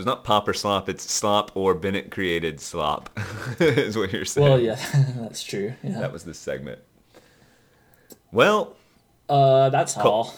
it's 0.00 0.06
not 0.06 0.24
pop 0.24 0.46
or 0.48 0.54
slop. 0.54 0.88
It's 0.88 1.10
slop 1.10 1.50
or 1.54 1.74
Bennett 1.74 2.10
created 2.10 2.60
slop. 2.60 3.10
is 3.60 3.96
what 3.96 4.12
you're 4.12 4.24
saying. 4.24 4.46
well, 4.48 4.60
yeah, 4.60 4.76
that's 5.16 5.42
true. 5.42 5.74
Yeah. 5.82 6.00
That 6.00 6.12
was 6.12 6.24
this 6.24 6.38
segment. 6.38 6.78
Well, 8.30 8.76
Uh, 9.28 9.68
that's 9.70 9.96
all. 9.96 10.34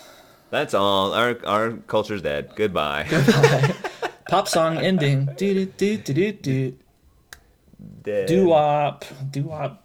that's 0.51 0.75
all. 0.75 1.13
Our 1.15 1.39
our 1.47 1.73
culture's 1.87 2.23
dead. 2.23 2.51
Goodbye. 2.57 3.05
Pop 4.29 4.49
song 4.49 4.79
ending. 4.79 5.27
Do 5.37 5.67
do 5.67 5.97
do 5.97 6.13
do 6.15 6.33
do 6.33 6.75
Doop, 8.27 9.05
doop. 9.33 9.79